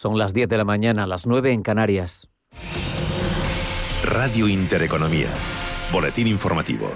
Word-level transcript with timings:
Son 0.00 0.16
las 0.16 0.32
10 0.32 0.48
de 0.48 0.56
la 0.56 0.64
mañana, 0.64 1.08
las 1.08 1.26
9 1.26 1.52
en 1.52 1.64
Canarias. 1.64 2.28
Radio 4.04 4.46
Intereconomía. 4.46 5.26
Boletín 5.92 6.28
informativo. 6.28 6.92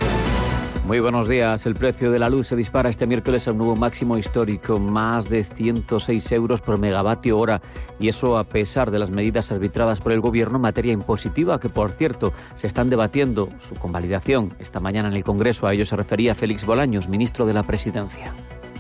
Muy 0.87 1.01
buenos 1.01 1.29
días. 1.29 1.67
El 1.67 1.75
precio 1.75 2.13
de 2.13 2.21
la 2.21 2.31
luz 2.31 2.47
se 2.47 2.55
dispara 2.55 2.91
este 2.91 3.09
miércoles 3.09 3.49
a 3.49 3.51
un 3.51 3.59
nuevo 3.59 3.75
máximo 3.75 4.19
histórico, 4.19 4.79
más 4.79 5.29
de 5.29 5.43
106 5.43 6.31
euros 6.31 6.61
por 6.61 6.79
megavatio 6.79 7.39
hora. 7.39 7.61
Y 7.99 8.07
eso 8.07 8.39
a 8.39 8.45
pesar 8.45 8.93
de 8.93 9.01
las 9.01 9.11
medidas 9.11 9.51
arbitradas 9.51 10.01
por 10.01 10.13
el 10.13 10.21
Gobierno 10.21 10.59
en 10.59 10.63
materia 10.63 10.93
impositiva, 10.93 11.59
que 11.59 11.71
por 11.71 11.91
cierto 11.91 12.33
se 12.55 12.69
están 12.69 12.89
debatiendo 12.89 13.49
su 13.69 13.75
convalidación 13.75 14.55
esta 14.61 14.79
mañana 14.79 15.09
en 15.09 15.15
el 15.15 15.25
Congreso. 15.25 15.67
A 15.67 15.75
ello 15.75 15.87
se 15.87 15.97
refería 15.97 16.37
Félix 16.37 16.65
Bolaños, 16.65 17.09
ministro 17.09 17.47
de 17.47 17.55
la 17.55 17.65
Presidencia 17.65 18.33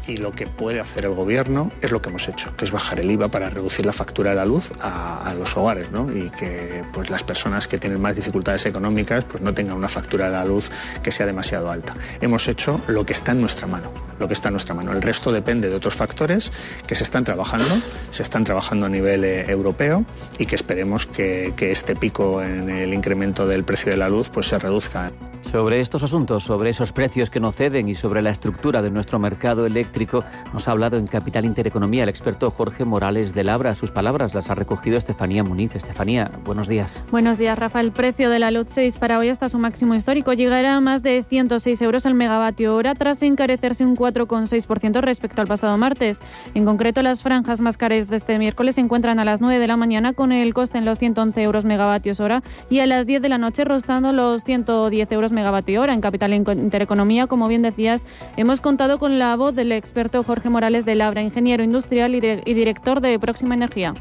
y 0.07 0.17
lo 0.17 0.33
que 0.33 0.47
puede 0.47 0.81
hacer 0.81 1.05
el 1.05 1.15
gobierno 1.15 1.71
es 1.81 1.91
lo 1.91 2.03
que 2.03 2.09
hemos 2.09 2.29
hecho, 2.29 2.55
que 2.57 2.65
es 2.65 2.71
bajar 2.71 3.01
el 3.01 3.11
IVA 3.11 3.29
para 3.29 3.49
reducir 3.49 3.87
la 3.87 3.93
factura 3.93 4.31
de 4.31 4.37
la 4.37 4.45
luz 4.45 4.73
a, 4.81 5.35
los 5.39 5.57
hogares, 5.57 5.91
¿no? 5.91 6.11
Y 6.15 6.31
que 6.31 6.85
pues 6.93 7.09
las 7.11 7.23
personas 7.23 7.67
que 7.67 7.79
tienen 7.79 8.01
más 8.01 8.17
dificultades 8.17 8.67
económicas 8.67 9.25
pues 9.25 9.43
no 9.43 9.55
tengan 9.55 9.77
una 9.77 9.89
factura 9.89 10.27
de 10.27 10.33
la 10.33 10.45
luz 10.45 10.71
que 11.03 11.11
sea 11.11 11.27
demasiado 11.27 11.71
alta. 11.71 11.95
Hemos 12.21 12.47
hecho 12.49 12.81
lo 12.87 13.07
que 13.07 13.13
está 13.13 13.33
en 13.33 13.41
nuestra 13.41 13.67
mano, 13.67 13.91
lo 14.19 14.29
que 14.29 14.35
está 14.35 14.49
en 14.49 14.55
nuestra 14.55 14.75
mano. 14.75 14.93
El 14.93 15.03
resto 15.03 15.33
depende 15.33 15.69
de 15.69 15.75
otros 15.75 15.95
factores 15.95 16.53
que 16.87 16.95
se 16.95 17.05
están 17.05 17.25
trabajando, 17.25 17.81
se 18.11 18.23
están 18.23 18.45
trabajando 18.45 18.87
a 18.87 18.89
nivel 18.89 19.25
eh, 19.25 19.51
europeo 19.51 20.05
y 20.39 20.47
que 20.47 20.55
esperemos 20.55 21.07
que, 21.07 21.55
que 21.57 21.71
este 21.71 21.97
pico 21.97 22.43
en 22.43 22.69
el 22.69 22.93
incremento 22.93 23.47
del 23.47 23.65
precio 23.65 23.91
de 23.91 23.99
la 23.99 24.09
luz 24.09 24.29
pues 24.29 24.49
se 24.49 24.59
reduzca. 24.59 25.11
Sobre 25.53 25.81
estos 25.81 26.03
asuntos, 26.03 26.45
sobre 26.45 26.71
esos 26.71 26.93
precios 26.93 27.29
que 27.29 27.39
no 27.39 27.53
ceden 27.53 27.87
y 27.87 27.95
sobre 27.95 28.23
la 28.23 28.31
estructura 28.31 28.81
de 28.81 28.91
nuestro 28.91 29.19
mercado 29.19 29.67
eléctrico, 29.67 30.25
nos 30.55 30.67
ha 30.67 30.71
hablado 30.71 30.97
en 30.97 31.07
Capital 31.07 31.45
Intereconomía 31.45 32.05
el 32.05 32.09
experto 32.09 32.51
Jorge 32.51 32.87
Morales 32.87 33.35
de 33.35 33.45
Labra. 33.45 33.75
Sus 33.75 33.91
palabras 33.91 34.33
las 34.33 34.49
ha 34.49 34.55
recogido 34.55 34.97
Estefanía 34.97 35.45
Muniz. 35.45 35.77
Estefanía, 35.77 36.31
buenos 36.47 36.69
días. 36.69 37.05
Buenos 37.11 37.37
días, 37.37 37.59
Rafa. 37.59 37.83
El 37.83 37.93
precio 37.93 38.31
de 38.31 38.39
la 38.39 38.51
luz 38.51 38.69
6 38.71 38.97
para 38.97 39.19
hoy 39.19 39.29
hasta 39.29 39.51
su 39.51 39.59
máximo 39.59 39.93
histórico 39.93 40.33
llegará 40.33 40.75
a 40.75 40.81
más 40.81 41.03
de 41.03 41.23
106 41.23 41.83
euros 41.83 42.07
al 42.07 42.15
megavatio 42.15 42.75
hora 42.75 42.95
tras 42.95 43.23
encarecerse 43.23 43.85
un 43.85 43.95
4,6% 43.95 45.03
respecto 45.03 45.43
al 45.43 45.49
pasado 45.49 45.77
martes. 45.77 46.23
En 46.55 46.65
concreto, 46.65 47.03
las 47.03 47.23
franjas 47.23 47.61
más 47.61 47.77
caras 47.77 48.09
de 48.09 48.17
este 48.17 48.39
miércoles 48.39 48.77
se 48.77 48.81
encuentran 48.81 49.19
a 49.19 49.27
las 49.27 49.43
9 49.43 49.59
de 49.59 49.67
la 49.67 49.77
mañana 49.77 50.15
con 50.15 50.33
el 50.33 50.55
coste 50.55 50.79
en 50.79 50.87
los 50.87 50.99
111 50.99 51.43
euros 51.43 51.67
megavatios 51.67 52.21
hora 52.21 52.43
y 52.71 52.79
a 52.79 52.87
las 52.87 53.05
10 53.05 53.21
de 53.21 53.29
la 53.29 53.37
noche 53.37 53.65
rozando 53.65 54.15
los 54.15 54.45
110 54.45 55.13
euros 55.13 55.31
megavatios 55.31 55.42
megavatio 55.43 55.83
hora. 55.83 55.93
En 55.93 56.01
Capital 56.01 56.33
Intereconomía, 56.33 57.27
como 57.27 57.49
bien 57.49 57.63
decías, 57.63 58.07
hemos 58.37 58.61
contado 58.61 58.99
con 58.99 59.19
la 59.19 59.35
voz 59.37 59.55
del 59.55 59.73
experto 59.73 60.23
Jorge 60.23 60.49
Morales 60.51 60.85
de 60.85 60.95
Labra, 60.95 61.23
ingeniero 61.23 61.65
industrial 61.65 62.15
y, 62.15 62.21
director 62.55 63.01
de 63.01 63.19
Próxima 63.19 63.55
Energía. 63.55 63.93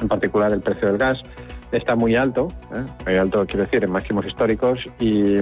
En 0.00 0.08
particular, 0.08 0.52
el 0.52 0.60
precio 0.60 0.88
del 0.88 0.96
gas 0.96 1.18
está 1.72 1.96
muy 1.96 2.14
alto, 2.14 2.48
¿eh? 2.72 2.84
muy 3.04 3.16
alto 3.16 3.44
quiero 3.44 3.64
decir, 3.64 3.84
en 3.84 3.90
máximos 3.90 4.24
históricos 4.26 4.78
y, 4.98 5.38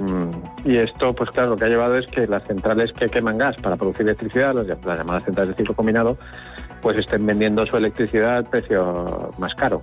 y, 0.64 0.76
esto, 0.76 1.14
pues 1.14 1.30
claro, 1.30 1.50
lo 1.50 1.56
que 1.56 1.66
ha 1.66 1.68
llevado 1.68 1.96
es 1.98 2.06
que 2.06 2.26
las 2.26 2.42
centrales 2.44 2.92
que 2.92 3.06
queman 3.06 3.38
gas 3.38 3.56
para 3.56 3.76
producir 3.76 4.02
electricidad, 4.02 4.54
las, 4.54 4.66
las 4.66 4.98
llamadas 4.98 5.24
centrales 5.24 5.50
de 5.50 5.56
ciclo 5.56 5.74
combinado, 5.74 6.16
pues 6.80 6.98
estén 6.98 7.24
vendiendo 7.24 7.64
su 7.66 7.76
electricidad 7.76 8.38
al 8.38 8.44
precio 8.44 9.30
más 9.38 9.54
caro. 9.54 9.80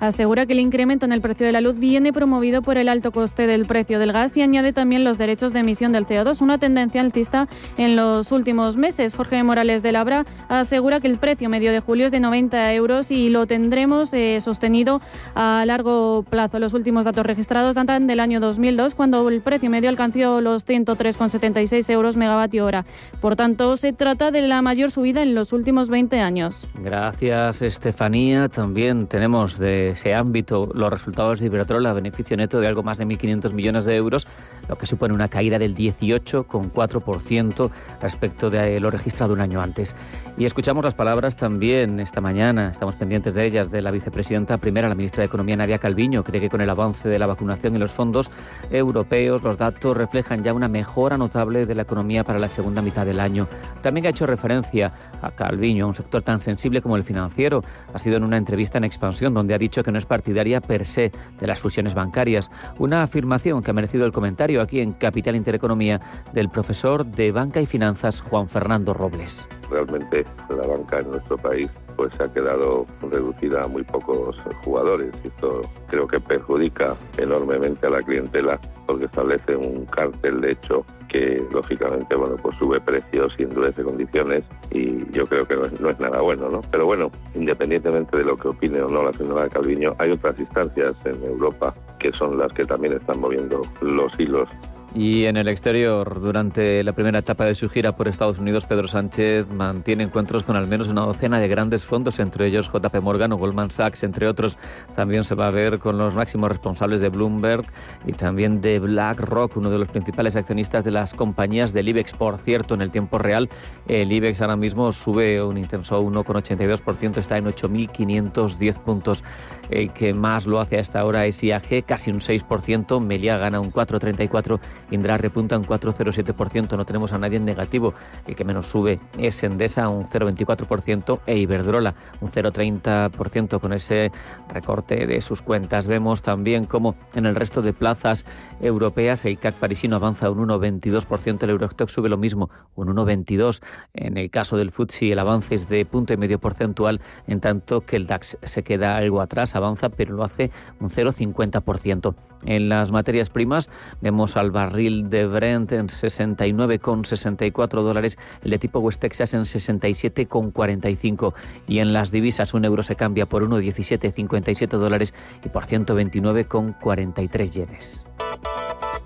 Asegura 0.00 0.46
que 0.46 0.54
el 0.54 0.60
incremento 0.60 1.04
en 1.04 1.12
el 1.12 1.20
precio 1.20 1.44
de 1.44 1.52
la 1.52 1.60
luz 1.60 1.78
viene 1.78 2.12
promovido 2.12 2.62
por 2.62 2.78
el 2.78 2.88
alto 2.88 3.12
coste 3.12 3.46
del 3.46 3.66
precio 3.66 3.98
del 3.98 4.12
gas 4.12 4.36
y 4.36 4.42
añade 4.42 4.72
también 4.72 5.04
los 5.04 5.18
derechos 5.18 5.52
de 5.52 5.60
emisión 5.60 5.92
del 5.92 6.06
CO2, 6.06 6.40
una 6.40 6.58
tendencia 6.58 7.00
altista 7.00 7.48
en 7.76 7.96
los 7.96 8.32
últimos 8.32 8.76
meses. 8.76 9.14
Jorge 9.14 9.42
Morales 9.42 9.82
de 9.82 9.92
Labra 9.92 10.24
asegura 10.48 11.00
que 11.00 11.06
el 11.06 11.18
precio 11.18 11.48
medio 11.48 11.70
de 11.70 11.80
julio 11.80 12.06
es 12.06 12.12
de 12.12 12.20
90 12.20 12.72
euros 12.74 13.10
y 13.10 13.28
lo 13.28 13.46
tendremos 13.46 14.12
eh, 14.14 14.40
sostenido 14.40 15.00
a 15.34 15.64
largo 15.66 16.24
plazo. 16.28 16.58
Los 16.58 16.74
últimos 16.74 17.04
datos 17.04 17.26
registrados 17.26 17.74
datan 17.74 18.06
del 18.06 18.20
año 18.20 18.40
2002, 18.40 18.94
cuando 18.94 19.28
el 19.28 19.40
precio 19.42 19.68
medio 19.68 19.90
alcanzó 19.90 20.40
los 20.40 20.66
103,76 20.66 21.90
euros 21.90 22.16
megavatio 22.16 22.64
hora. 22.64 22.84
Por 23.20 23.36
tanto, 23.36 23.76
se 23.76 23.92
trata 23.92 24.30
de 24.30 24.42
la 24.42 24.62
mayor 24.62 24.90
subida 24.90 25.22
en 25.22 25.34
los 25.34 25.52
últimos 25.52 25.88
20 25.88 26.20
años. 26.20 26.66
Gracias, 26.74 27.62
Estefanía. 27.62 28.48
También 28.48 29.06
tenemos 29.06 29.58
de 29.58 29.89
ese 29.92 30.14
ámbito 30.14 30.70
los 30.74 30.90
resultados 30.90 31.40
de 31.40 31.46
Iberdrola, 31.46 31.92
beneficio 31.92 32.36
neto 32.36 32.60
de 32.60 32.66
algo 32.66 32.82
más 32.82 32.98
de 32.98 33.06
1.500 33.06 33.52
millones 33.52 33.84
de 33.84 33.96
euros, 33.96 34.26
lo 34.68 34.76
que 34.76 34.86
supone 34.86 35.14
una 35.14 35.28
caída 35.28 35.58
del 35.58 35.76
18,4% 35.76 37.70
respecto 38.00 38.50
de 38.50 38.80
lo 38.80 38.90
registrado 38.90 39.32
un 39.32 39.40
año 39.40 39.60
antes. 39.60 39.94
Y 40.38 40.44
escuchamos 40.44 40.84
las 40.84 40.94
palabras 40.94 41.36
también 41.36 42.00
esta 42.00 42.20
mañana, 42.20 42.70
estamos 42.70 42.94
pendientes 42.94 43.34
de 43.34 43.44
ellas, 43.44 43.70
de 43.70 43.82
la 43.82 43.90
vicepresidenta 43.90 44.56
primera, 44.58 44.88
la 44.88 44.94
ministra 44.94 45.20
de 45.20 45.26
Economía, 45.26 45.56
Nadia 45.56 45.78
Calviño. 45.78 46.24
Cree 46.24 46.40
que 46.40 46.48
con 46.48 46.60
el 46.60 46.70
avance 46.70 47.08
de 47.08 47.18
la 47.18 47.26
vacunación 47.26 47.74
y 47.74 47.78
los 47.78 47.92
fondos 47.92 48.30
europeos, 48.70 49.42
los 49.42 49.58
datos 49.58 49.96
reflejan 49.96 50.42
ya 50.42 50.54
una 50.54 50.68
mejora 50.68 51.18
notable 51.18 51.66
de 51.66 51.74
la 51.74 51.82
economía 51.82 52.24
para 52.24 52.38
la 52.38 52.48
segunda 52.48 52.80
mitad 52.80 53.04
del 53.04 53.20
año. 53.20 53.48
También 53.82 54.06
ha 54.06 54.10
hecho 54.10 54.24
referencia 54.24 54.92
a 55.20 55.30
Calviño, 55.30 55.86
un 55.86 55.94
sector 55.94 56.22
tan 56.22 56.40
sensible 56.40 56.80
como 56.80 56.96
el 56.96 57.02
financiero. 57.02 57.60
Ha 57.92 57.98
sido 57.98 58.16
en 58.16 58.24
una 58.24 58.36
entrevista 58.36 58.78
en 58.78 58.84
expansión 58.84 59.34
donde 59.34 59.54
ha 59.54 59.58
dicho 59.58 59.79
que 59.82 59.92
no 59.92 59.98
es 59.98 60.06
partidaria 60.06 60.60
per 60.60 60.86
se 60.86 61.12
de 61.38 61.46
las 61.46 61.60
fusiones 61.60 61.94
bancarias. 61.94 62.50
Una 62.78 63.02
afirmación 63.02 63.62
que 63.62 63.70
ha 63.70 63.74
merecido 63.74 64.04
el 64.06 64.12
comentario 64.12 64.60
aquí 64.60 64.80
en 64.80 64.92
Capital 64.92 65.36
Intereconomía 65.36 66.00
del 66.32 66.48
profesor 66.48 67.04
de 67.04 67.32
Banca 67.32 67.60
y 67.60 67.66
Finanzas 67.66 68.20
Juan 68.20 68.48
Fernando 68.48 68.94
Robles 68.94 69.46
realmente 69.70 70.24
la 70.48 70.66
banca 70.66 70.98
en 70.98 71.10
nuestro 71.10 71.38
país 71.38 71.70
pues 72.00 72.18
ha 72.18 72.32
quedado 72.32 72.86
reducida 73.10 73.60
a 73.60 73.68
muy 73.68 73.82
pocos 73.82 74.34
jugadores 74.64 75.12
y 75.22 75.28
esto 75.28 75.60
creo 75.86 76.08
que 76.08 76.18
perjudica 76.18 76.96
enormemente 77.18 77.86
a 77.86 77.90
la 77.90 78.00
clientela 78.00 78.58
porque 78.86 79.04
establece 79.04 79.54
un 79.54 79.84
cártel 79.84 80.40
de 80.40 80.52
hecho 80.52 80.82
que 81.10 81.46
lógicamente 81.52 82.16
bueno 82.16 82.36
pues 82.40 82.56
sube 82.56 82.80
precios 82.80 83.34
y 83.36 83.42
endurece 83.42 83.82
condiciones 83.82 84.44
y 84.70 85.12
yo 85.12 85.26
creo 85.26 85.46
que 85.46 85.56
no 85.56 85.66
es, 85.66 85.78
no 85.78 85.90
es 85.90 86.00
nada 86.00 86.22
bueno 86.22 86.48
¿no? 86.48 86.62
pero 86.70 86.86
bueno 86.86 87.10
independientemente 87.34 88.16
de 88.16 88.24
lo 88.24 88.34
que 88.38 88.48
opine 88.48 88.80
o 88.80 88.88
no 88.88 89.04
la 89.04 89.12
señora 89.12 89.50
Calviño 89.50 89.94
hay 89.98 90.12
otras 90.12 90.38
instancias 90.38 90.94
en 91.04 91.22
Europa 91.22 91.74
que 91.98 92.12
son 92.12 92.38
las 92.38 92.50
que 92.54 92.64
también 92.64 92.94
están 92.94 93.20
moviendo 93.20 93.60
los 93.82 94.18
hilos 94.18 94.48
y 94.94 95.26
en 95.26 95.36
el 95.36 95.46
exterior, 95.46 96.20
durante 96.20 96.82
la 96.82 96.92
primera 96.92 97.20
etapa 97.20 97.44
de 97.44 97.54
su 97.54 97.70
gira 97.70 97.94
por 97.94 98.08
Estados 98.08 98.38
Unidos, 98.40 98.66
Pedro 98.66 98.88
Sánchez 98.88 99.46
mantiene 99.48 100.02
encuentros 100.02 100.42
con 100.42 100.56
al 100.56 100.66
menos 100.66 100.88
una 100.88 101.02
docena 101.02 101.38
de 101.38 101.46
grandes 101.46 101.84
fondos, 101.84 102.18
entre 102.18 102.46
ellos 102.46 102.68
JP 102.72 103.00
Morgan 103.00 103.32
o 103.32 103.38
Goldman 103.38 103.70
Sachs, 103.70 104.02
entre 104.02 104.26
otros. 104.26 104.58
También 104.96 105.22
se 105.22 105.36
va 105.36 105.46
a 105.46 105.50
ver 105.50 105.78
con 105.78 105.96
los 105.96 106.14
máximos 106.14 106.50
responsables 106.50 107.00
de 107.00 107.08
Bloomberg 107.08 107.64
y 108.04 108.12
también 108.12 108.60
de 108.60 108.80
BlackRock, 108.80 109.56
uno 109.56 109.70
de 109.70 109.78
los 109.78 109.88
principales 109.88 110.34
accionistas 110.34 110.84
de 110.84 110.90
las 110.90 111.14
compañías 111.14 111.72
del 111.72 111.88
IBEX. 111.88 112.12
Por 112.14 112.38
cierto, 112.38 112.74
en 112.74 112.82
el 112.82 112.90
tiempo 112.90 113.18
real, 113.18 113.48
el 113.86 114.10
IBEX 114.10 114.40
ahora 114.40 114.56
mismo 114.56 114.92
sube 114.92 115.40
un 115.40 115.56
intenso 115.56 116.02
1,82%, 116.02 117.18
está 117.18 117.38
en 117.38 117.44
8.510 117.46 118.78
puntos. 118.80 119.22
El 119.70 119.92
que 119.92 120.14
más 120.14 120.46
lo 120.46 120.58
hace 120.58 120.78
a 120.78 120.80
esta 120.80 121.04
hora 121.04 121.26
es 121.26 121.42
IAG, 121.44 121.84
casi 121.86 122.10
un 122.10 122.18
6%, 122.18 123.00
Melia 123.00 123.38
gana 123.38 123.60
un 123.60 123.72
4,34%. 123.72 124.58
Indra 124.90 125.16
repunta 125.16 125.56
un 125.56 125.64
4,07%, 125.64 126.76
no 126.76 126.84
tenemos 126.84 127.12
a 127.12 127.18
nadie 127.18 127.36
en 127.36 127.44
negativo. 127.44 127.94
El 128.26 128.34
que 128.34 128.44
menos 128.44 128.66
sube 128.66 128.98
es 129.18 129.42
Endesa, 129.42 129.88
un 129.88 130.04
0,24%, 130.04 131.20
e 131.26 131.38
Iberdrola, 131.38 131.94
un 132.20 132.30
0,30% 132.30 133.60
con 133.60 133.72
ese 133.72 134.10
recorte 134.48 135.06
de 135.06 135.20
sus 135.20 135.42
cuentas. 135.42 135.86
Vemos 135.86 136.22
también 136.22 136.64
cómo 136.64 136.96
en 137.14 137.26
el 137.26 137.34
resto 137.34 137.62
de 137.62 137.72
plazas 137.72 138.24
europeas 138.60 139.24
el 139.24 139.38
CAC 139.38 139.54
parisino 139.54 139.96
avanza 139.96 140.30
un 140.30 140.48
1,22%, 140.48 141.42
el 141.42 141.50
Eurostock 141.50 141.88
sube 141.88 142.08
lo 142.08 142.16
mismo, 142.16 142.50
un 142.74 142.88
1,22%. 142.88 143.60
En 143.94 144.16
el 144.16 144.30
caso 144.30 144.56
del 144.56 144.70
FTSE 144.70 145.12
el 145.12 145.18
avance 145.18 145.54
es 145.54 145.68
de 145.68 145.84
punto 145.84 146.12
y 146.12 146.16
medio 146.16 146.38
porcentual, 146.38 147.00
en 147.26 147.40
tanto 147.40 147.82
que 147.82 147.96
el 147.96 148.06
DAX 148.06 148.38
se 148.42 148.62
queda 148.62 148.96
algo 148.96 149.20
atrás, 149.20 149.54
avanza, 149.54 149.88
pero 149.88 150.14
lo 150.14 150.24
hace 150.24 150.50
un 150.80 150.90
0,50%. 150.90 152.14
En 152.44 152.68
las 152.68 152.90
materias 152.90 153.30
primas 153.30 153.68
vemos 154.00 154.36
al 154.36 154.50
barril 154.50 155.10
de 155.10 155.26
Brent 155.26 155.72
en 155.72 155.88
69,64 155.88 157.82
dólares, 157.82 158.18
el 158.42 158.50
de 158.50 158.58
tipo 158.58 158.78
West 158.80 159.00
Texas 159.00 159.34
en 159.34 159.42
67,45 159.42 161.34
y 161.68 161.80
en 161.80 161.92
las 161.92 162.10
divisas 162.10 162.54
un 162.54 162.64
euro 162.64 162.82
se 162.82 162.96
cambia 162.96 163.26
por 163.26 163.46
1,1757 163.48 164.68
dólares 164.68 165.12
y 165.44 165.48
por 165.48 165.66
129,43 165.66 167.50
yenes. 167.50 168.04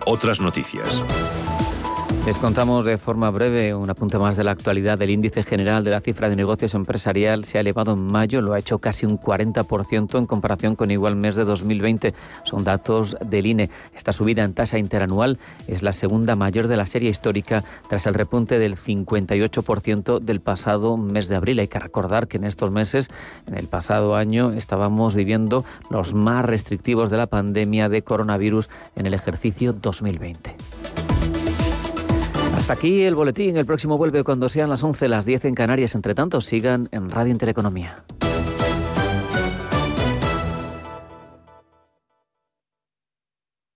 Otras 0.07 0.41
noticias. 0.41 1.03
Les 2.27 2.39
contamos 2.39 2.87
de 2.87 2.97
forma 2.97 3.31
breve 3.31 3.75
un 3.75 3.91
apunte 3.91 4.17
más 4.17 4.39
de 4.39 4.45
la 4.45 4.53
actualidad. 4.53 5.01
El 5.03 5.11
índice 5.11 5.43
general 5.43 5.85
de 5.85 5.91
la 5.91 6.01
cifra 6.01 6.31
de 6.31 6.37
negocios 6.37 6.73
empresarial 6.73 7.45
se 7.45 7.59
ha 7.59 7.61
elevado 7.61 7.93
en 7.93 8.07
mayo, 8.07 8.41
lo 8.41 8.55
ha 8.55 8.59
hecho 8.59 8.79
casi 8.79 9.05
un 9.05 9.21
40% 9.21 10.19
en 10.19 10.25
comparación 10.25 10.75
con 10.75 10.91
igual 10.91 11.17
mes 11.17 11.37
de 11.37 11.45
2020. 11.45 12.15
Son 12.45 12.65
datos 12.65 13.15
del 13.21 13.45
INE. 13.45 13.69
Esta 13.95 14.15
subida 14.15 14.43
en 14.43 14.55
tasa 14.55 14.79
interanual 14.79 15.39
es 15.69 15.83
la 15.83 15.93
segunda 15.93 16.35
mayor 16.35 16.67
de 16.67 16.79
la 16.79 16.87
serie 16.87 17.11
histórica 17.11 17.63
tras 17.91 18.07
el 18.07 18.15
repunte 18.15 18.59
del 18.59 18.77
58% 18.77 20.19
del 20.19 20.41
pasado 20.41 20.97
mes 20.97 21.29
de 21.29 21.37
abril. 21.37 21.59
Hay 21.59 21.69
que 21.69 21.79
recordar 21.79 22.27
que 22.27 22.39
en 22.39 22.45
estos 22.45 22.71
meses, 22.71 23.09
en 23.47 23.59
el 23.59 23.67
pasado 23.67 24.17
año, 24.17 24.53
estábamos 24.53 25.15
viviendo 25.15 25.63
los 25.91 26.15
más 26.15 26.43
restrictivos 26.47 27.11
de 27.11 27.19
la 27.19 27.27
pandemia 27.27 27.91
de 27.91 28.01
coronavirus 28.01 28.71
en 28.97 29.05
el 29.05 29.13
ejercicio 29.13 29.75
2020. 29.75 30.57
Hasta 32.65 32.73
aquí 32.73 33.03
el 33.03 33.15
boletín. 33.15 33.59
El 33.59 33.67
próximo 33.67 33.99
vuelve 33.99 34.25
cuando 34.25 34.49
sean 34.49 34.71
las 34.71 34.83
11, 34.83 35.07
las 35.11 35.27
10 35.27 35.45
en 35.45 35.55
Canarias. 35.55 35.95
Entre 35.95 36.15
tanto, 36.15 36.41
sigan 36.41 36.89
en 36.93 37.11
Radio 37.11 37.31
Intereconomía. 37.31 38.03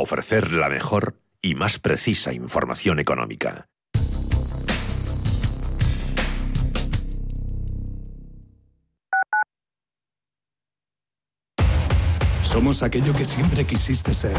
ofrecer 0.00 0.52
la 0.52 0.68
mejor 0.68 1.20
y 1.42 1.54
más 1.54 1.78
precisa 1.78 2.32
información 2.32 2.98
económica. 2.98 3.66
Somos 12.42 12.82
aquello 12.82 13.14
que 13.14 13.24
siempre 13.24 13.64
quisiste 13.64 14.12
ser. 14.12 14.36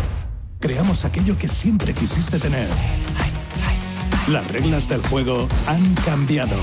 Creamos 0.59 1.05
aquello 1.05 1.37
que 1.37 1.47
siempre 1.47 1.93
quisiste 1.93 2.39
tener. 2.39 2.67
Las 4.27 4.47
reglas 4.51 4.89
del 4.89 5.01
juego 5.07 5.47
han 5.65 5.95
cambiado. 5.95 6.57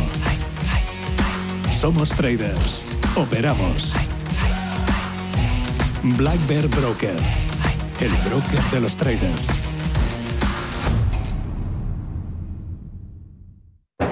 Somos 1.72 2.10
traders. 2.10 2.84
Operamos. 3.16 3.92
Black 6.02 6.46
Bear 6.46 6.68
Broker 6.68 7.47
el 8.00 8.12
broker 8.28 8.60
de 8.70 8.80
los 8.80 8.96
traders. 8.96 9.46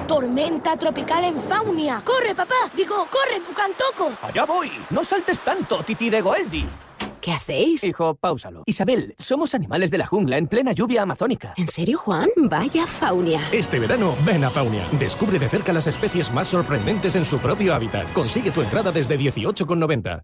Tormenta 0.07 0.75
tropical 0.77 1.23
en 1.25 1.39
Faunia. 1.39 2.01
¡Corre, 2.03 2.33
papá! 2.35 2.55
Digo, 2.75 2.95
corre, 3.09 3.39
Tucantoco. 3.45 4.11
Allá 4.21 4.45
voy. 4.45 4.69
No 4.89 5.03
saltes 5.03 5.39
tanto, 5.39 5.83
Titi 5.83 6.09
de 6.09 6.21
Goeldi. 6.21 6.65
¿Qué 7.21 7.33
hacéis? 7.33 7.83
Hijo, 7.83 8.15
páusalo. 8.15 8.63
Isabel, 8.65 9.13
somos 9.17 9.53
animales 9.53 9.91
de 9.91 9.97
la 9.97 10.07
jungla 10.07 10.37
en 10.37 10.47
plena 10.47 10.71
lluvia 10.71 11.01
amazónica. 11.01 11.53
¿En 11.57 11.67
serio, 11.67 11.97
Juan? 11.97 12.29
Vaya 12.37 12.87
Faunia. 12.87 13.49
Este 13.51 13.79
verano, 13.79 14.15
ven 14.25 14.43
a 14.43 14.49
Faunia. 14.49 14.87
Descubre 14.93 15.37
de 15.37 15.49
cerca 15.49 15.73
las 15.73 15.87
especies 15.87 16.31
más 16.31 16.47
sorprendentes 16.47 17.15
en 17.15 17.25
su 17.25 17.39
propio 17.39 17.73
hábitat. 17.73 18.11
Consigue 18.13 18.51
tu 18.51 18.61
entrada 18.61 18.91
desde 18.91 19.19
18,90. 19.19 20.23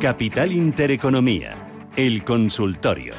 Capital 0.00 0.50
Intereconomía, 0.52 1.54
el 1.96 2.22
consultorio. 2.22 3.14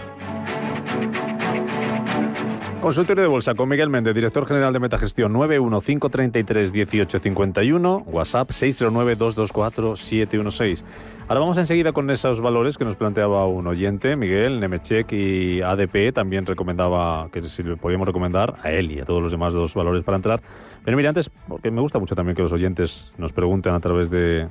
Consultorio 2.82 3.24
de 3.24 3.28
Bolsa 3.28 3.56
con 3.56 3.68
Miguel 3.68 3.90
Méndez, 3.90 4.14
director 4.14 4.46
general 4.46 4.74
de 4.74 4.80
Metagestión 4.80 5.34
915331851, 5.34 8.04
WhatsApp 8.06 8.52
609224716. 8.52 10.84
Ahora 11.28 11.40
vamos 11.40 11.58
enseguida 11.58 11.94
con 11.94 12.12
esos 12.12 12.42
valores 12.42 12.78
que 12.78 12.86
nos 12.86 12.96
planteaba 12.96 13.48
un 13.48 13.66
oyente, 13.66 14.16
Miguel, 14.16 14.60
Nemechek 14.60 15.12
y 15.14 15.62
ADP, 15.62 16.14
también 16.14 16.46
recomendaba 16.46 17.28
que 17.32 17.42
si 17.48 17.64
le 17.64 17.76
podíamos 17.76 18.08
recomendar 18.08 18.58
a 18.62 18.70
él 18.70 18.92
y 18.92 19.00
a 19.00 19.06
todos 19.06 19.24
los 19.24 19.32
demás 19.32 19.52
dos 19.54 19.74
valores 19.74 20.04
para 20.04 20.18
entrar. 20.18 20.44
Pero 20.86 20.96
mira, 20.96 21.10
antes, 21.10 21.32
porque 21.48 21.72
me 21.72 21.82
gusta 21.82 21.98
mucho 21.98 22.14
también 22.14 22.36
que 22.36 22.44
los 22.44 22.54
oyentes 22.54 23.12
nos 23.18 23.34
pregunten 23.34 23.74
a 23.74 23.80
través 23.80 24.12
de, 24.12 24.48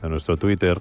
de 0.00 0.08
nuestro 0.08 0.36
Twitter, 0.36 0.80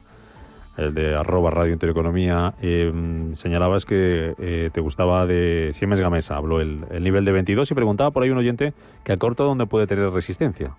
el 0.77 0.93
de 0.93 1.15
arroba 1.15 1.51
Radio 1.51 1.73
Intereconomía, 1.73 2.53
eh, 2.61 2.91
señalabas 3.33 3.85
que 3.85 4.33
eh, 4.39 4.69
te 4.73 4.81
gustaba 4.81 5.25
de 5.25 5.71
Siemens 5.73 6.01
Gamesa, 6.01 6.35
habló 6.35 6.61
el, 6.61 6.85
el, 6.91 7.03
nivel 7.03 7.25
de 7.25 7.31
22 7.31 7.69
y 7.69 7.73
preguntaba 7.75 8.11
por 8.11 8.23
ahí 8.23 8.29
un 8.29 8.37
oyente 8.37 8.73
que 9.03 9.11
a 9.11 9.17
corto 9.17 9.43
dónde 9.43 9.65
puede 9.65 9.87
tener 9.87 10.09
resistencia. 10.09 10.75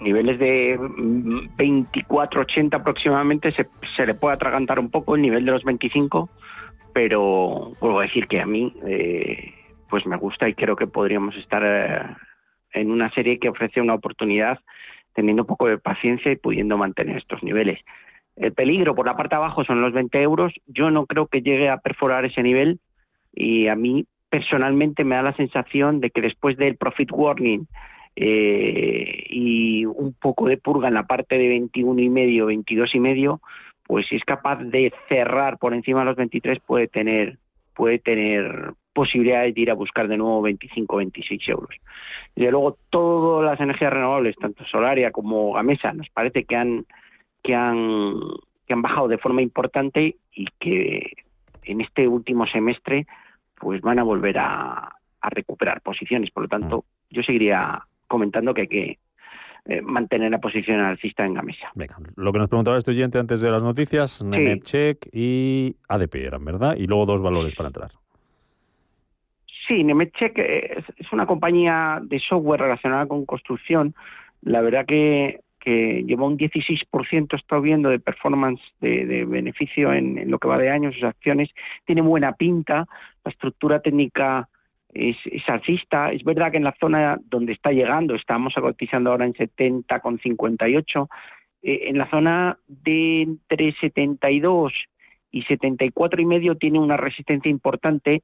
Niveles 0.00 0.38
de 0.38 0.78
24-80 0.80 2.74
aproximadamente 2.74 3.52
se, 3.52 3.68
se, 3.96 4.04
le 4.04 4.14
puede 4.14 4.34
atragantar 4.34 4.80
un 4.80 4.90
poco 4.90 5.14
el 5.14 5.22
nivel 5.22 5.44
de 5.44 5.52
los 5.52 5.62
25, 5.62 6.28
pero 6.92 7.72
vuelvo 7.80 8.00
a 8.00 8.02
decir 8.02 8.26
que 8.26 8.40
a 8.40 8.46
mí 8.46 8.74
eh, 8.84 9.54
pues 9.88 10.04
me 10.06 10.16
gusta 10.16 10.48
y 10.48 10.54
creo 10.54 10.74
que 10.74 10.86
podríamos 10.86 11.36
estar 11.36 11.62
eh, 11.64 12.02
en 12.72 12.90
una 12.90 13.10
serie 13.10 13.38
que 13.38 13.48
ofrece 13.48 13.80
una 13.80 13.94
oportunidad 13.94 14.58
teniendo 15.14 15.42
un 15.42 15.46
poco 15.46 15.66
de 15.68 15.78
paciencia 15.78 16.32
y 16.32 16.36
pudiendo 16.36 16.76
mantener 16.78 17.18
estos 17.18 17.42
niveles. 17.42 17.80
El 18.36 18.52
peligro 18.52 18.94
por 18.94 19.06
la 19.06 19.16
parte 19.16 19.34
de 19.34 19.42
abajo 19.42 19.64
son 19.64 19.80
los 19.80 19.92
20 19.92 20.20
euros. 20.22 20.52
Yo 20.66 20.90
no 20.90 21.06
creo 21.06 21.26
que 21.26 21.42
llegue 21.42 21.68
a 21.68 21.78
perforar 21.78 22.24
ese 22.24 22.42
nivel 22.42 22.80
y 23.34 23.68
a 23.68 23.76
mí 23.76 24.06
personalmente 24.30 25.04
me 25.04 25.16
da 25.16 25.22
la 25.22 25.36
sensación 25.36 26.00
de 26.00 26.10
que 26.10 26.22
después 26.22 26.56
del 26.56 26.76
profit 26.76 27.10
warning 27.12 27.66
eh, 28.16 29.24
y 29.28 29.84
un 29.84 30.14
poco 30.14 30.48
de 30.48 30.56
purga 30.56 30.88
en 30.88 30.94
la 30.94 31.06
parte 31.06 31.36
de 31.36 31.48
21 31.48 32.00
y 32.00 32.08
medio, 32.08 32.46
22 32.46 32.94
y 32.94 33.00
medio, 33.00 33.40
pues 33.84 34.06
si 34.08 34.16
es 34.16 34.24
capaz 34.24 34.56
de 34.56 34.92
cerrar 35.08 35.58
por 35.58 35.74
encima 35.74 36.00
de 36.00 36.06
los 36.06 36.16
23 36.16 36.60
puede 36.60 36.88
tener 36.88 37.38
puede 37.74 37.98
tener 37.98 38.74
posibilidades 38.92 39.54
de 39.54 39.60
ir 39.60 39.70
a 39.70 39.74
buscar 39.74 40.08
de 40.08 40.16
nuevo 40.16 40.42
25 40.42 40.96
26 40.96 41.48
euros. 41.48 41.76
Y 42.34 42.46
luego 42.48 42.76
todas 42.90 43.50
las 43.50 43.60
energías 43.60 43.92
renovables, 43.92 44.36
tanto 44.36 44.64
Solaria 44.64 45.10
como 45.10 45.52
Gamesa, 45.52 45.92
nos 45.92 46.08
parece 46.10 46.44
que 46.44 46.56
han 46.56 46.86
que 47.42 47.54
han 47.54 48.18
que 48.66 48.72
han 48.72 48.82
bajado 48.82 49.08
de 49.08 49.18
forma 49.18 49.42
importante 49.42 50.16
y 50.32 50.46
que 50.58 51.12
en 51.64 51.80
este 51.80 52.08
último 52.08 52.46
semestre 52.46 53.06
pues 53.56 53.80
van 53.80 53.98
a 53.98 54.02
volver 54.02 54.38
a, 54.38 54.92
a 55.20 55.30
recuperar 55.30 55.80
posiciones. 55.80 56.30
Por 56.30 56.44
lo 56.44 56.48
tanto, 56.48 56.84
yo 57.10 57.22
seguiría 57.22 57.82
comentando 58.08 58.52
que 58.52 58.62
hay 58.62 58.68
que 58.68 58.98
eh, 59.64 59.80
mantener 59.80 60.30
la 60.32 60.38
posición 60.38 60.80
alcista 60.80 61.24
en 61.24 61.34
Gamesa. 61.34 61.70
Venga, 61.76 61.96
lo 62.16 62.32
que 62.32 62.38
nos 62.40 62.48
preguntaba 62.48 62.76
este 62.76 62.90
oyente 62.90 63.18
antes 63.18 63.40
de 63.40 63.48
las 63.48 63.62
noticias, 63.62 64.24
sí. 64.64 64.98
y 65.12 65.76
ADP 65.88 66.16
eran, 66.16 66.44
¿verdad? 66.44 66.74
Y 66.76 66.88
luego 66.88 67.06
dos 67.06 67.22
valores 67.22 67.54
para 67.54 67.68
entrar. 67.68 67.92
Sí, 69.66 69.84
Nemetschek 69.84 70.38
es, 70.38 71.12
una 71.12 71.26
compañía 71.26 72.00
de 72.02 72.18
software 72.18 72.60
relacionada 72.60 73.06
con 73.06 73.24
construcción. 73.24 73.94
La 74.40 74.60
verdad 74.60 74.86
que, 74.86 75.40
que 75.60 76.02
lleva 76.04 76.26
un 76.26 76.36
16%, 76.36 77.32
he 77.32 77.36
estado 77.36 77.62
viendo, 77.62 77.88
de 77.88 78.00
performance 78.00 78.60
de, 78.80 79.24
beneficio 79.24 79.92
en, 79.92 80.30
lo 80.30 80.38
que 80.38 80.48
va 80.48 80.58
de 80.58 80.70
años, 80.70 80.94
sus 80.94 81.04
acciones. 81.04 81.50
Tiene 81.84 82.02
buena 82.02 82.32
pinta, 82.32 82.86
la 83.24 83.30
estructura 83.30 83.80
técnica 83.80 84.48
es, 84.92 85.16
es, 85.26 85.48
alcista. 85.48 86.10
Es 86.10 86.24
verdad 86.24 86.50
que 86.50 86.56
en 86.56 86.64
la 86.64 86.74
zona 86.80 87.18
donde 87.24 87.52
está 87.52 87.70
llegando, 87.70 88.16
estamos 88.16 88.54
cotizando 88.54 89.10
ahora 89.10 89.26
en 89.26 89.34
70,58, 89.34 91.08
eh, 91.62 91.84
en 91.86 91.98
la 91.98 92.10
zona 92.10 92.58
de 92.66 93.22
entre 93.22 93.72
72 93.80 94.72
y 95.30 95.42
74 95.44 96.20
y 96.20 96.26
medio 96.26 96.56
tiene 96.56 96.80
una 96.80 96.96
resistencia 96.96 97.50
importante 97.50 98.22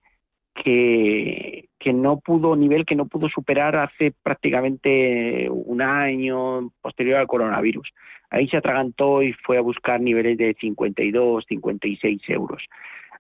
que, 0.65 1.69
no 1.93 2.21
pudo, 2.21 2.55
nivel 2.57 2.85
que 2.85 2.95
no 2.95 3.07
pudo 3.07 3.29
superar 3.29 3.77
hace 3.77 4.13
prácticamente 4.23 5.49
un 5.51 5.81
año 5.81 6.71
posterior 6.83 7.19
al 7.19 7.27
coronavirus. 7.27 7.89
Ahí 8.31 8.47
se 8.49 8.59
atragantó 8.59 9.23
y 9.23 9.33
fue 9.33 9.57
a 9.57 9.63
buscar 9.63 10.01
niveles 10.01 10.37
de 10.37 10.55
52, 10.61 11.45
56 11.49 12.21
euros. 12.29 12.63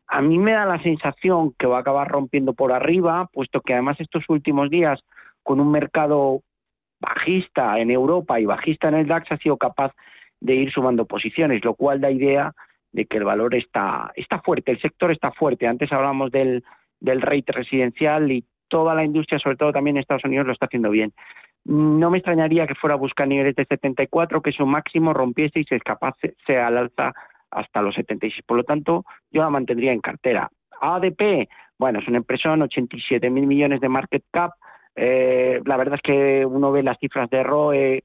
A 0.07 0.21
mí 0.21 0.39
me 0.39 0.53
da 0.53 0.67
la 0.67 0.83
sensación 0.83 1.55
que 1.59 1.67
va 1.67 1.79
a 1.79 1.81
acabar 1.81 2.09
rompiendo 2.09 2.53
por 2.53 2.73
arriba, 2.73 3.29
puesto 3.33 3.61
que 3.61 3.73
además 3.73 4.01
estos 4.01 4.25
últimos 4.29 4.71
días, 4.71 5.01
con 5.43 5.61
un 5.61 5.71
mercado 5.71 6.43
bajista 7.01 7.79
en 7.79 7.91
Europa 7.91 8.39
y 8.41 8.45
bajista 8.45 8.89
en 8.89 8.95
el 8.95 9.07
DAX, 9.07 9.33
ha 9.33 9.39
sido 9.39 9.57
capaz 9.57 9.93
de 10.41 10.55
ir 10.55 10.73
sumando 10.73 11.07
posiciones, 11.07 11.65
lo 11.65 11.75
cual 11.75 12.01
da 12.01 12.11
idea 12.11 12.53
de 12.93 13.07
que 13.07 13.19
el 13.19 13.25
valor 13.25 13.55
está, 13.55 14.13
está 14.15 14.41
fuerte, 14.41 14.73
el 14.73 14.81
sector 14.81 15.11
está 15.11 15.31
fuerte. 15.33 15.67
Antes 15.67 15.93
hablamos 15.93 16.31
del, 16.31 16.65
del 17.01 17.21
rate 17.21 17.53
residencial 17.53 18.31
y 18.31 18.45
toda 18.69 18.95
la 18.95 19.05
industria, 19.05 19.39
sobre 19.39 19.57
todo 19.57 19.73
también 19.73 19.97
en 19.97 20.03
Estados 20.03 20.25
Unidos, 20.25 20.47
lo 20.47 20.53
está 20.53 20.67
haciendo 20.67 20.91
bien. 20.91 21.13
No 21.65 22.11
me 22.11 22.19
extrañaría 22.19 22.67
que 22.67 22.75
fuera 22.75 22.95
a 22.95 22.99
buscar 22.99 23.29
niveles 23.29 23.55
de 23.57 23.65
74, 23.65 24.41
que 24.43 24.53
su 24.53 24.67
máximo 24.67 25.13
rompiese 25.13 25.61
y 25.61 25.65
se 25.65 25.77
escapase 25.77 26.35
al 26.49 26.79
alza 26.79 27.13
hasta 27.51 27.83
los 27.83 27.95
76. 27.95 28.45
Por 28.47 28.59
lo 28.59 28.65
tanto, 28.65 29.05
yo 29.31 29.43
la 29.43 29.51
mantendría 29.51 29.93
en 29.93 30.01
cartera. 30.01 30.51
ADP, 30.81 31.49
bueno, 31.79 31.99
es 31.99 32.09
una 32.09 32.19
empresa 32.19 32.53
en 32.55 32.63
87 32.63 33.31
mil 33.31 33.47
millones 33.47 33.81
de 33.81 33.89
market 33.89 34.25
cap. 34.31 34.53
Eh, 34.95 35.61
la 35.65 35.77
verdad 35.77 35.97
es 35.97 36.03
que 36.03 36.47
uno 36.47 36.73
ve 36.73 36.83
las 36.83 36.99
cifras 36.99 37.31
de 37.31 37.43
ROE 37.43 38.05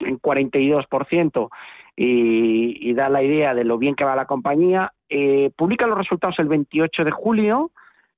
en 0.00 0.20
42% 0.20 1.48
y, 1.96 2.90
y 2.90 2.94
da 2.94 3.08
la 3.08 3.22
idea 3.22 3.54
de 3.54 3.64
lo 3.64 3.78
bien 3.78 3.94
que 3.94 4.04
va 4.04 4.16
la 4.16 4.26
compañía. 4.26 4.92
Eh, 5.08 5.50
publica 5.56 5.86
los 5.86 5.98
resultados 5.98 6.38
el 6.38 6.48
28 6.48 7.04
de 7.04 7.10
julio, 7.10 7.70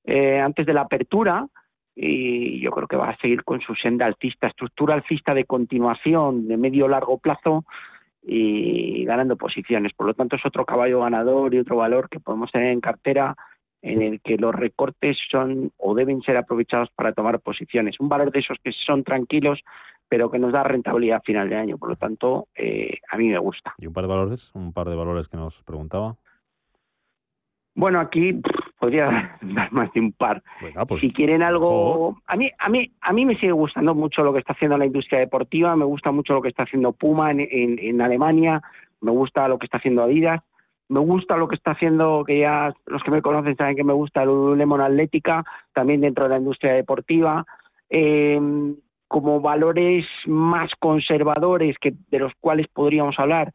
eh, 0.03 0.39
antes 0.39 0.65
de 0.65 0.73
la 0.73 0.81
apertura, 0.81 1.47
y 1.95 2.61
yo 2.61 2.71
creo 2.71 2.87
que 2.87 2.95
va 2.95 3.09
a 3.09 3.17
seguir 3.17 3.43
con 3.43 3.59
su 3.61 3.75
senda 3.75 4.05
alcista, 4.05 4.47
estructura 4.47 4.95
alcista 4.95 5.33
de 5.33 5.45
continuación 5.45 6.47
de 6.47 6.57
medio 6.57 6.87
largo 6.87 7.17
plazo 7.17 7.65
y 8.23 9.03
ganando 9.05 9.35
posiciones. 9.35 9.93
Por 9.93 10.07
lo 10.07 10.13
tanto, 10.13 10.35
es 10.35 10.45
otro 10.45 10.65
caballo 10.65 11.01
ganador 11.01 11.53
y 11.53 11.59
otro 11.59 11.77
valor 11.77 12.09
que 12.09 12.19
podemos 12.19 12.51
tener 12.51 12.71
en 12.71 12.81
cartera 12.81 13.35
en 13.81 14.01
el 14.01 14.21
que 14.21 14.37
los 14.37 14.53
recortes 14.53 15.17
son 15.29 15.71
o 15.77 15.95
deben 15.95 16.21
ser 16.21 16.37
aprovechados 16.37 16.89
para 16.95 17.13
tomar 17.13 17.39
posiciones. 17.39 17.99
Un 17.99 18.09
valor 18.09 18.31
de 18.31 18.39
esos 18.39 18.57
que 18.63 18.71
son 18.85 19.03
tranquilos, 19.03 19.59
pero 20.09 20.31
que 20.31 20.39
nos 20.39 20.51
da 20.51 20.63
rentabilidad 20.63 21.17
a 21.17 21.21
final 21.21 21.47
de 21.47 21.55
año. 21.55 21.77
Por 21.77 21.89
lo 21.89 21.95
tanto, 21.95 22.47
eh, 22.55 22.97
a 23.09 23.17
mí 23.17 23.29
me 23.29 23.37
gusta. 23.37 23.75
¿Y 23.77 23.85
un 23.85 23.93
par 23.93 24.03
de 24.03 24.09
valores? 24.09 24.51
Un 24.55 24.73
par 24.73 24.89
de 24.89 24.95
valores 24.95 25.27
que 25.29 25.37
nos 25.37 25.61
preguntaba. 25.63 26.17
Bueno, 27.75 27.99
aquí 27.99 28.41
podría 28.79 29.37
dar 29.41 29.71
más 29.71 29.93
de 29.93 30.01
un 30.01 30.11
par. 30.11 30.43
Pues, 30.87 30.99
si 30.99 31.13
quieren 31.13 31.43
algo, 31.43 32.17
a 32.25 32.35
mí, 32.35 32.49
a 32.57 32.69
mí, 32.69 32.91
a 32.99 33.13
mí 33.13 33.25
me 33.25 33.35
sigue 33.35 33.51
gustando 33.51 33.93
mucho 33.93 34.23
lo 34.23 34.33
que 34.33 34.39
está 34.39 34.53
haciendo 34.53 34.77
la 34.77 34.87
industria 34.87 35.19
deportiva. 35.19 35.75
Me 35.75 35.85
gusta 35.85 36.11
mucho 36.11 36.33
lo 36.33 36.41
que 36.41 36.49
está 36.49 36.63
haciendo 36.63 36.91
Puma 36.91 37.31
en, 37.31 37.39
en, 37.39 38.01
Alemania. 38.01 38.61
Me 39.01 39.11
gusta 39.11 39.47
lo 39.47 39.59
que 39.59 39.65
está 39.67 39.77
haciendo 39.77 40.03
Adidas. 40.03 40.41
Me 40.89 40.99
gusta 40.99 41.37
lo 41.37 41.47
que 41.47 41.55
está 41.55 41.71
haciendo, 41.71 42.23
que 42.25 42.39
ya 42.39 42.73
los 42.87 43.03
que 43.03 43.11
me 43.11 43.21
conocen 43.21 43.55
saben 43.55 43.75
que 43.75 43.83
me 43.83 43.93
gusta 43.93 44.23
el 44.23 44.29
Lululemon 44.29 44.81
Atlética, 44.81 45.45
también 45.71 46.01
dentro 46.01 46.23
de 46.23 46.31
la 46.31 46.39
industria 46.39 46.73
deportiva. 46.73 47.45
Eh, 47.91 48.41
como 49.09 49.41
valores 49.41 50.05
más 50.27 50.71
conservadores 50.79 51.75
que 51.81 51.93
de 52.09 52.19
los 52.19 52.31
cuales 52.39 52.67
podríamos 52.67 53.17
hablar, 53.17 53.51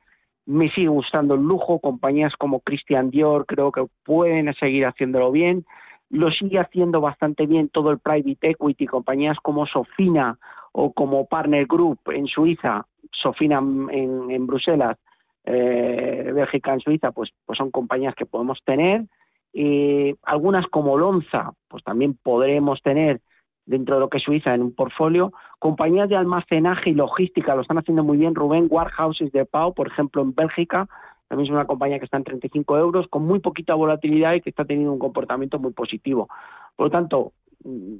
me 0.47 0.69
sigue 0.71 0.89
gustando 0.89 1.37
el 1.37 1.43
lujo, 1.43 1.79
compañías 1.79 2.35
como 2.37 2.61
Christian 2.61 3.11
Dior 3.11 3.47
creo 3.47 3.73
que 3.73 3.87
pueden 4.05 4.53
seguir 4.55 4.85
haciéndolo 4.85 5.31
bien, 5.31 5.65
lo 6.11 6.31
sigue 6.33 6.59
haciendo 6.59 7.01
bastante 7.01 7.47
bien 7.47 7.69
todo 7.69 7.93
el 7.93 8.01
private 8.01 8.51
equity, 8.51 8.87
compañías 8.87 9.39
como 9.43 9.65
Sofina 9.67 10.39
o 10.73 10.93
como 10.93 11.27
Partner 11.27 11.67
Group 11.67 12.01
en 12.07 12.27
Suiza, 12.27 12.85
Sofina 13.13 13.59
en, 13.59 14.47
Bruselas, 14.47 14.99
eh, 15.45 16.33
Bélgica 16.35 16.75
en 16.75 16.81
Suiza, 16.81 17.13
pues, 17.13 17.31
pues 17.47 17.57
son 17.57 17.71
compañías 17.71 18.15
que 18.17 18.27
podemos 18.27 18.59
tener. 18.65 19.05
Eh, 19.53 20.17
algunas 20.25 20.67
como 20.67 20.99
Lonza, 20.99 21.53
pues 21.69 21.85
también 21.85 22.19
podremos 22.21 22.83
tener 22.83 23.21
dentro 23.67 23.97
de 23.97 24.01
lo 24.01 24.09
que 24.09 24.19
Suiza 24.19 24.55
en 24.55 24.63
un 24.63 24.75
portfolio. 24.75 25.33
Compañías 25.59 26.09
de 26.09 26.17
almacenaje 26.17 26.91
y 26.91 26.95
logística 26.95 27.55
lo 27.55 27.63
están 27.63 27.79
haciendo 27.79 28.05
muy 28.05 28.19
bien. 28.19 28.35
Rubén 28.35 28.67
Warehouses 28.69 29.33
de 29.33 29.45
Pau, 29.45 29.75
por 29.75 29.89
ejemplo, 29.89 30.23
en 30.23 30.35
Bélgica, 30.35 30.89
también 31.29 31.47
es 31.47 31.55
una 31.55 31.67
compañía 31.67 31.99
que 31.99 32.05
está 32.05 32.19
en 32.19 32.25
35 32.25 32.79
euros, 32.79 33.09
con 33.09 33.27
muy 33.27 33.41
poquita 33.41 33.75
volatilidad 33.75 34.35
y 34.35 34.41
que 34.41 34.51
está 34.51 34.65
teniendo 34.65 34.93
un 34.93 34.99
comportamiento 34.99 35.59
muy 35.59 35.73
positivo. 35.73 36.29
Por 36.77 36.87
lo 36.87 36.91
tanto, 36.91 37.33
mm, 37.65 37.97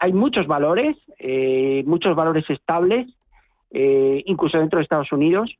hay 0.00 0.12
muchos 0.12 0.46
valores, 0.46 0.96
eh, 1.18 1.84
muchos 1.86 2.16
valores 2.16 2.44
estables, 2.50 3.06
eh, 3.70 4.22
incluso 4.26 4.58
dentro 4.58 4.78
de 4.78 4.82
Estados 4.82 5.12
Unidos, 5.12 5.54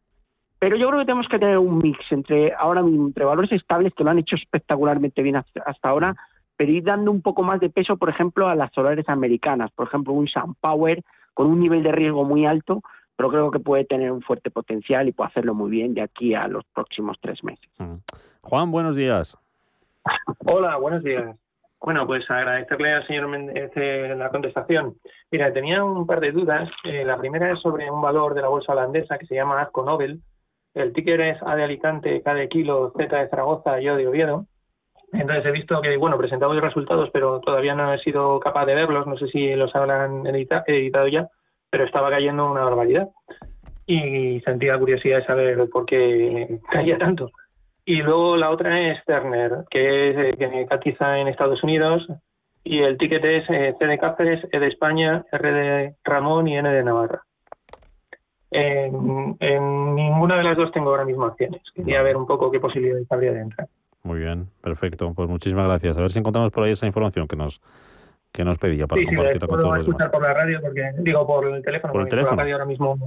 pero 0.59 0.77
yo 0.77 0.89
creo 0.89 1.01
que 1.01 1.07
tenemos 1.07 1.29
que 1.29 1.39
tener 1.39 1.59
un 1.59 1.79
mix 1.79 1.99
entre 2.11 2.53
ahora 2.55 2.83
mismo 2.83 3.07
entre 3.07 3.25
valores 3.25 3.53
estables 3.53 3.93
que 3.95 4.05
lo 4.05 4.11
han 4.11 4.19
hecho 4.19 4.37
espectacularmente 4.37 5.23
bien 5.23 5.37
hasta 5.37 5.89
ahora 5.89 6.17
pero 6.57 6.71
ir 6.71 6.85
dando 6.85 7.11
un 7.11 7.23
poco 7.23 7.43
más 7.43 7.61
de 7.61 7.71
peso, 7.71 7.97
por 7.97 8.09
ejemplo, 8.09 8.49
a 8.49 8.55
las 8.55 8.73
solares 8.73 9.09
americanas, 9.09 9.71
por 9.73 9.87
ejemplo, 9.87 10.13
un 10.13 10.29
SunPower 10.29 11.03
con 11.35 11.47
un 11.47 11.61
nivel 11.61 11.83
de 11.83 11.93
riesgo 11.93 12.25
muy 12.25 12.47
alto, 12.47 12.83
pero 13.17 13.29
creo 13.29 13.51
que 13.51 13.59
puede 13.59 13.85
tener 13.85 14.13
un 14.13 14.23
fuerte 14.23 14.51
potencial 14.51 15.09
y 15.09 15.13
puede 15.13 15.31
hacerlo 15.31 15.55
muy 15.55 15.71
bien 15.71 15.95
de 15.95 16.03
aquí 16.03 16.35
a 16.35 16.49
los 16.49 16.65
próximos 16.67 17.17
tres 17.21 17.43
meses. 17.43 17.69
Mm. 17.79 17.97
Juan, 18.43 18.71
buenos 18.71 18.97
días. 18.97 19.37
Hola, 20.47 20.77
buenos 20.77 21.03
días. 21.03 21.37
Bueno, 21.81 22.07
pues 22.07 22.29
agradecerle 22.31 22.95
al 22.95 23.07
señor 23.07 23.29
Méndez 23.29 23.71
eh, 23.77 24.15
la 24.17 24.31
contestación. 24.31 24.95
Mira, 25.31 25.53
tenía 25.53 25.85
un 25.85 26.07
par 26.07 26.21
de 26.21 26.33
dudas. 26.33 26.71
Eh, 26.85 27.05
la 27.05 27.19
primera 27.19 27.53
es 27.53 27.61
sobre 27.61 27.91
un 27.91 28.01
valor 28.01 28.35
de 28.35 28.41
la 28.41 28.49
bolsa 28.49 28.73
holandesa 28.73 29.19
que 29.19 29.27
se 29.27 29.35
llama 29.35 29.61
Asco 29.61 29.85
Nobel. 29.85 30.21
El 30.73 30.93
ticker 30.93 31.21
es 31.21 31.43
A 31.43 31.55
de 31.57 31.65
Alicante, 31.65 32.23
K 32.23 32.35
de 32.35 32.49
Kilo, 32.49 32.93
Z 32.97 33.17
de 33.17 33.29
Zaragoza 33.29 33.81
y 33.81 33.89
O 33.89 33.97
de 33.97 34.09
Oviedo. 34.09 34.47
Entonces 35.15 35.47
he 35.47 35.53
visto 35.53 35.81
que, 35.81 35.97
bueno, 35.97 36.19
presentado 36.19 36.53
los 36.53 36.63
resultados, 36.63 37.11
pero 37.13 37.41
todavía 37.41 37.75
no 37.75 37.93
he 37.93 37.99
sido 38.01 38.41
capaz 38.41 38.67
de 38.67 38.75
verlos, 38.75 39.07
no 39.07 39.17
sé 39.17 39.29
si 39.29 39.55
los 39.55 39.75
habrán 39.75 40.27
editado 40.27 41.09
ya, 41.09 41.29
pero 41.71 41.85
estaba 41.85 42.11
cayendo 42.11 42.51
una 42.51 42.65
barbaridad. 42.65 43.09
Y 43.87 44.41
sentía 44.41 44.79
curiosidad 44.79 45.19
de 45.19 45.27
saber 45.27 45.69
por 45.71 45.87
qué 45.87 46.59
caía 46.71 46.99
tanto. 46.99 47.31
Y 47.85 47.97
luego 48.03 48.37
la 48.37 48.51
otra 48.51 48.81
es 48.81 49.05
Turner, 49.05 49.65
que, 49.71 50.11
es, 50.11 50.17
eh, 50.17 50.37
que 50.39 50.45
en 50.45 51.29
Estados 51.29 51.63
Unidos, 51.63 52.07
y 52.65 52.79
el 52.79 52.97
ticket 52.97 53.25
es 53.25 53.45
eh, 53.51 53.75
C 53.79 53.87
de 53.87 53.99
Cáceres, 53.99 54.47
E 54.51 54.59
de 54.59 54.69
España, 54.69 55.25
R 55.31 55.53
de 55.53 55.95
Ramón 56.03 56.49
y 56.49 56.57
N 56.57 56.69
de 56.71 56.83
Navarra. 56.83 57.23
En, 58.51 59.37
en, 59.39 59.95
ninguna 59.95 60.39
de 60.39 60.45
las 60.45 60.57
dos 60.57 60.73
tengo 60.73 60.91
ahora 60.91 61.05
mismo 61.05 61.27
acciones. 61.27 61.61
Quería 61.75 62.03
ver 62.03 62.17
un 62.17 62.27
poco 62.27 62.51
qué 62.51 62.61
posibilidades 62.61 63.11
habría 63.11 63.33
de 63.33 63.41
entrar. 63.41 63.69
Muy 64.05 64.19
bien, 64.19 64.51
perfecto. 64.61 65.13
Pues 65.15 65.29
muchísimas 65.29 65.67
gracias. 65.67 65.97
A 65.97 66.03
ver 66.03 66.13
si 66.13 66.19
encontramos 66.19 66.53
por 66.53 66.65
ahí 66.65 66.73
esa 66.73 66.87
información 66.87 67.27
que 67.27 67.37
nos 67.37 67.61
que 68.33 68.45
nos 68.45 68.59
pedía 68.59 68.87
para 68.87 69.01
compartirla 69.05 69.47
con 69.47 69.61
todos 69.61 69.79
los 69.79 69.87
demás. 69.87 70.11
por 70.11 70.23
la 70.23 70.35
radio, 70.35 70.61
porque, 70.61 70.91
digo, 70.99 71.25
por 71.25 71.47
el 71.47 71.63
teléfono. 71.63 71.93
Por 71.93 72.03
el 72.03 72.09
teléfono. 72.09 72.43
ahora 72.43 72.65
mismo. 72.65 72.99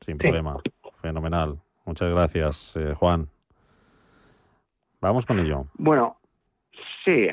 Sin 0.00 0.16
problema. 0.16 0.58
Fenomenal. 1.02 1.58
Muchas 1.84 2.10
gracias, 2.10 2.76
eh, 2.76 2.94
Juan. 2.94 3.28
Vamos 5.00 5.26
con 5.26 5.40
ello. 5.40 5.66
Bueno, 5.74 6.18
sí. 7.04 7.28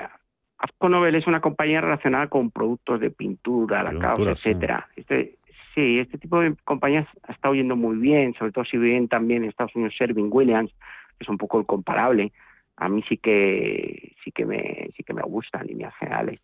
Azconobel 0.58 1.16
es 1.16 1.28
una 1.28 1.42
compañía 1.42 1.82
relacionada 1.82 2.28
con 2.28 2.50
productos 2.50 3.00
de 3.00 3.12
pintura, 3.12 3.84
la 3.84 4.00
causa, 4.00 4.32
etcétera. 4.32 4.88
Este, 4.96 5.38
sí, 5.76 6.00
este 6.00 6.18
tipo 6.18 6.40
de 6.40 6.56
compañías 6.64 7.08
ha 7.28 7.34
estado 7.34 7.54
yendo 7.54 7.76
muy 7.76 7.98
bien, 7.98 8.34
sobre 8.34 8.52
todo 8.52 8.66
si 8.66 8.78
viven 8.78 9.08
también 9.08 9.44
en 9.44 9.50
Estados 9.50 9.76
Unidos 9.76 9.94
Sherwin 9.94 10.30
Williams, 10.32 10.72
que 11.18 11.24
es 11.24 11.30
un 11.30 11.38
poco 11.38 11.60
el 11.60 11.66
comparable. 11.66 12.32
A 12.78 12.90
mí 12.90 13.04
sí 13.08 13.18
que 13.18 14.16
sí 14.24 14.32
que 14.32 14.46
me 14.46 14.90
sí 14.96 15.04
que 15.04 15.14
me 15.14 15.22
gusta 15.22 15.60
en 15.62 15.68
líneas 15.68 15.94
generales. 15.96 16.40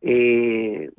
Eh, 0.00 0.90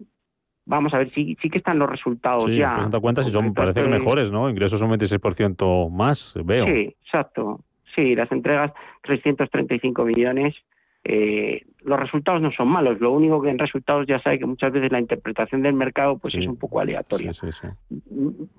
vamos 0.65 0.93
a 0.93 0.99
ver, 0.99 1.11
sí, 1.13 1.37
sí 1.41 1.49
que 1.49 1.57
están 1.57 1.79
los 1.79 1.89
resultados 1.89 2.45
sí, 2.45 2.57
ya. 2.57 2.75
Presenta 2.75 2.99
cuentas 2.99 3.27
y 3.27 3.31
son, 3.31 3.53
parecen 3.53 3.89
mejores, 3.89 4.31
¿no? 4.31 4.49
Ingresos 4.49 4.81
un 4.81 4.91
26% 4.91 5.89
más, 5.89 6.33
veo. 6.43 6.65
Sí, 6.65 6.95
exacto. 7.03 7.61
Sí, 7.95 8.15
las 8.15 8.31
entregas 8.31 8.71
335 9.03 10.05
millones. 10.05 10.55
Eh, 11.03 11.65
los 11.83 11.99
resultados 11.99 12.41
no 12.41 12.51
son 12.51 12.67
malos. 12.67 12.99
Lo 12.99 13.13
único 13.13 13.41
que 13.41 13.49
en 13.49 13.57
resultados 13.57 14.05
ya 14.07 14.19
sabe 14.19 14.39
que 14.39 14.45
muchas 14.45 14.73
veces 14.73 14.91
la 14.91 14.99
interpretación 14.99 15.61
del 15.61 15.73
mercado 15.73 16.17
pues 16.17 16.35
es 16.35 16.45
un 16.45 16.57
poco 16.57 16.81
aleatoria. 16.81 17.31
Sí, 17.33 17.47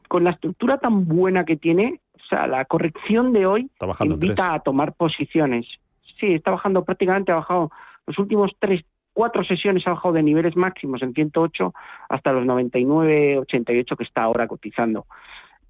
Con 0.09 0.25
la 0.25 0.31
estructura 0.31 0.79
tan 0.79 1.07
buena 1.07 1.45
que 1.45 1.57
tiene, 1.57 2.01
o 2.15 2.25
sea, 2.29 2.47
la 2.47 2.65
corrección 2.65 3.35
de 3.35 3.45
hoy 3.45 3.71
invita 4.01 4.55
a 4.55 4.61
tomar 4.61 4.95
posiciones. 4.95 5.67
Sí, 6.19 6.35
está 6.35 6.51
bajando 6.51 6.85
prácticamente, 6.85 7.33
ha 7.33 7.37
bajado 7.37 7.71
los 8.07 8.19
últimos 8.19 8.53
tres, 8.59 8.85
cuatro 9.13 9.45
sesiones 9.45 9.87
ha 9.87 9.91
bajado 9.91 10.15
de 10.15 10.23
niveles 10.23 10.57
máximos 10.57 11.03
en 11.03 11.13
108 11.13 11.75
hasta 12.09 12.33
los 12.33 12.47
99, 12.47 13.39
88 13.39 13.97
que 13.97 14.05
está 14.05 14.23
ahora 14.23 14.49
cotizando. 14.49 15.07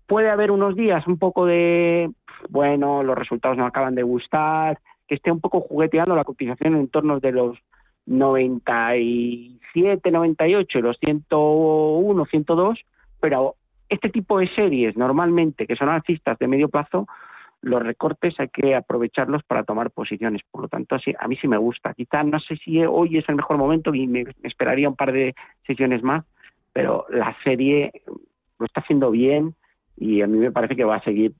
Puede 0.06 0.30
haber 0.30 0.50
unos 0.50 0.74
días 0.74 1.06
un 1.06 1.18
poco 1.18 1.44
de, 1.44 2.10
bueno, 2.48 3.02
los 3.02 3.18
resultados 3.18 3.58
no 3.58 3.66
acaban 3.66 3.94
de 3.94 4.02
gustar, 4.02 4.78
que 5.06 5.16
esté 5.16 5.30
un 5.30 5.40
poco 5.40 5.60
jugueteando 5.60 6.14
la 6.14 6.24
cotización 6.24 6.76
en 6.76 6.88
torno 6.88 7.20
de 7.20 7.32
los 7.32 7.58
97, 8.06 10.10
98 10.10 10.78
y 10.78 10.82
los 10.82 10.96
101, 10.98 12.24
102, 12.24 12.78
pero 13.20 13.56
este 13.88 14.10
tipo 14.10 14.38
de 14.38 14.48
series 14.54 14.96
normalmente 14.96 15.66
que 15.66 15.76
son 15.76 15.88
alcistas 15.88 16.38
de 16.38 16.48
medio 16.48 16.68
plazo 16.68 17.06
los 17.60 17.82
recortes 17.82 18.38
hay 18.38 18.48
que 18.48 18.74
aprovecharlos 18.74 19.42
para 19.42 19.64
tomar 19.64 19.90
posiciones. 19.90 20.42
Por 20.50 20.62
lo 20.62 20.68
tanto, 20.68 20.94
así, 20.94 21.14
a 21.18 21.26
mí 21.26 21.36
sí 21.36 21.48
me 21.48 21.56
gusta. 21.56 21.94
Quizá 21.94 22.22
no 22.22 22.38
sé 22.40 22.56
si 22.56 22.84
hoy 22.84 23.18
es 23.18 23.28
el 23.28 23.36
mejor 23.36 23.58
momento 23.58 23.94
y 23.94 24.06
me, 24.06 24.24
esperaría 24.42 24.88
un 24.88 24.96
par 24.96 25.12
de 25.12 25.34
sesiones 25.66 26.02
más, 26.02 26.24
pero 26.72 27.06
la 27.10 27.36
serie 27.42 27.92
lo 28.58 28.66
está 28.66 28.80
haciendo 28.80 29.10
bien 29.10 29.54
y 29.96 30.22
a 30.22 30.26
mí 30.26 30.38
me 30.38 30.52
parece 30.52 30.76
que 30.76 30.84
va 30.84 30.96
a 30.96 31.04
seguir 31.04 31.32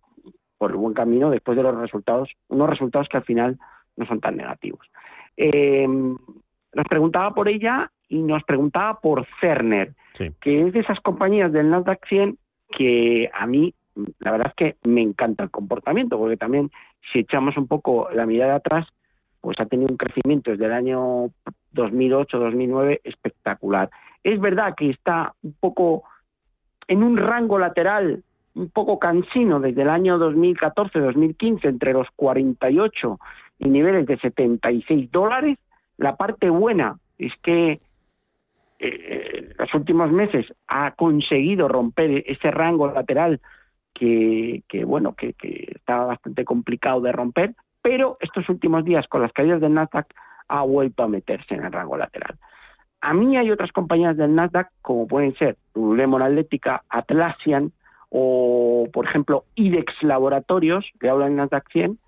por 0.57 0.73
el 0.73 0.77
buen 0.77 0.95
camino 0.95 1.31
después 1.31 1.57
de 1.57 1.63
los 1.63 1.77
resultados, 1.77 2.31
unos 2.49 2.69
resultados 2.69 3.09
que 3.09 3.17
al 3.17 3.25
final 3.25 3.59
no 3.97 4.07
son 4.07 4.21
tan 4.21 4.37
negativos. 4.37 4.91
Eh, 5.37 5.87
nos 5.87 6.87
preguntaba 6.89 7.33
por 7.33 7.49
ella 7.49 7.91
y 8.09 8.23
nos 8.23 8.43
preguntaba 8.43 9.01
por 9.01 9.27
Cerner, 9.41 9.95
que 10.41 10.67
es 10.67 10.73
de 10.73 10.81
esas 10.81 11.01
compañías 11.01 11.53
del 11.53 11.71
Nasdaq 11.71 12.07
100 12.09 12.39
que 12.71 13.31
a 13.33 13.47
mí 13.47 13.75
la 14.19 14.31
verdad 14.33 14.49
es 14.49 14.55
que 14.55 14.89
me 14.89 15.03
encanta 15.03 15.45
el 15.45 15.51
comportamiento, 15.51 16.19
porque 16.19 16.37
también 16.37 16.71
si 17.13 17.21
echamos 17.21 17.57
un 17.57 17.67
poco 17.67 18.09
la 18.13 18.27
mirada 18.27 18.57
atrás, 18.57 18.87
pues 19.41 19.59
ha 19.61 19.67
tenido 19.67 19.91
un 19.91 19.97
crecimiento 19.97 20.51
desde 20.51 20.67
el 20.67 20.73
año 20.73 21.31
2008-2009 21.75 23.01
espectacular. 23.05 23.91
Es 24.25 24.41
verdad 24.41 24.75
que 24.77 24.91
está 24.91 25.35
un 25.43 25.55
poco 25.59 26.05
en 26.87 27.03
un 27.03 27.17
rango 27.17 27.59
lateral 27.59 28.23
un 28.55 28.71
poco 28.71 28.99
cansino 28.99 29.61
desde 29.61 29.83
el 29.83 29.89
año 29.89 30.19
2014-2015 30.19 31.65
entre 31.65 31.93
los 31.93 32.09
48 32.17 33.19
y 33.61 33.69
niveles 33.69 34.07
de 34.07 34.19
76 34.19 35.11
dólares. 35.13 35.59
La 35.97 36.17
parte 36.17 36.51
buena 36.51 36.99
es 37.19 37.33
que 37.43 37.81
en 38.81 38.93
eh, 38.93 39.55
los 39.59 39.73
últimos 39.75 40.11
meses 40.11 40.47
ha 40.67 40.93
conseguido 40.93 41.69
romper 41.69 42.25
ese 42.27 42.51
rango 42.51 42.91
lateral 42.91 43.41
que, 43.99 44.85
bueno, 44.85 45.15
que, 45.15 45.35
que 45.35 45.73
estaba 45.75 46.07
bastante 46.07 46.45
complicado 46.45 47.01
de 47.01 47.13
romper, 47.13 47.55
pero 47.83 48.17
estos 48.21 48.49
últimos 48.49 48.85
días 48.85 49.07
con 49.09 49.23
las 49.23 49.33
caídas 49.33 49.61
del 49.61 49.75
Nasdaq 49.75 50.07
ha 50.49 50.63
vuelto 50.63 51.03
a 51.03 51.09
meterse 51.09 51.55
en 51.55 51.65
el 51.65 51.73
rango 51.73 51.97
lateral. 51.97 52.37
A 53.01 53.15
mí 53.15 53.37
hay 53.37 53.51
otras 53.51 53.73
compañías 53.73 54.17
del 54.17 54.35
Nasdaq, 54.35 54.71
como 54.83 55.07
pueden 55.07 55.35
ser 55.37 55.57
Lululemon 55.75 56.23
Atlética, 56.23 56.83
Atlassian 56.89 57.73
o, 58.11 58.89
por 58.93 59.07
ejemplo, 59.07 59.45
IDEX 59.55 59.93
Laboratorios, 60.03 60.85
que 60.99 61.09
hablan 61.09 61.33
en 61.33 61.37
Nasdaq 61.37 61.71
100, 61.71 61.99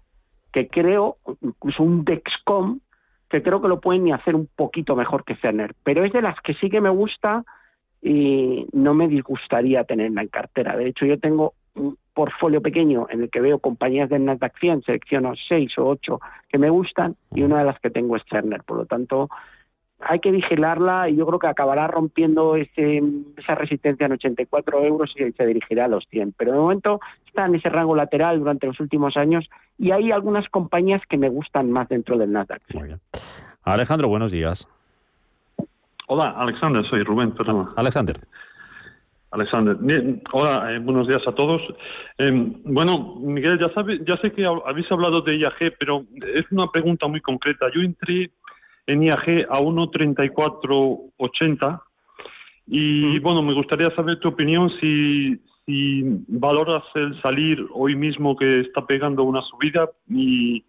que 0.53 0.69
creo, 0.69 1.19
incluso 1.43 1.83
un 1.83 2.05
Dexcom, 2.05 2.81
que 3.29 3.43
creo 3.43 3.63
que 3.63 3.69
lo 3.69 3.81
pueden 3.81 4.13
hacer 4.13 4.35
un 4.35 4.49
poquito 4.57 4.97
mejor 4.97 5.25
que 5.25 5.37
Cerner. 5.37 5.75
Pero 5.85 6.05
es 6.05 6.13
de 6.13 6.23
las 6.23 6.41
que 6.41 6.55
sí 6.55 6.69
que 6.69 6.81
me 6.81 6.91
gusta 6.91 7.45
y 8.03 8.67
no 8.73 8.95
me 8.95 9.07
disgustaría 9.07 9.85
tenerla 9.85 10.23
en 10.23 10.29
cartera. 10.29 10.77
De 10.77 10.89
hecho, 10.89 11.07
yo 11.07 11.21
tengo 11.21 11.55
un 11.81 11.97
portfolio 12.15 12.61
pequeño 12.61 13.07
en 13.11 13.23
el 13.23 13.31
que 13.31 13.41
veo 13.41 13.59
compañías 13.59 14.11
del 14.11 14.25
Nasdaq 14.25 14.59
100, 14.59 14.83
selecciono 14.83 15.33
seis 15.49 15.77
o 15.79 15.87
ocho 15.87 16.21
que 16.49 16.59
me 16.59 16.71
gustan 16.71 17.17
y 17.35 17.43
una 17.43 17.59
de 17.59 17.65
las 17.65 17.79
que 17.81 17.91
tengo 17.91 18.17
es 18.17 18.23
Cerner. 18.29 18.63
Por 18.63 18.77
lo 18.77 18.87
tanto, 18.87 19.29
hay 20.01 20.21
que 20.21 20.31
vigilarla 20.31 21.09
y 21.09 21.17
yo 21.17 21.27
creo 21.27 21.39
que 21.39 21.47
acabará 21.47 21.87
rompiendo 21.87 22.57
ese, 22.57 23.03
esa 23.37 23.55
resistencia 23.55 24.07
en 24.07 24.13
84 24.13 24.85
euros 24.85 25.13
y 25.17 25.33
se 25.33 25.47
dirigirá 25.47 25.85
a 25.87 25.89
los 25.89 26.07
100. 26.09 26.35
Pero 26.37 26.53
de 26.53 26.59
momento 26.59 27.01
está 27.27 27.47
en 27.47 27.55
ese 27.55 27.69
rango 27.69 27.95
lateral 27.95 28.39
durante 28.39 28.67
los 28.67 28.81
últimos 28.81 29.17
años 29.17 29.49
y 29.79 29.91
hay 29.91 30.11
algunas 30.11 30.49
compañías 30.49 31.03
que 31.09 31.17
me 31.17 31.29
gustan 31.29 31.71
más 31.71 31.89
dentro 31.89 32.17
del 32.19 32.33
Nasdaq. 32.33 32.63
Alejandro, 33.65 34.09
buenos 34.09 34.33
días. 34.33 34.69
Hola, 36.07 36.31
Alexander, 36.31 36.85
soy 36.87 37.05
Rubén, 37.05 37.33
perdón. 37.33 37.69
Alexander. 37.77 38.19
Alexander. 39.31 39.77
hola, 40.33 40.73
eh, 40.73 40.79
buenos 40.81 41.07
días 41.07 41.23
a 41.27 41.33
todos. 41.33 41.63
Em, 42.19 42.53
bueno, 42.65 43.15
Miguel, 43.21 43.61
ya, 43.61 43.73
sabe, 43.73 44.01
ya 44.05 44.17
sé 44.17 44.33
que 44.33 44.45
habéis 44.45 44.91
hablado 44.91 45.23
de 45.23 45.39
IAG, 45.39 45.77
pero 45.79 46.05
es 46.35 46.51
una 46.51 46.67
pregunta 46.69 47.07
muy 47.07 47.21
concreta. 47.21 47.71
Yo 47.73 47.81
entré 47.81 48.33
en 48.87 49.05
IAG 49.05 49.47
a 49.49 49.61
1.3480 49.61 51.81
y, 52.67 53.21
bueno, 53.21 53.41
me 53.43 53.55
gustaría 53.55 53.95
saber 53.95 54.19
tu 54.19 54.27
opinión 54.29 54.69
si, 54.81 55.41
si 55.65 56.03
valoras 56.27 56.83
el 56.97 57.23
salir 57.23 57.65
hoy 57.73 57.95
mismo 57.95 58.37
que 58.37 58.61
está 58.61 58.85
pegando 58.85 59.23
una 59.23 59.43
subida 59.43 59.89
y, 60.09 60.65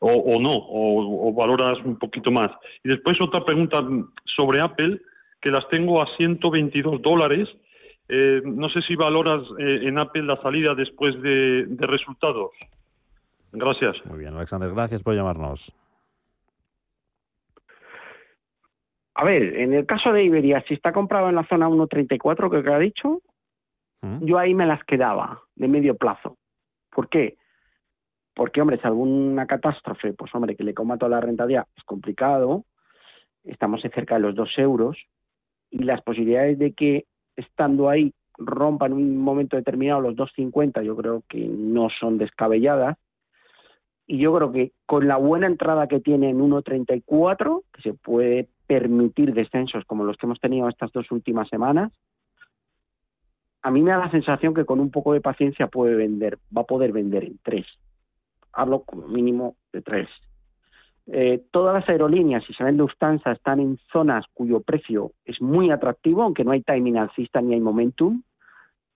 o, 0.00 0.38
no, 0.40 0.54
o, 0.54 1.28
o 1.28 1.34
valoras 1.34 1.76
un 1.84 1.98
poquito 1.98 2.30
más. 2.30 2.50
Y 2.82 2.88
después 2.88 3.20
otra 3.20 3.44
pregunta 3.44 3.86
sobre 4.24 4.62
Apple, 4.62 4.98
que 5.42 5.50
las 5.50 5.68
tengo 5.68 6.00
a 6.00 6.06
122 6.16 7.02
dólares 7.02 7.50
eh, 8.08 8.40
no 8.44 8.70
sé 8.70 8.80
si 8.82 8.96
valoras 8.96 9.42
eh, 9.58 9.80
en 9.82 9.98
Apple 9.98 10.22
la 10.22 10.40
salida 10.40 10.74
después 10.74 11.20
de, 11.20 11.66
resultados. 11.78 12.52
Gracias. 13.52 13.96
Muy 14.06 14.20
bien, 14.20 14.34
Alexander, 14.34 14.70
gracias 14.70 15.02
por 15.02 15.14
llamarnos. 15.14 15.72
A 19.14 19.24
ver, 19.24 19.56
en 19.58 19.74
el 19.74 19.84
caso 19.84 20.12
de 20.12 20.24
Iberia, 20.24 20.64
si 20.66 20.74
está 20.74 20.92
comprado 20.92 21.28
en 21.28 21.34
la 21.34 21.46
zona 21.46 21.68
1.34 21.68 22.62
que 22.62 22.70
ha 22.70 22.78
dicho, 22.78 23.20
¿Mm? 24.00 24.24
yo 24.24 24.38
ahí 24.38 24.54
me 24.54 24.64
las 24.64 24.82
quedaba 24.84 25.42
de 25.56 25.68
medio 25.68 25.96
plazo. 25.96 26.36
¿Por 26.90 27.08
qué? 27.08 27.36
Porque, 28.34 28.60
hombre, 28.60 28.78
si 28.78 28.86
alguna 28.86 29.46
catástrofe, 29.46 30.12
pues, 30.12 30.32
hombre, 30.34 30.54
que 30.54 30.62
le 30.62 30.72
coma 30.72 30.96
toda 30.96 31.10
la 31.10 31.20
rentabilidad 31.20 31.66
es 31.76 31.82
complicado. 31.82 32.64
Estamos 33.42 33.82
cerca 33.82 34.14
de 34.14 34.20
los 34.20 34.34
2 34.36 34.58
euros 34.58 34.96
y 35.70 35.82
las 35.82 36.00
posibilidades 36.02 36.58
de 36.58 36.72
que 36.72 37.06
estando 37.38 37.88
ahí 37.88 38.12
rompan 38.36 38.92
en 38.92 38.98
un 38.98 39.16
momento 39.18 39.56
determinado 39.56 40.00
los 40.00 40.14
2.50, 40.14 40.82
yo 40.82 40.96
creo 40.96 41.22
que 41.28 41.46
no 41.46 41.88
son 42.00 42.18
descabelladas. 42.18 42.96
Y 44.06 44.18
yo 44.18 44.34
creo 44.34 44.52
que 44.52 44.72
con 44.86 45.06
la 45.06 45.16
buena 45.16 45.46
entrada 45.46 45.86
que 45.86 46.00
tiene 46.00 46.30
en 46.30 46.40
1.34, 46.40 47.62
que 47.72 47.82
se 47.82 47.94
puede 47.94 48.48
permitir 48.66 49.34
descensos 49.34 49.84
como 49.84 50.04
los 50.04 50.16
que 50.16 50.26
hemos 50.26 50.40
tenido 50.40 50.68
estas 50.68 50.92
dos 50.92 51.10
últimas 51.10 51.48
semanas, 51.48 51.92
a 53.62 53.70
mí 53.70 53.82
me 53.82 53.90
da 53.90 53.98
la 53.98 54.10
sensación 54.10 54.54
que 54.54 54.64
con 54.64 54.80
un 54.80 54.90
poco 54.90 55.12
de 55.12 55.20
paciencia 55.20 55.66
puede 55.66 55.94
vender, 55.94 56.38
va 56.56 56.62
a 56.62 56.66
poder 56.66 56.92
vender 56.92 57.24
en 57.24 57.38
tres. 57.42 57.66
Hablo 58.52 58.82
como 58.82 59.08
mínimo 59.08 59.56
de 59.72 59.82
tres. 59.82 60.08
Eh, 61.10 61.42
todas 61.50 61.74
las 61.74 61.88
aerolíneas, 61.88 62.44
si 62.44 62.52
se 62.52 62.64
ven 62.64 62.76
Lufthansa, 62.76 63.32
están 63.32 63.60
en 63.60 63.78
zonas 63.90 64.26
cuyo 64.34 64.60
precio 64.60 65.12
es 65.24 65.40
muy 65.40 65.70
atractivo, 65.70 66.22
aunque 66.22 66.44
no 66.44 66.50
hay 66.52 66.62
timing 66.62 66.98
alcista 66.98 67.40
ni 67.40 67.54
hay 67.54 67.60
momentum. 67.60 68.22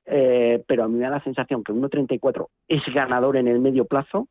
Eh, 0.05 0.63
pero 0.67 0.85
a 0.85 0.89
mí 0.89 0.99
me 0.99 1.05
da 1.05 1.11
la 1.11 1.25
sensación 1.25 1.63
que 1.63 1.73
1.34 1.73 2.49
es 2.69 2.83
ganador 2.93 3.37
en 3.37 3.47
el 3.47 3.61
medio 3.61 3.85
plazo 3.85 4.27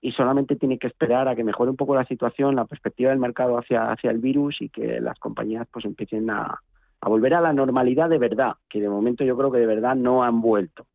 y 0.00 0.12
solamente 0.12 0.56
tiene 0.56 0.78
que 0.78 0.86
esperar 0.86 1.26
a 1.26 1.34
que 1.34 1.42
mejore 1.42 1.70
un 1.70 1.76
poco 1.76 1.94
la 1.94 2.04
situación, 2.04 2.54
la 2.54 2.66
perspectiva 2.66 3.10
del 3.10 3.18
mercado 3.18 3.58
hacia, 3.58 3.90
hacia 3.90 4.10
el 4.10 4.18
virus 4.18 4.60
y 4.60 4.68
que 4.68 5.00
las 5.00 5.18
compañías 5.18 5.66
pues 5.72 5.86
empiecen 5.86 6.30
a, 6.30 6.60
a 7.00 7.08
volver 7.08 7.34
a 7.34 7.40
la 7.40 7.52
normalidad 7.52 8.08
de 8.08 8.18
verdad, 8.18 8.54
que 8.68 8.80
de 8.80 8.88
momento 8.88 9.24
yo 9.24 9.36
creo 9.36 9.50
que 9.50 9.58
de 9.58 9.66
verdad 9.66 9.94
no 9.94 10.22
han 10.22 10.40
vuelto. 10.40 10.86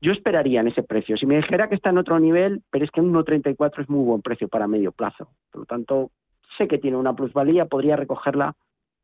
Yo 0.00 0.12
esperaría 0.12 0.60
en 0.60 0.68
ese 0.68 0.82
precio. 0.82 1.16
Si 1.16 1.26
me 1.26 1.36
dijera 1.36 1.68
que 1.68 1.74
está 1.74 1.90
en 1.90 1.98
otro 1.98 2.18
nivel, 2.20 2.62
pero 2.70 2.84
es 2.84 2.90
que 2.90 3.00
un 3.00 3.12
1,34 3.12 3.82
es 3.82 3.88
muy 3.88 4.04
buen 4.04 4.22
precio 4.22 4.48
para 4.48 4.68
medio 4.68 4.92
plazo. 4.92 5.30
Por 5.50 5.60
lo 5.60 5.66
tanto, 5.66 6.10
sé 6.58 6.68
que 6.68 6.78
tiene 6.78 6.96
una 6.96 7.14
plusvalía, 7.14 7.66
podría 7.66 7.96
recogerla, 7.96 8.54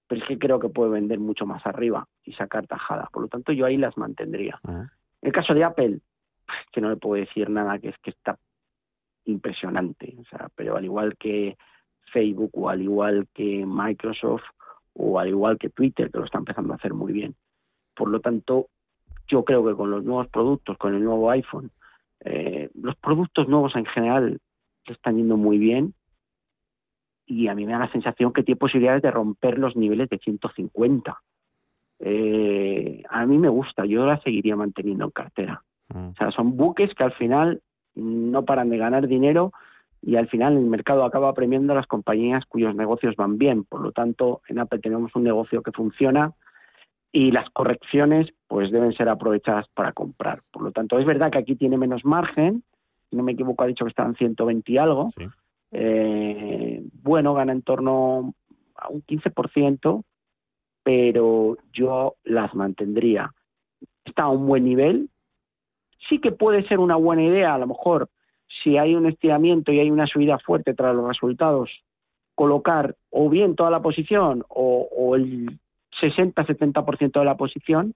pero 0.07 0.23
es 0.23 0.29
que 0.29 0.39
creo 0.39 0.59
que 0.59 0.69
puede 0.69 0.91
vender 0.91 1.19
mucho 1.19 1.47
más 1.47 1.65
arriba 1.67 2.07
y 2.25 2.33
sacar 2.33 2.67
tajada. 2.67 3.09
Por 3.13 3.23
lo 3.23 3.29
tanto, 3.29 3.53
yo 3.53 3.65
ahí 3.65 3.77
las 3.77 3.97
mantendría. 3.97 4.61
En 4.67 4.89
el 5.23 5.33
caso 5.33 5.55
de 5.55 5.65
Apple, 5.65 6.01
que 6.73 6.81
no 6.81 6.91
le 6.91 6.97
puedo 6.97 7.21
decir 7.21 7.49
nada, 7.49 7.79
que 7.79 7.91
es 7.91 7.99
que 7.99 8.11
está 8.11 8.39
impresionante. 9.25 10.17
O 10.19 10.25
sea, 10.25 10.49
pero 10.55 10.77
al 10.77 10.85
igual 10.85 11.17
que 11.17 11.57
Facebook 12.13 12.51
o 12.55 12.69
al 12.69 12.83
igual 12.83 13.29
que 13.33 13.65
Microsoft 13.67 14.45
o 14.95 15.19
al 15.19 15.29
igual 15.29 15.59
que 15.59 15.71
Twitter, 15.71 16.11
que 16.11 16.19
lo 16.19 16.25
está 16.25 16.39
empezando 16.39 16.73
a 16.73 16.77
hacer 16.77 16.93
muy 16.93 17.13
bien. 17.13 17.37
Por 17.95 18.09
lo 18.09 18.21
tanto, 18.21 18.69
yo 19.31 19.45
creo 19.45 19.65
que 19.65 19.75
con 19.75 19.91
los 19.91 20.05
nuevos 20.05 20.29
productos, 20.29 20.77
con 20.77 20.95
el 20.95 21.05
nuevo 21.05 21.31
iPhone, 21.31 21.71
eh, 22.25 22.71
los 22.75 22.97
productos 22.97 23.49
nuevos 23.49 23.75
en 23.77 23.87
general 23.87 24.41
están 24.87 25.17
yendo 25.17 25.37
muy 25.37 25.59
bien 25.59 25.95
y 27.27 27.49
a 27.49 27.55
mí 27.55 27.65
me 27.65 27.73
da 27.73 27.79
la 27.79 27.93
sensación 27.93 28.33
que 28.33 28.43
tiene 28.43 28.59
posibilidades 28.59 29.03
de 29.03 29.11
romper 29.11 29.59
los 29.59 29.77
niveles 29.77 30.09
de 30.09 30.19
150. 30.19 31.21
Eh, 32.01 33.03
a 33.09 33.25
mí 33.27 33.39
me 33.39 33.49
gusta, 33.49 33.85
yo 33.85 34.05
la 34.05 34.21
seguiría 34.21 34.57
manteniendo 34.57 35.05
en 35.05 35.11
cartera. 35.11 35.63
Mm. 35.89 36.09
O 36.09 36.15
sea, 36.17 36.31
son 36.33 36.57
buques 36.57 36.93
que 36.95 37.05
al 37.05 37.13
final 37.13 37.63
no 37.95 38.45
paran 38.45 38.71
de 38.71 38.79
ganar 38.79 39.07
dinero 39.07 39.53
y 40.03 40.17
al 40.17 40.29
final 40.29 40.57
el 40.57 40.65
mercado 40.65 41.05
acaba 41.05 41.33
premiando 41.35 41.73
a 41.73 41.77
las 41.77 41.87
compañías 41.87 42.45
cuyos 42.47 42.75
negocios 42.75 43.15
van 43.17 43.39
bien. 43.39 43.65
Por 43.65 43.81
lo 43.81 43.93
tanto, 43.93 44.41
en 44.49 44.59
Apple 44.59 44.81
tenemos 44.81 45.15
un 45.15 45.23
negocio 45.23 45.63
que 45.63 45.73
funciona 45.73 46.33
y 47.13 47.33
las 47.33 47.51
correcciones 47.51 48.29
pues 48.47 48.71
deben 48.71 48.93
ser 48.93 49.09
aprovechadas 49.09 49.67
para 49.75 49.93
comprar. 49.93 50.43
Por 50.53 50.63
lo 50.63 50.73
tanto, 50.73 50.99
es 50.99 51.07
verdad 51.07 51.31
que 51.31 51.39
aquí 51.39 51.57
tiene 51.57 51.77
menos 51.77 52.05
margen, 52.05 52.63
si 53.09 53.17
no 53.17 53.23
me 53.23 53.33
equivoco 53.33 53.65
ha 53.65 53.67
dicho 53.67 53.85
que 53.85 53.91
están 53.91 54.15
120 54.15 54.73
y 54.73 54.79
algo. 54.79 55.09
Eh, 55.73 56.83
bueno, 57.03 57.35
gana 57.35 57.53
en 57.53 57.63
torno 57.63 58.35
a 58.77 58.89
un 58.89 59.03
15%, 59.03 60.05
pero 60.83 61.57
yo 61.73 62.15
las 62.25 62.55
mantendría. 62.55 63.33
Está 64.05 64.25
a 64.25 64.31
un 64.31 64.47
buen 64.47 64.65
nivel. 64.65 65.11
Sí 66.09 66.19
que 66.21 66.33
puede 66.33 66.67
ser 66.67 66.79
una 66.79 66.97
buena 66.97 67.23
idea, 67.23 67.55
a 67.55 67.59
lo 67.59 67.67
mejor, 67.67 68.09
si 68.63 68.79
hay 68.79 68.95
un 68.95 69.07
estiramiento 69.07 69.73
y 69.73 69.81
hay 69.81 69.91
una 69.91 70.07
subida 70.07 70.39
fuerte 70.39 70.75
tras 70.75 70.95
los 70.95 71.07
resultados, 71.07 71.71
colocar 72.35 72.97
o 73.11 73.29
bien 73.29 73.55
toda 73.55 73.71
la 73.71 73.83
posición 73.83 74.45
o, 74.49 74.89
o 74.91 75.15
el 75.15 75.60
60-70% 76.01 77.19
de 77.19 77.25
la 77.25 77.37
posición, 77.37 77.95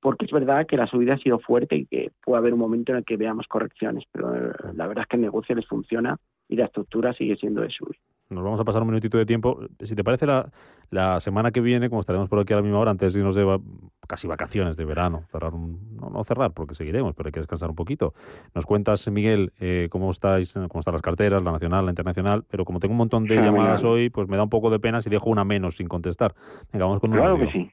porque 0.00 0.26
es 0.26 0.32
verdad 0.32 0.66
que 0.66 0.76
la 0.76 0.86
subida 0.86 1.14
ha 1.14 1.18
sido 1.18 1.38
fuerte 1.38 1.76
y 1.76 1.86
que 1.86 2.12
puede 2.22 2.38
haber 2.38 2.52
un 2.52 2.60
momento 2.60 2.92
en 2.92 2.98
el 2.98 3.04
que 3.04 3.16
veamos 3.16 3.46
correcciones, 3.46 4.04
pero 4.12 4.34
eh, 4.34 4.52
la 4.74 4.86
verdad 4.86 5.02
es 5.02 5.08
que 5.08 5.16
el 5.16 5.22
negocio 5.22 5.54
les 5.54 5.66
funciona 5.66 6.18
y 6.48 6.56
la 6.56 6.66
estructura 6.66 7.14
sigue 7.14 7.36
siendo 7.36 7.62
de 7.62 7.70
subir. 7.70 7.96
Nos 8.34 8.44
vamos 8.44 8.60
a 8.60 8.64
pasar 8.64 8.82
un 8.82 8.88
minutito 8.88 9.16
de 9.18 9.26
tiempo. 9.26 9.60
Si 9.80 9.94
te 9.94 10.04
parece, 10.04 10.26
la, 10.26 10.50
la 10.90 11.20
semana 11.20 11.50
que 11.50 11.60
viene, 11.60 11.88
como 11.88 12.00
estaremos 12.00 12.28
por 12.28 12.38
aquí 12.38 12.52
a 12.52 12.56
la 12.56 12.62
misma 12.62 12.78
hora, 12.78 12.90
antes 12.90 13.12
de 13.12 13.20
irnos 13.20 13.34
de 13.34 13.60
casi 14.06 14.26
vacaciones 14.26 14.76
de 14.76 14.84
verano, 14.84 15.24
cerrar 15.30 15.52
no, 15.52 16.10
no, 16.10 16.24
cerrar 16.24 16.52
porque 16.52 16.74
seguiremos, 16.74 17.14
pero 17.14 17.28
hay 17.28 17.32
que 17.32 17.40
descansar 17.40 17.70
un 17.70 17.76
poquito. 17.76 18.14
Nos 18.54 18.66
cuentas, 18.66 19.08
Miguel, 19.08 19.52
eh, 19.60 19.88
cómo 19.90 20.10
estáis, 20.10 20.52
cómo 20.52 20.80
están 20.80 20.92
las 20.92 21.02
carteras, 21.02 21.42
la 21.42 21.52
nacional, 21.52 21.86
la 21.86 21.90
internacional, 21.90 22.44
pero 22.48 22.64
como 22.64 22.80
tengo 22.80 22.92
un 22.92 22.98
montón 22.98 23.24
de 23.24 23.36
llamadas 23.42 23.84
hoy, 23.84 24.10
pues 24.10 24.28
me 24.28 24.36
da 24.36 24.42
un 24.42 24.50
poco 24.50 24.70
de 24.70 24.78
pena 24.78 25.00
si 25.00 25.10
dejo 25.10 25.30
una 25.30 25.44
menos 25.44 25.76
sin 25.76 25.88
contestar. 25.88 26.34
Venga, 26.72 26.86
vamos 26.86 27.00
con 27.00 27.12
una. 27.12 27.20
Claro 27.20 27.38
que 27.38 27.50
sí. 27.50 27.70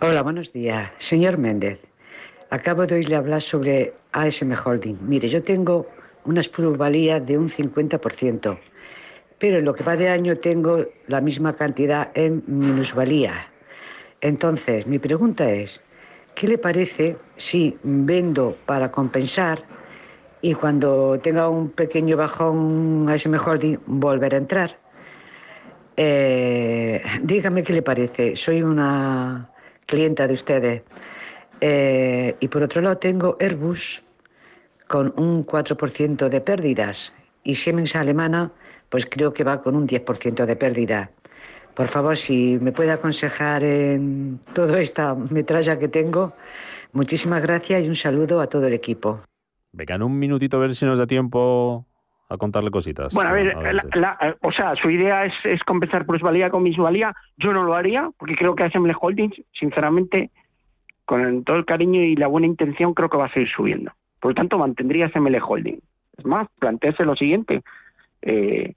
Hola, 0.00 0.22
buenos 0.22 0.52
días. 0.52 0.90
Señor 0.98 1.38
Méndez, 1.38 1.80
acabo 2.50 2.86
de 2.86 2.96
oírle 2.96 3.16
hablar 3.16 3.40
sobre 3.40 3.94
ASM 4.12 4.52
Holding. 4.64 4.98
Mire, 5.02 5.28
yo 5.28 5.42
tengo 5.42 5.86
una 6.24 6.40
plusvalía 6.42 7.20
de 7.20 7.38
un 7.38 7.48
50%, 7.48 8.58
pero 9.38 9.58
en 9.58 9.64
lo 9.64 9.74
que 9.74 9.84
va 9.84 9.96
de 9.96 10.08
año 10.08 10.38
tengo 10.38 10.84
la 11.06 11.20
misma 11.20 11.54
cantidad 11.54 12.10
en 12.14 12.42
minusvalía. 12.46 13.48
Entonces, 14.20 14.86
mi 14.86 14.98
pregunta 14.98 15.50
es, 15.50 15.80
¿qué 16.34 16.48
le 16.48 16.58
parece 16.58 17.16
si 17.36 17.76
vendo 17.82 18.56
para 18.64 18.90
compensar 18.90 19.62
y 20.40 20.54
cuando 20.54 21.18
tenga 21.20 21.48
un 21.48 21.70
pequeño 21.70 22.16
bajón 22.16 23.06
a 23.08 23.14
ese 23.16 23.28
holding 23.28 23.78
volver 23.86 24.34
a 24.34 24.38
entrar? 24.38 24.78
Eh, 25.96 27.02
dígame 27.22 27.62
qué 27.62 27.72
le 27.72 27.82
parece. 27.82 28.34
Soy 28.34 28.62
una 28.62 29.50
clienta 29.86 30.26
de 30.26 30.34
ustedes. 30.34 30.82
Eh, 31.60 32.34
y 32.40 32.48
por 32.48 32.62
otro 32.62 32.82
lado 32.82 32.98
tengo 32.98 33.36
Airbus 33.40 34.02
con 34.88 35.12
un 35.16 35.44
4% 35.44 36.28
de 36.28 36.40
pérdidas 36.40 37.14
y 37.42 37.54
Siemens 37.54 37.96
alemana 37.96 38.52
pues 38.94 39.06
creo 39.06 39.32
que 39.32 39.42
va 39.42 39.60
con 39.60 39.74
un 39.74 39.88
10% 39.88 40.44
de 40.44 40.54
pérdida. 40.54 41.10
Por 41.74 41.88
favor, 41.88 42.16
si 42.16 42.58
me 42.60 42.70
puede 42.70 42.92
aconsejar 42.92 43.64
en 43.64 44.38
toda 44.54 44.80
esta 44.80 45.16
metralla 45.16 45.78
que 45.78 45.88
tengo, 45.88 46.34
muchísimas 46.92 47.42
gracias 47.42 47.82
y 47.82 47.88
un 47.88 47.96
saludo 47.96 48.40
a 48.40 48.46
todo 48.46 48.68
el 48.68 48.72
equipo. 48.72 49.20
Venga, 49.72 49.96
en 49.96 50.02
un 50.04 50.16
minutito 50.16 50.58
a 50.58 50.60
ver 50.60 50.76
si 50.76 50.86
nos 50.86 50.98
da 50.98 51.08
tiempo 51.08 51.84
a 52.28 52.36
contarle 52.36 52.70
cositas. 52.70 53.12
Bueno, 53.12 53.30
a 53.30 53.32
ver, 53.32 53.56
o 54.40 54.52
sea, 54.52 54.76
su 54.76 54.88
idea 54.88 55.24
es, 55.24 55.32
es 55.42 55.60
compensar 55.64 56.06
plusvalía 56.06 56.48
con 56.50 56.62
minusvalía. 56.62 57.12
Yo 57.36 57.52
no 57.52 57.64
lo 57.64 57.74
haría, 57.74 58.10
porque 58.16 58.36
creo 58.36 58.54
que 58.54 58.64
Assembly 58.64 58.94
Holdings, 58.98 59.42
sinceramente, 59.58 60.30
con 61.04 61.42
todo 61.42 61.56
el 61.56 61.64
cariño 61.64 62.00
y 62.00 62.14
la 62.14 62.28
buena 62.28 62.46
intención, 62.46 62.94
creo 62.94 63.10
que 63.10 63.16
va 63.16 63.26
a 63.26 63.32
seguir 63.32 63.48
subiendo. 63.48 63.90
Por 64.24 64.30
lo 64.30 64.36
tanto, 64.36 64.56
mantendría 64.56 65.10
SML 65.10 65.36
Holding. 65.46 65.80
Es 66.16 66.24
más, 66.24 66.48
planteese 66.58 67.04
lo 67.04 67.14
siguiente. 67.14 67.60
Eh, 68.22 68.72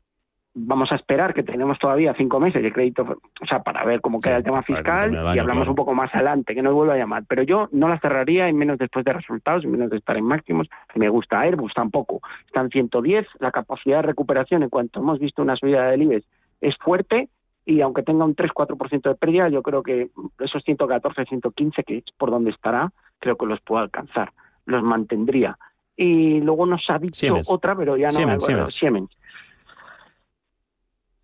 vamos 0.53 0.91
a 0.91 0.95
esperar 0.95 1.33
que 1.33 1.41
tenemos 1.41 1.79
todavía 1.79 2.13
cinco 2.17 2.41
meses 2.41 2.61
de 2.61 2.73
crédito, 2.73 3.03
o 3.41 3.45
sea, 3.45 3.63
para 3.63 3.85
ver 3.85 4.01
cómo 4.01 4.19
queda 4.19 4.35
el 4.35 4.43
tema 4.43 4.61
fiscal 4.61 5.13
y 5.33 5.39
hablamos 5.39 5.69
un 5.69 5.75
poco 5.75 5.93
más 5.93 6.13
adelante, 6.13 6.53
que 6.53 6.61
no 6.61 6.73
vuelva 6.73 6.95
a 6.95 6.97
llamar. 6.97 7.23
Pero 7.29 7.43
yo 7.43 7.69
no 7.71 7.87
la 7.87 7.97
cerraría 8.01 8.49
en 8.49 8.57
menos 8.57 8.77
después 8.77 9.05
de 9.05 9.13
resultados, 9.13 9.63
en 9.63 9.71
menos 9.71 9.89
de 9.89 9.95
estar 9.95 10.17
en 10.17 10.25
máximos. 10.25 10.67
Me 10.95 11.07
gusta 11.07 11.39
Airbus 11.39 11.73
tampoco. 11.73 12.19
Están 12.45 12.69
110, 12.69 13.25
la 13.39 13.51
capacidad 13.51 13.99
de 13.99 14.07
recuperación 14.07 14.63
en 14.63 14.69
cuanto 14.69 14.99
hemos 14.99 15.17
visto 15.17 15.43
una 15.43 15.55
subida 15.55 15.89
del 15.89 16.01
IBEX 16.01 16.27
es 16.59 16.75
fuerte 16.75 17.29
y 17.65 17.79
aunque 17.79 18.03
tenga 18.03 18.25
un 18.25 18.35
3-4% 18.35 19.01
de 19.01 19.15
pérdida, 19.15 19.47
yo 19.47 19.63
creo 19.63 19.81
que 19.81 20.09
esos 20.39 20.61
114, 20.65 21.23
115, 21.23 21.83
que 21.85 21.99
es 21.99 22.03
por 22.17 22.31
donde 22.31 22.49
estará, 22.49 22.91
creo 23.19 23.37
que 23.37 23.45
los 23.45 23.61
puedo 23.61 23.81
alcanzar 23.81 24.33
los 24.67 24.83
mantendría. 24.83 25.57
Y 25.95 26.39
luego 26.41 26.67
nos 26.67 26.87
ha 26.89 26.99
dicho 26.99 27.41
otra, 27.47 27.75
pero 27.75 27.97
ya 27.97 28.09
no 28.09 28.19
me 28.27 28.33
acuerdo. 28.33 28.67
Siemens. 28.67 29.09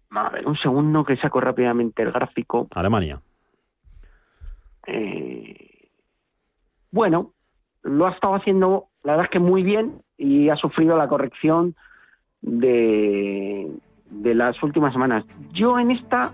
A 0.10 0.30
ver, 0.30 0.48
un 0.48 0.58
segundo 0.58 1.04
que 1.04 1.18
saco 1.18 1.40
rápidamente 1.40 2.02
el 2.02 2.12
gráfico. 2.12 2.68
Alemania. 2.74 3.22
Eh, 4.88 5.90
bueno, 6.92 7.34
lo 7.84 8.08
ha 8.08 8.12
estado 8.12 8.36
haciendo, 8.36 8.88
la 9.04 9.14
verdad 9.14 9.26
es 9.26 9.32
que 9.32 9.40
muy 9.40 9.64
bien 9.64 10.02
y 10.18 10.50
ha 10.50 10.56
sufrido 10.56 10.98
la 10.98 11.08
corrección 11.08 11.76
de, 12.42 13.72
de 14.10 14.36
las 14.36 14.62
últimas 14.64 14.94
semanas. 14.94 15.26
Yo 15.52 15.80
en 15.80 15.92
esta 15.92 16.34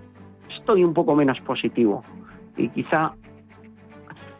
estoy 0.49 0.83
un 0.83 0.93
poco 0.93 1.15
menos 1.15 1.39
positivo 1.41 2.03
y 2.57 2.69
quizá 2.69 3.13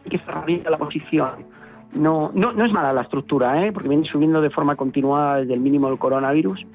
que 0.08 0.18
cerraría 0.18 0.68
la 0.68 0.78
posición 0.78 1.46
no, 1.94 2.30
no, 2.34 2.52
no 2.52 2.64
es 2.64 2.72
mala 2.72 2.92
la 2.92 3.02
estructura, 3.02 3.66
¿eh? 3.66 3.72
porque 3.72 3.88
viene 3.88 4.04
subiendo 4.04 4.40
de 4.40 4.50
forma 4.50 4.76
continuada 4.76 5.38
desde 5.38 5.54
el 5.54 5.60
mínimo 5.60 5.88
del 5.88 5.98
coronavirus, 5.98 6.66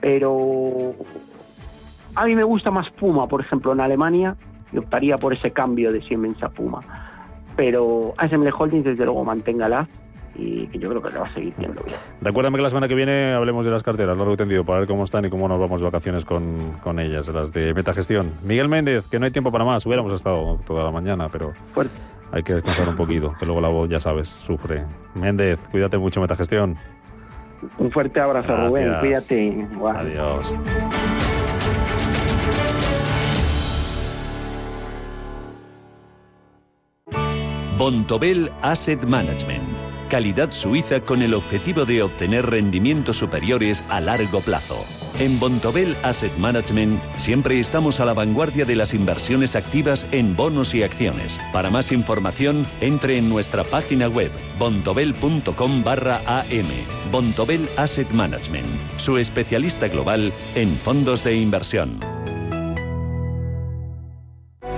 pero 0.00 0.94
a 2.14 2.24
mí 2.26 2.34
me 2.34 2.44
gusta 2.44 2.70
más 2.70 2.90
Puma, 2.90 3.26
por 3.26 3.40
ejemplo, 3.40 3.72
en 3.72 3.80
Alemania, 3.80 4.36
y 4.72 4.78
optaría 4.78 5.16
por 5.18 5.32
ese 5.32 5.50
cambio 5.50 5.92
de 5.92 6.02
Siemens 6.02 6.42
a 6.42 6.48
Puma. 6.48 6.80
Pero 7.56 8.14
ASML 8.16 8.52
Holdings, 8.56 8.84
desde 8.84 9.04
luego, 9.04 9.24
manténgala 9.24 9.88
y 10.36 10.66
que 10.68 10.78
yo 10.78 10.88
creo 10.88 11.02
que 11.02 11.10
le 11.10 11.18
va 11.18 11.26
a 11.26 11.34
seguir 11.34 11.52
viendo 11.58 11.82
bien. 11.82 11.98
Recuérdame 12.20 12.56
que 12.56 12.62
la 12.62 12.68
semana 12.70 12.88
que 12.88 12.94
viene 12.94 13.32
hablemos 13.32 13.64
de 13.64 13.72
las 13.72 13.82
carteras, 13.82 14.16
largo 14.16 14.32
y 14.32 14.36
tendido, 14.36 14.64
para 14.64 14.80
ver 14.80 14.88
cómo 14.88 15.04
están 15.04 15.24
y 15.24 15.30
cómo 15.30 15.48
nos 15.48 15.58
vamos 15.58 15.80
de 15.80 15.86
vacaciones 15.86 16.24
con, 16.24 16.78
con 16.82 16.98
ellas, 16.98 17.28
las 17.28 17.52
de 17.52 17.74
Metagestión. 17.74 18.32
Miguel 18.44 18.68
Méndez, 18.68 19.06
que 19.08 19.18
no 19.18 19.24
hay 19.24 19.32
tiempo 19.32 19.50
para 19.50 19.64
más, 19.64 19.84
hubiéramos 19.86 20.12
estado 20.12 20.60
toda 20.64 20.84
la 20.84 20.92
mañana, 20.92 21.28
pero... 21.30 21.52
Fuerte 21.72 22.19
hay 22.32 22.42
que 22.42 22.54
descansar 22.54 22.88
un 22.88 22.96
poquito, 22.96 23.34
que 23.38 23.46
luego 23.46 23.60
la 23.60 23.68
voz, 23.68 23.88
ya 23.88 24.00
sabes, 24.00 24.28
sufre. 24.28 24.84
Méndez, 25.14 25.58
cuídate 25.70 25.98
mucho, 25.98 26.20
Metagestión. 26.20 26.76
Un 27.78 27.90
fuerte 27.90 28.20
abrazo, 28.20 28.56
Rubén, 28.56 28.94
cuídate. 29.00 29.66
Adiós. 29.94 30.54
Bontobel 37.76 38.50
Asset 38.62 39.04
Management. 39.04 39.80
Calidad 40.10 40.50
suiza 40.50 41.00
con 41.00 41.22
el 41.22 41.34
objetivo 41.34 41.84
de 41.84 42.02
obtener 42.02 42.44
rendimientos 42.46 43.16
superiores 43.16 43.84
a 43.88 44.00
largo 44.00 44.40
plazo. 44.40 44.84
En 45.18 45.38
Bontobel 45.38 45.96
Asset 46.02 46.34
Management 46.38 47.02
siempre 47.16 47.60
estamos 47.60 48.00
a 48.00 48.04
la 48.04 48.14
vanguardia 48.14 48.64
de 48.64 48.76
las 48.76 48.94
inversiones 48.94 49.54
activas 49.56 50.06
en 50.12 50.34
bonos 50.34 50.74
y 50.74 50.82
acciones. 50.82 51.38
Para 51.52 51.70
más 51.70 51.92
información, 51.92 52.66
entre 52.80 53.18
en 53.18 53.28
nuestra 53.28 53.64
página 53.64 54.08
web 54.08 54.30
bontobel.com 54.58 55.84
barra 55.84 56.22
am. 56.26 56.66
Bontobel 57.10 57.68
Asset 57.76 58.10
Management, 58.12 58.66
su 58.96 59.18
especialista 59.18 59.88
global 59.88 60.32
en 60.54 60.76
fondos 60.76 61.22
de 61.24 61.36
inversión. 61.36 62.00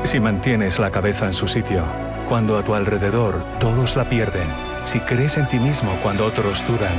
Si 0.05 0.19
mantienes 0.19 0.79
la 0.79 0.91
cabeza 0.91 1.27
en 1.27 1.35
su 1.35 1.47
sitio, 1.47 1.85
cuando 2.29 2.59
a 2.59 2.65
tu 2.65 2.75
alrededor 2.75 3.45
todos 3.61 3.97
la 3.97 4.09
pierden, 4.09 4.49
si 4.85 4.99
crees 5.01 5.37
en 5.37 5.47
ti 5.49 5.59
mismo 5.59 5.93
cuando 6.03 6.27
otros 6.27 6.67
dudan, 6.67 6.93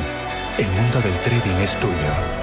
el 0.57 0.67
mundo 0.67 1.01
del 1.01 1.13
trading 1.23 1.61
es 1.61 1.75
tuyo. 1.79 2.42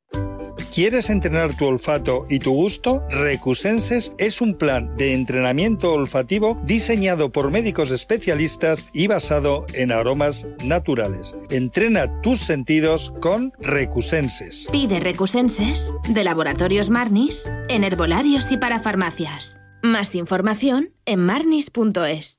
¿Quieres 0.73 1.09
entrenar 1.09 1.53
tu 1.53 1.65
olfato 1.65 2.25
y 2.29 2.39
tu 2.39 2.53
gusto? 2.53 3.03
Recusenses 3.09 4.13
es 4.17 4.39
un 4.39 4.55
plan 4.55 4.95
de 4.95 5.13
entrenamiento 5.13 5.91
olfativo 5.91 6.57
diseñado 6.63 7.29
por 7.29 7.51
médicos 7.51 7.91
especialistas 7.91 8.85
y 8.93 9.07
basado 9.07 9.65
en 9.73 9.91
aromas 9.91 10.47
naturales. 10.63 11.35
Entrena 11.49 12.21
tus 12.21 12.39
sentidos 12.39 13.11
con 13.19 13.51
Recusenses. 13.59 14.69
Pide 14.71 15.01
Recusenses 15.01 15.91
de 16.07 16.23
Laboratorios 16.23 16.89
Marnis 16.89 17.43
en 17.67 17.83
herbolarios 17.83 18.49
y 18.49 18.55
para 18.55 18.79
farmacias. 18.79 19.57
Más 19.83 20.15
información 20.15 20.93
en 21.05 21.19
marnis.es. 21.19 22.37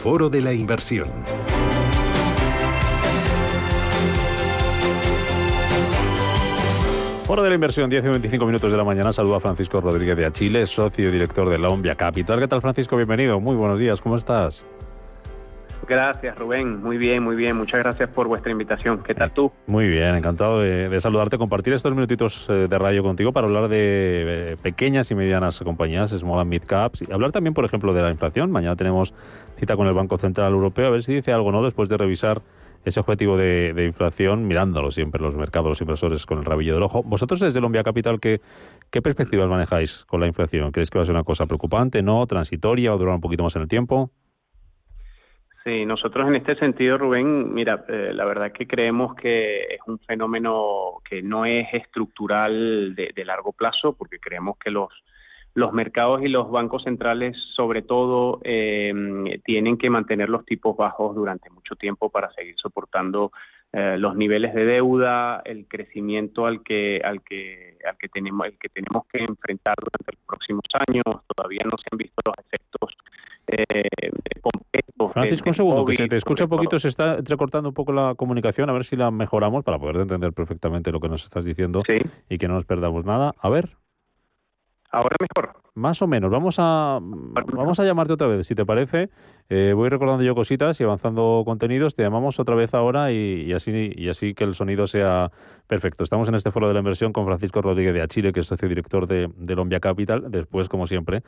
Foro 0.00 0.30
de 0.30 0.40
la 0.40 0.54
Inversión. 0.54 1.10
Foro 7.26 7.42
de 7.42 7.50
la 7.50 7.54
inversión, 7.54 7.90
10 7.90 8.04
y 8.04 8.08
25 8.08 8.46
minutos 8.46 8.72
de 8.72 8.78
la 8.78 8.84
mañana. 8.84 9.12
Saludo 9.12 9.34
a 9.34 9.40
Francisco 9.40 9.78
Rodríguez 9.82 10.16
de 10.16 10.24
Achile, 10.24 10.64
socio 10.64 11.10
y 11.10 11.12
director 11.12 11.50
de 11.50 11.58
la 11.58 11.68
Ombia 11.68 11.96
Capital. 11.96 12.40
¿Qué 12.40 12.48
tal, 12.48 12.62
Francisco? 12.62 12.96
Bienvenido. 12.96 13.40
Muy 13.40 13.56
buenos 13.56 13.78
días. 13.78 14.00
¿Cómo 14.00 14.16
estás? 14.16 14.64
Gracias, 15.90 16.38
Rubén. 16.38 16.80
Muy 16.80 16.98
bien, 16.98 17.20
muy 17.20 17.34
bien. 17.34 17.56
Muchas 17.56 17.80
gracias 17.80 18.08
por 18.10 18.28
vuestra 18.28 18.52
invitación. 18.52 19.02
¿Qué 19.02 19.12
tal 19.12 19.32
tú? 19.32 19.50
Muy 19.66 19.88
bien, 19.88 20.14
encantado 20.14 20.60
de, 20.60 21.00
saludarte, 21.00 21.36
compartir 21.36 21.72
estos 21.72 21.92
minutitos 21.94 22.46
eh, 22.48 22.68
de 22.70 22.78
radio 22.78 23.02
contigo 23.02 23.32
para 23.32 23.48
hablar 23.48 23.68
de 23.68 24.52
eh, 24.52 24.56
pequeñas 24.62 25.10
y 25.10 25.16
medianas 25.16 25.58
compañías, 25.58 26.10
small 26.10 26.38
and 26.38 26.48
mid 26.48 26.62
caps, 26.62 27.02
y 27.02 27.12
hablar 27.12 27.32
también, 27.32 27.54
por 27.54 27.64
ejemplo, 27.64 27.92
de 27.92 28.02
la 28.02 28.10
inflación. 28.10 28.52
Mañana 28.52 28.76
tenemos 28.76 29.12
cita 29.60 29.76
con 29.76 29.86
el 29.86 29.94
Banco 29.94 30.18
Central 30.18 30.52
Europeo, 30.52 30.88
a 30.88 30.90
ver 30.90 31.02
si 31.02 31.14
dice 31.14 31.32
algo, 31.32 31.52
¿no? 31.52 31.62
Después 31.62 31.88
de 31.88 31.96
revisar 31.96 32.42
ese 32.84 32.98
objetivo 32.98 33.36
de, 33.36 33.84
inflación, 33.86 34.48
mirándolo 34.48 34.90
siempre 34.90 35.20
los 35.20 35.36
mercados, 35.36 35.68
los 35.68 35.80
inversores 35.80 36.26
con 36.26 36.38
el 36.38 36.44
rabillo 36.44 36.74
del 36.74 36.82
ojo. 36.82 37.02
Vosotros 37.02 37.38
desde 37.40 37.60
Lombia 37.60 37.82
Capital, 37.82 38.18
¿qué, 38.20 38.40
¿qué 38.90 39.02
perspectivas 39.02 39.48
manejáis 39.48 40.04
con 40.06 40.20
la 40.20 40.26
inflación? 40.26 40.72
¿Creéis 40.72 40.90
que 40.90 40.98
va 40.98 41.02
a 41.02 41.06
ser 41.06 41.14
una 41.14 41.24
cosa 41.24 41.46
preocupante, 41.46 42.02
no, 42.02 42.26
transitoria 42.26 42.94
o 42.94 42.98
durar 42.98 43.14
un 43.14 43.20
poquito 43.20 43.42
más 43.42 43.54
en 43.56 43.62
el 43.62 43.68
tiempo? 43.68 44.10
Sí, 45.62 45.84
nosotros 45.84 46.26
en 46.26 46.36
este 46.36 46.56
sentido, 46.56 46.96
Rubén, 46.96 47.52
mira, 47.52 47.84
eh, 47.86 48.12
la 48.14 48.24
verdad 48.24 48.50
que 48.50 48.66
creemos 48.66 49.14
que 49.14 49.60
es 49.64 49.80
un 49.86 49.98
fenómeno 49.98 51.02
que 51.08 51.22
no 51.22 51.44
es 51.44 51.68
estructural 51.74 52.94
de, 52.94 53.24
largo 53.26 53.52
plazo, 53.52 53.92
porque 53.92 54.18
creemos 54.18 54.56
que 54.56 54.70
los 54.70 54.88
los 55.54 55.72
mercados 55.72 56.22
y 56.22 56.28
los 56.28 56.50
bancos 56.50 56.84
centrales, 56.84 57.36
sobre 57.56 57.82
todo, 57.82 58.40
eh, 58.44 58.92
tienen 59.44 59.78
que 59.78 59.90
mantener 59.90 60.28
los 60.28 60.44
tipos 60.44 60.76
bajos 60.76 61.14
durante 61.14 61.50
mucho 61.50 61.74
tiempo 61.76 62.08
para 62.08 62.32
seguir 62.32 62.54
soportando 62.56 63.32
eh, 63.72 63.96
los 63.98 64.16
niveles 64.16 64.54
de 64.54 64.64
deuda, 64.64 65.42
el 65.44 65.66
crecimiento 65.66 66.46
al 66.46 66.62
que 66.62 67.00
al 67.04 67.22
que 67.22 67.78
al 67.88 67.96
que 67.98 68.08
tenemos 68.08 68.46
el 68.46 68.58
que 68.58 68.68
tenemos 68.68 69.06
que 69.06 69.18
enfrentar 69.22 69.76
durante 69.78 70.12
los 70.12 70.26
próximos 70.26 70.64
años. 70.88 71.22
Todavía 71.34 71.62
no 71.64 71.76
se 71.78 71.88
han 71.90 71.98
visto 71.98 72.20
los 72.24 72.34
efectos 72.38 72.96
eh, 73.46 73.88
Francisco, 75.12 75.48
un 75.48 75.54
segundo, 75.54 75.84
que 75.86 75.94
se 75.94 76.06
te 76.06 76.16
escucha 76.16 76.44
un 76.44 76.50
poquito, 76.50 76.78
se 76.78 76.88
está 76.88 77.16
entrecortando 77.16 77.70
un 77.70 77.74
poco 77.74 77.92
la 77.92 78.14
comunicación, 78.14 78.68
a 78.70 78.72
ver 78.72 78.84
si 78.84 78.96
la 78.96 79.10
mejoramos 79.10 79.64
para 79.64 79.78
poder 79.78 79.96
entender 79.96 80.32
perfectamente 80.32 80.92
lo 80.92 81.00
que 81.00 81.08
nos 81.08 81.24
estás 81.24 81.44
diciendo 81.44 81.82
y 82.28 82.38
que 82.38 82.48
no 82.48 82.54
nos 82.54 82.64
perdamos 82.64 83.04
nada. 83.04 83.34
A 83.40 83.48
ver. 83.48 83.70
Ahora 84.92 85.16
mejor. 85.20 85.54
Más 85.74 86.02
o 86.02 86.08
menos. 86.08 86.30
Vamos 86.32 86.56
a, 86.58 86.98
vamos 87.00 87.78
a 87.78 87.84
llamarte 87.84 88.12
otra 88.12 88.26
vez, 88.26 88.46
si 88.46 88.56
te 88.56 88.66
parece. 88.66 89.08
Eh, 89.48 89.72
voy 89.74 89.88
recordando 89.88 90.24
yo 90.24 90.34
cositas 90.34 90.80
y 90.80 90.84
avanzando 90.84 91.42
contenidos. 91.44 91.94
Te 91.94 92.02
llamamos 92.02 92.40
otra 92.40 92.56
vez 92.56 92.74
ahora 92.74 93.12
y, 93.12 93.52
así, 93.52 93.92
y 93.94 94.08
así 94.08 94.34
que 94.34 94.42
el 94.42 94.56
sonido 94.56 94.88
sea 94.88 95.30
perfecto. 95.68 96.02
Estamos 96.02 96.28
en 96.28 96.34
este 96.34 96.50
foro 96.50 96.66
de 96.66 96.74
la 96.74 96.80
inversión 96.80 97.12
con 97.12 97.24
Francisco 97.24 97.62
Rodríguez 97.62 97.94
de 97.94 98.02
Achille, 98.02 98.32
que 98.32 98.40
es 98.40 98.46
socio 98.46 98.68
director 98.68 99.06
de, 99.06 99.30
de 99.36 99.54
Lombia 99.54 99.78
Capital. 99.78 100.24
Después, 100.28 100.68
como 100.68 100.88
siempre, 100.88 101.22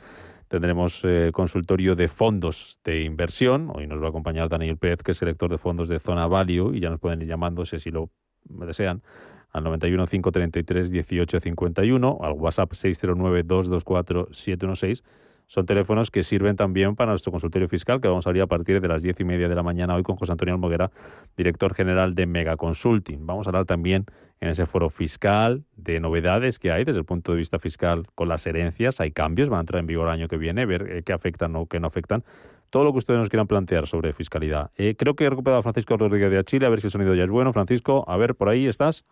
tendremos 0.49 1.01
eh, 1.05 1.31
consultorio 1.33 1.95
de 1.95 2.09
fondos 2.09 2.79
de 2.83 3.03
inversión. 3.03 3.71
Hoy 3.73 3.87
nos 3.87 4.01
va 4.01 4.07
a 4.07 4.09
acompañar 4.09 4.49
Daniel 4.49 4.77
Pérez, 4.77 5.03
que 5.03 5.11
es 5.11 5.19
director 5.19 5.49
de 5.49 5.57
fondos 5.57 5.87
de 5.87 5.99
Zona 5.99 6.27
Value, 6.27 6.75
y 6.75 6.81
ya 6.81 6.89
nos 6.89 6.99
pueden 6.99 7.21
ir 7.21 7.29
llamando 7.29 7.65
si 7.65 7.91
lo 7.91 8.09
desean 8.43 9.01
al 9.53 9.63
91 9.63 10.07
533 10.07 10.91
1851, 10.91 12.19
al 12.21 12.33
WhatsApp 12.33 12.73
609 12.73 13.43
224 13.43 14.27
716. 14.31 15.03
Son 15.47 15.65
teléfonos 15.65 16.09
que 16.09 16.23
sirven 16.23 16.55
también 16.55 16.95
para 16.95 17.11
nuestro 17.11 17.31
consultorio 17.31 17.67
fiscal, 17.67 18.01
que 18.01 18.07
vamos 18.07 18.25
a 18.25 18.29
abrir 18.29 18.41
a 18.41 18.47
partir 18.47 18.81
de 18.81 18.87
las 18.87 19.03
diez 19.03 19.19
y 19.19 19.23
media 19.23 19.47
de 19.47 19.55
la 19.55 19.61
mañana 19.61 19.93
hoy 19.93 20.01
con 20.01 20.15
José 20.15 20.31
Antonio 20.31 20.55
Almoguera, 20.55 20.89
director 21.37 21.75
general 21.75 22.15
de 22.15 22.25
Mega 22.25 22.57
Consulting. 22.57 23.25
Vamos 23.25 23.45
a 23.45 23.51
hablar 23.51 23.65
también 23.65 24.05
en 24.41 24.49
ese 24.49 24.65
foro 24.65 24.89
fiscal 24.89 25.63
de 25.75 25.99
novedades 25.99 26.59
que 26.59 26.71
hay 26.71 26.83
desde 26.83 26.99
el 26.99 27.05
punto 27.05 27.33
de 27.33 27.37
vista 27.37 27.59
fiscal 27.59 28.07
con 28.15 28.29
las 28.29 28.47
herencias. 28.47 28.99
Hay 28.99 29.11
cambios, 29.11 29.49
van 29.49 29.59
a 29.59 29.61
entrar 29.61 29.79
en 29.79 29.85
vigor 29.87 30.07
el 30.07 30.13
año 30.13 30.27
que 30.27 30.37
viene, 30.37 30.65
ver 30.65 30.89
eh, 30.89 31.03
qué 31.03 31.13
afectan 31.13 31.55
o 31.55 31.67
qué 31.67 31.79
no 31.79 31.87
afectan. 31.87 32.23
Todo 32.69 32.83
lo 32.83 32.91
que 32.91 32.97
ustedes 32.97 33.19
nos 33.19 33.29
quieran 33.29 33.45
plantear 33.45 33.87
sobre 33.87 34.11
fiscalidad. 34.13 34.71
Eh, 34.75 34.95
creo 34.97 35.15
que 35.15 35.25
he 35.25 35.29
recuperado 35.29 35.59
a 35.59 35.63
Francisco 35.63 35.95
Rodríguez 35.95 36.31
de 36.31 36.43
Chile, 36.43 36.65
a 36.65 36.69
ver 36.69 36.81
si 36.81 36.87
el 36.87 36.91
sonido 36.91 37.13
ya 37.13 37.25
es 37.25 37.29
bueno. 37.29 37.53
Francisco, 37.53 38.03
a 38.07 38.17
ver, 38.17 38.33
por 38.33 38.49
ahí 38.49 38.65
estás. 38.65 39.05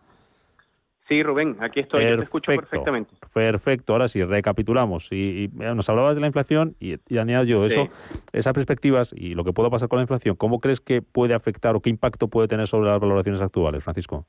Sí, 1.12 1.22
Rubén, 1.22 1.58
aquí 1.60 1.80
estoy, 1.80 2.06
te 2.06 2.22
escucho 2.22 2.52
perfectamente. 2.56 3.12
Perfecto, 3.34 3.92
ahora 3.92 4.08
sí, 4.08 4.24
recapitulamos. 4.24 5.12
Y, 5.12 5.50
nos 5.52 5.86
hablabas 5.90 6.14
de 6.14 6.22
la 6.22 6.26
inflación 6.26 6.74
y, 6.80 6.94
y 7.06 7.18
añado 7.18 7.44
yo 7.44 7.66
eso, 7.66 7.90
esas 8.32 8.54
perspectivas 8.54 9.12
y 9.14 9.34
lo 9.34 9.44
que 9.44 9.52
pueda 9.52 9.68
pasar 9.68 9.90
con 9.90 9.98
la 9.98 10.04
inflación, 10.04 10.36
¿cómo 10.36 10.58
crees 10.58 10.80
que 10.80 11.02
puede 11.02 11.34
afectar 11.34 11.76
o 11.76 11.80
qué 11.80 11.90
impacto 11.90 12.28
puede 12.28 12.48
tener 12.48 12.66
sobre 12.66 12.88
las 12.88 12.98
valoraciones 12.98 13.42
actuales, 13.42 13.84
Francisco? 13.84 14.24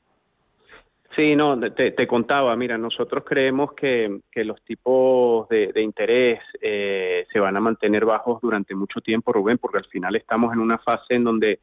Sí, 1.15 1.37
no, 1.37 1.57
te, 1.71 2.05
contaba, 2.05 2.53
mira, 2.57 2.77
nosotros 2.77 3.23
creemos 3.25 3.71
que, 3.75 4.19
los 4.35 4.61
tipos 4.63 5.47
de, 5.47 5.71
interés 5.81 6.41
eh, 6.61 7.25
se 7.31 7.39
van 7.39 7.55
a 7.55 7.61
mantener 7.61 8.03
bajos 8.03 8.41
durante 8.41 8.75
mucho 8.75 8.99
tiempo, 8.99 9.31
Rubén, 9.31 9.57
porque 9.57 9.77
al 9.77 9.85
final 9.85 10.17
estamos 10.17 10.51
en 10.51 10.59
una 10.59 10.79
fase 10.79 11.13
en 11.13 11.23
donde 11.23 11.59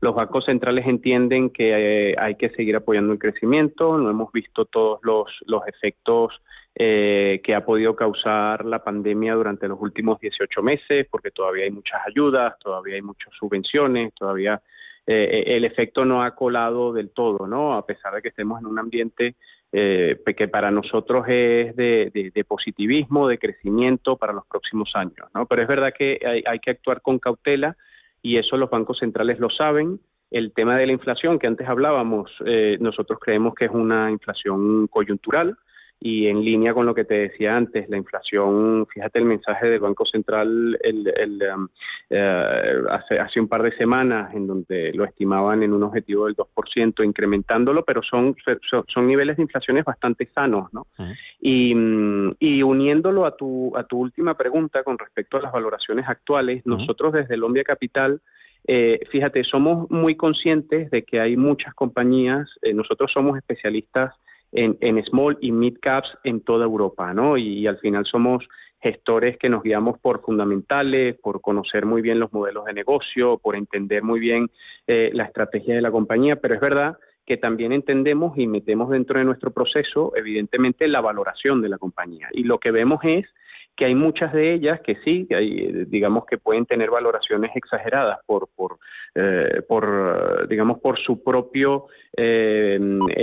los 0.00 0.14
bancos 0.14 0.46
centrales 0.46 0.86
entienden 0.86 1.50
que 1.50 2.10
eh, 2.10 2.14
hay 2.18 2.36
que 2.36 2.48
seguir 2.50 2.76
apoyando 2.76 3.12
el 3.12 3.18
crecimiento, 3.18 3.98
no 3.98 4.10
hemos 4.10 4.32
visto 4.32 4.64
todos 4.64 4.98
los, 5.02 5.28
los 5.46 5.66
efectos 5.66 6.40
eh, 6.74 7.40
que 7.44 7.54
ha 7.54 7.64
podido 7.64 7.94
causar 7.94 8.64
la 8.64 8.82
pandemia 8.82 9.34
durante 9.34 9.68
los 9.68 9.78
últimos 9.80 10.18
18 10.20 10.62
meses, 10.62 11.06
porque 11.10 11.30
todavía 11.30 11.64
hay 11.64 11.70
muchas 11.70 12.00
ayudas, 12.06 12.58
todavía 12.60 12.94
hay 12.94 13.02
muchas 13.02 13.32
subvenciones, 13.38 14.14
todavía 14.14 14.62
eh, 15.06 15.44
el 15.48 15.64
efecto 15.66 16.06
no 16.06 16.22
ha 16.22 16.34
colado 16.34 16.94
del 16.94 17.10
todo, 17.10 17.46
¿no? 17.46 17.74
A 17.74 17.84
pesar 17.84 18.14
de 18.14 18.22
que 18.22 18.28
estemos 18.28 18.58
en 18.60 18.66
un 18.66 18.78
ambiente 18.78 19.34
que 19.72 20.48
para 20.50 20.72
nosotros 20.72 21.26
es 21.28 21.76
de, 21.76 22.44
positivismo, 22.48 23.28
de 23.28 23.38
crecimiento 23.38 24.16
para 24.16 24.32
los 24.32 24.44
próximos 24.46 24.90
años, 24.96 25.28
¿no? 25.32 25.46
Pero 25.46 25.62
es 25.62 25.68
verdad 25.68 25.94
que 25.96 26.18
hay 26.44 26.58
que 26.58 26.72
actuar 26.72 27.00
con 27.02 27.20
cautela 27.20 27.76
y 28.22 28.38
eso 28.38 28.56
los 28.56 28.70
bancos 28.70 28.98
centrales 28.98 29.38
lo 29.38 29.50
saben. 29.50 30.00
El 30.30 30.52
tema 30.52 30.76
de 30.76 30.86
la 30.86 30.92
inflación 30.92 31.38
que 31.38 31.46
antes 31.46 31.68
hablábamos, 31.68 32.30
eh, 32.46 32.76
nosotros 32.80 33.18
creemos 33.20 33.54
que 33.54 33.64
es 33.64 33.70
una 33.72 34.10
inflación 34.10 34.86
coyuntural 34.86 35.56
y 36.02 36.28
en 36.28 36.42
línea 36.42 36.72
con 36.72 36.86
lo 36.86 36.94
que 36.94 37.04
te 37.04 37.14
decía 37.14 37.54
antes, 37.54 37.88
la 37.90 37.98
inflación, 37.98 38.86
fíjate 38.86 39.18
el 39.18 39.26
mensaje 39.26 39.68
del 39.68 39.80
Banco 39.80 40.06
Central 40.06 40.78
el, 40.82 41.42
um, 41.54 41.68
eh, 42.08 42.82
hace, 42.90 43.18
hace 43.18 43.38
un 43.38 43.48
par 43.48 43.62
de 43.62 43.76
semanas 43.76 44.34
en 44.34 44.46
donde 44.46 44.94
lo 44.94 45.04
estimaban 45.04 45.62
en 45.62 45.74
un 45.74 45.82
objetivo 45.82 46.24
del 46.24 46.36
2%, 46.36 47.04
incrementándolo, 47.04 47.84
pero 47.84 48.02
son, 48.02 48.34
son, 48.88 49.06
niveles 49.06 49.36
de 49.36 49.42
inflaciones 49.42 49.84
bastante 49.84 50.26
sanos, 50.34 50.72
¿no? 50.72 50.86
y, 51.38 51.74
mm, 51.74 52.36
y, 52.38 52.62
uniéndolo 52.62 53.26
a 53.26 53.36
tu, 53.36 53.76
a 53.76 53.84
tu 53.84 53.98
última 53.98 54.34
pregunta 54.34 54.82
con 54.82 54.98
respecto 54.98 55.36
a 55.36 55.42
las 55.42 55.52
valoraciones 55.52 56.08
actuales, 56.08 56.64
nosotros 56.64 57.12
desde 57.12 57.36
Lombia 57.36 57.62
Capital 57.62 58.20
eh, 58.66 59.00
fíjate, 59.10 59.42
somos 59.44 59.90
muy 59.90 60.16
conscientes 60.16 60.90
de 60.90 61.02
que 61.02 61.18
hay 61.18 61.36
muchas 61.36 61.74
compañías, 61.74 62.48
eh, 62.62 62.74
nosotros 62.74 63.10
somos 63.12 63.36
especialistas 63.38 64.14
en, 64.52 65.04
small 65.04 65.38
y 65.40 65.52
mid 65.52 65.78
caps 65.80 66.08
en 66.24 66.40
toda 66.40 66.64
Europa, 66.64 67.12
¿no? 67.14 67.36
Y, 67.36 67.66
al 67.66 67.78
final 67.78 68.04
somos 68.06 68.46
gestores 68.82 69.36
que 69.38 69.48
nos 69.48 69.62
guiamos 69.62 69.98
por 69.98 70.22
fundamentales, 70.22 71.16
por 71.20 71.40
conocer 71.40 71.84
muy 71.84 72.00
bien 72.00 72.18
los 72.18 72.32
modelos 72.32 72.64
de 72.64 72.72
negocio, 72.72 73.38
por 73.38 73.54
entender 73.54 74.02
muy 74.02 74.18
bien 74.18 74.50
eh, 74.86 75.10
la 75.12 75.24
estrategia 75.24 75.74
de 75.74 75.82
la 75.82 75.90
compañía, 75.90 76.36
pero 76.36 76.54
es 76.54 76.60
verdad 76.60 76.96
que 77.26 77.36
también 77.36 77.72
entendemos 77.72 78.36
y 78.38 78.46
metemos 78.46 78.90
dentro 78.90 79.18
de 79.18 79.24
nuestro 79.24 79.52
proceso, 79.52 80.12
evidentemente, 80.16 80.88
la 80.88 81.00
valoración 81.00 81.60
de 81.60 81.68
la 81.68 81.78
compañía. 81.78 82.28
Y 82.32 82.44
lo 82.44 82.58
que 82.58 82.70
vemos 82.70 83.00
es 83.04 83.26
que 83.76 83.86
hay 83.86 83.94
muchas 83.94 84.32
de 84.32 84.52
ellas 84.52 84.80
que 84.80 84.96
sí, 85.04 85.26
que 85.28 85.36
hay, 85.36 85.84
digamos 85.86 86.26
que 86.26 86.38
pueden 86.38 86.66
tener 86.66 86.90
valoraciones 86.90 87.50
exageradas 87.54 88.18
por, 88.26 88.48
por, 88.54 88.78
eh, 89.14 89.62
por 89.66 90.46
digamos, 90.48 90.80
por 90.80 90.98
su 90.98 91.22
propio 91.22 91.86
eh, 92.16 92.78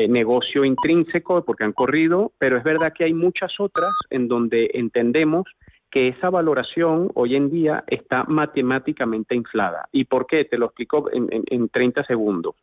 negocio 0.09 0.65
intrínseco, 0.65 1.43
porque 1.45 1.63
han 1.63 1.73
corrido, 1.73 2.31
pero 2.39 2.57
es 2.57 2.63
verdad 2.63 2.93
que 2.93 3.03
hay 3.03 3.13
muchas 3.13 3.59
otras 3.59 3.93
en 4.09 4.27
donde 4.27 4.71
entendemos 4.73 5.45
que 5.91 6.09
esa 6.09 6.29
valoración 6.29 7.09
hoy 7.13 7.35
en 7.35 7.49
día 7.49 7.83
está 7.87 8.23
matemáticamente 8.25 9.35
inflada. 9.35 9.87
¿Y 9.91 10.05
por 10.05 10.27
qué? 10.27 10.45
Te 10.45 10.57
lo 10.57 10.65
explico 10.65 11.09
en, 11.11 11.27
en, 11.31 11.43
en 11.49 11.69
30 11.69 12.03
segundos. 12.03 12.55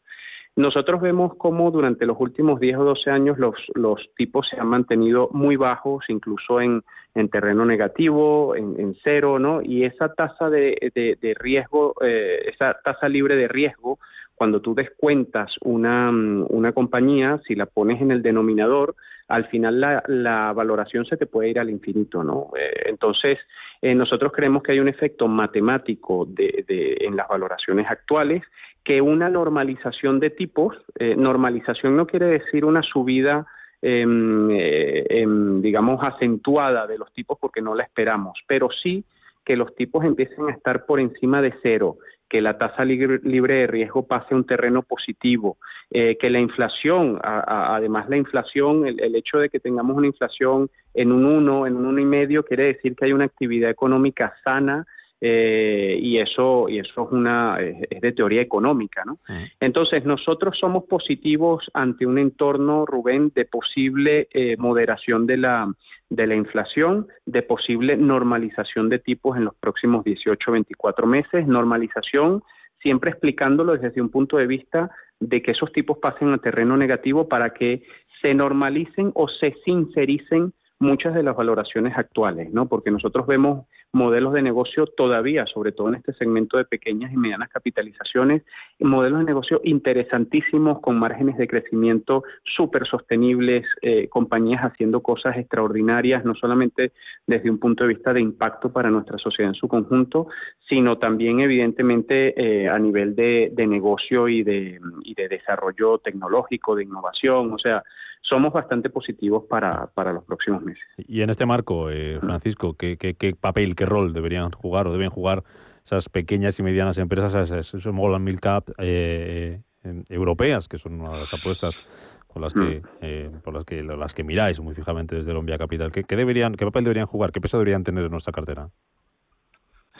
Nosotros 0.57 1.01
vemos 1.01 1.35
cómo 1.37 1.71
durante 1.73 2.07
los 2.07 2.17
últimos 2.21 2.61
10 2.61 2.77
o 2.79 2.85
12 2.85 3.11
años 3.11 3.39
los, 3.39 3.57
los 3.75 4.01
tipos 4.17 4.49
se 4.49 4.61
han 4.61 4.69
mantenido 4.69 5.29
muy 5.33 5.57
bajos, 5.57 6.05
incluso 6.09 6.61
en, 6.61 6.85
en 7.15 7.29
terreno 7.29 7.65
negativo, 7.65 8.55
en, 8.55 8.97
cero, 9.03 9.41
¿no? 9.41 9.63
Y 9.63 9.85
esa 9.85 10.15
tasa 10.15 10.51
de, 10.51 11.37
riesgo, 11.41 11.95
eh, 12.01 12.51
esa 12.53 12.77
tasa 12.85 13.09
libre 13.09 13.35
de 13.35 13.49
riesgo, 13.49 13.99
cuando 14.37 14.61
tú 14.61 14.75
descuentas 14.77 15.53
una, 15.63 16.11
una 16.11 16.73
compañía, 16.73 17.41
si 17.47 17.57
la 17.57 17.67
pones 17.67 18.01
en 18.01 18.13
el 18.13 18.23
denominador, 18.23 18.95
al 19.27 19.47
final 19.47 19.81
la, 19.81 20.05
la 20.07 20.53
valoración 20.53 21.05
se 21.07 21.17
te 21.17 21.27
puede 21.27 21.49
ir 21.49 21.59
al 21.59 21.71
infinito, 21.71 22.23
¿no? 22.23 22.51
Eh, 22.57 22.85
entonces, 22.87 23.39
eh, 23.81 23.95
nosotros 23.95 24.33
creemos 24.33 24.63
que 24.63 24.73
hay 24.73 24.81
un 24.81 24.89
efecto 24.89 25.29
matemático 25.29 26.27
de, 26.29 26.65
de, 26.67 26.97
en 27.01 27.17
las 27.17 27.27
valoraciones 27.29 27.87
actuales 27.89 28.43
que 28.85 29.01
una 29.01 29.31
normalización 29.31 30.21
de 30.21 30.31
tipos, 30.31 30.77
eh, 30.99 31.17
normalización 31.17 31.97
no 31.97 32.07
quiere 32.07 32.27
decir 32.27 32.65
una 32.67 32.83
subida, 32.83 33.47
em, 33.81 34.51
eh, 34.51 35.07
em, 35.09 35.63
digamos, 35.63 36.07
acentuada 36.07 36.87
de 36.87 36.99
los 36.99 37.11
tipos 37.13 37.39
porque 37.41 37.63
no 37.63 37.75
la 37.75 37.85
esperamos, 37.85 38.39
pero 38.47 38.69
sí 38.83 39.05
que 39.45 39.57
los 39.57 39.75
tipos 39.75 40.05
empiecen 40.05 40.49
a 40.49 40.53
estar 40.53 40.85
por 40.87 41.01
encima 41.01 41.41
de 41.41 41.55
cero, 41.63 41.97
que 42.29 42.41
la 42.41 42.59
tasa 42.59 42.85
libre, 42.85 43.19
de 43.21 43.67
riesgo 43.67 44.07
pase 44.07 44.35
a 44.35 44.37
un 44.37 44.45
terreno 44.45 44.83
positivo, 44.83 45.59
eh, 45.91 46.17
que 46.19 46.31
la 46.31 46.41
inflación, 46.41 47.21
además 47.23 48.09
la 48.09 48.17
inflación, 48.17 48.87
el, 48.87 49.01
el, 49.01 49.15
hecho 49.15 49.39
de 49.39 49.51
que 49.51 49.61
tengamos 49.61 49.97
una 49.97 50.07
inflación 50.07 50.69
en 50.95 51.13
un 51.13 51.27
1, 51.27 51.67
en 51.67 51.77
un 51.77 51.87
uno 51.87 52.01
y 52.01 52.05
medio, 52.05 52.43
quiere 52.43 52.65
decir 52.65 52.97
que 52.97 53.05
hay 53.05 53.13
una 53.13 53.27
actividad 53.27 53.71
económica 53.71 54.35
sana, 54.45 54.87
eh, 55.27 55.99
y 56.03 56.19
eso 56.19 56.69
y 56.69 56.79
eso 56.79 57.07
es 57.07 57.11
una 57.11 57.57
es 57.59 57.99
de 58.03 58.13
teoría 58.13 58.43
económica, 58.43 59.05
¿no? 59.07 59.21
Entonces 59.59 60.05
nosotros 60.05 60.59
somos 60.61 60.85
positivos 60.85 61.65
ante 61.73 62.05
un 62.05 62.19
entorno, 62.19 62.85
Rubén, 62.85 63.33
de 63.35 63.47
posible 63.47 64.29
eh, 64.35 64.59
moderación 64.59 65.27
de 65.27 65.39
la 65.39 65.73
de 66.11 66.27
la 66.27 66.35
inflación, 66.35 67.07
de 67.25 67.41
posible 67.41 67.97
normalización 67.97 68.91
de 68.91 68.99
tipos 68.99 69.39
en 69.39 69.47
los 69.47 69.55
próximos 69.55 70.05
18 70.05 70.53
24 70.53 71.07
meses, 71.07 71.47
normalización 71.47 72.43
siempre 72.83 73.11
explicándolo 73.11 73.79
desde 73.79 74.03
un 74.03 74.11
punto 74.11 74.37
de 74.37 74.47
vista 74.47 74.91
de 75.21 75.41
que 75.41 75.53
esos 75.53 75.73
tipos 75.73 75.97
pasen 75.97 76.35
a 76.35 76.39
terreno 76.39 76.77
negativo 76.77 77.29
para 77.29 77.55
que 77.55 77.83
se 78.23 78.35
normalicen 78.35 79.11
o 79.15 79.27
se 79.27 79.55
sincericen 79.65 80.53
muchas 80.85 81.15
de 81.15 81.23
las 81.23 81.35
valoraciones 81.35 81.97
actuales, 81.97 82.53
¿no? 82.53 82.69
Porque 82.69 82.91
nosotros 82.91 83.27
vemos 83.27 83.67
modelos 83.93 84.33
de 84.35 84.43
negocio 84.43 84.87
todavía, 84.87 85.47
sobre 85.47 85.73
todo 85.73 85.89
en 85.89 85.95
este 85.95 86.13
segmento 86.15 86.59
de 86.59 86.65
pequeñas 86.65 87.13
y 87.13 87.17
medianas 87.17 87.49
capitalizaciones, 87.49 88.43
modelos 88.81 89.21
de 89.21 89.25
negocio 89.25 89.61
interesantísimos 89.65 90.81
con 90.81 90.99
márgenes 90.99 91.39
de 91.39 91.49
crecimiento 91.49 92.25
súper 92.45 92.87
sostenibles, 92.87 93.65
eh, 93.83 94.09
compañías 94.09 94.63
haciendo 94.63 95.01
cosas 95.01 95.37
extraordinarias, 95.37 96.25
no 96.25 96.35
solamente 96.35 96.93
desde 97.27 97.51
un 97.51 97.59
punto 97.59 97.85
de 97.85 97.95
vista 97.95 98.13
de 98.13 98.21
impacto 98.21 98.73
para 98.73 98.91
nuestra 98.91 99.19
sociedad 99.19 99.51
en 99.51 99.55
su 99.55 99.69
conjunto, 99.69 100.27
sino 100.69 100.99
también 100.99 101.41
evidentemente 101.41 102.35
eh, 102.37 102.69
a 102.69 102.79
nivel 102.79 103.15
de, 103.15 103.51
de 103.53 103.67
negocio 103.67 104.29
y 104.29 104.43
de, 104.43 104.81
y 105.05 105.15
de 105.15 105.29
desarrollo 105.29 105.99
tecnológico, 105.99 106.75
de 106.75 106.85
innovación, 106.85 107.53
o 107.53 107.59
sea, 107.59 107.83
somos 108.25 108.53
bastante 108.53 108.91
positivos 108.91 109.45
para, 109.49 109.87
para 109.89 110.13
los 110.13 110.25
próximos 110.25 110.63
meses. 110.63 110.83
Y 110.97 111.21
en 111.23 111.31
este 111.31 111.47
marco, 111.47 111.91
eh, 111.91 112.19
Francisco, 112.21 112.75
¿qué, 112.75 112.97
¿qué, 112.97 113.15
qué, 113.15 113.35
papel, 113.35 113.77
qué 113.77 113.87
rol 113.87 114.13
deberían 114.13 114.51
jugar 114.51 114.87
o 114.87 114.93
deben 114.93 115.11
jugar 115.11 115.45
esas 115.85 116.09
pequeñas 116.09 116.59
y 116.59 116.63
medianas 116.63 116.99
empresas, 116.99 117.35
esas 117.35 117.83
small 117.83 118.15
and 118.15 118.25
mid 118.25 118.39
cap 118.41 118.71
eh, 118.79 119.61
europeas, 120.09 120.69
que 120.69 120.79
son 120.79 121.01
una 121.01 121.13
de 121.13 121.19
las 121.21 121.35
apuestas 121.35 121.79
con 122.27 122.41
las 122.41 122.55
que, 122.55 122.81
mm. 122.81 122.83
eh, 123.03 123.31
por 123.45 123.55
las 123.55 123.65
que, 123.65 123.83
las 123.83 124.15
que 124.15 124.25
miráis 124.25 124.59
muy 124.59 124.75
fijamente 124.75 125.15
desde 125.15 125.35
Lombia 125.35 125.59
Capital? 125.59 125.93
¿Qué, 125.93 126.05
¿Qué, 126.05 126.17
deberían, 126.17 126.55
¿Qué 126.55 126.65
papel 126.65 126.85
deberían 126.85 127.07
jugar? 127.07 127.31
¿Qué 127.31 127.41
peso 127.41 127.59
deberían 127.59 127.85
tener 127.85 128.05
en 128.05 128.11
nuestra 128.11 128.33
cartera? 128.33 128.71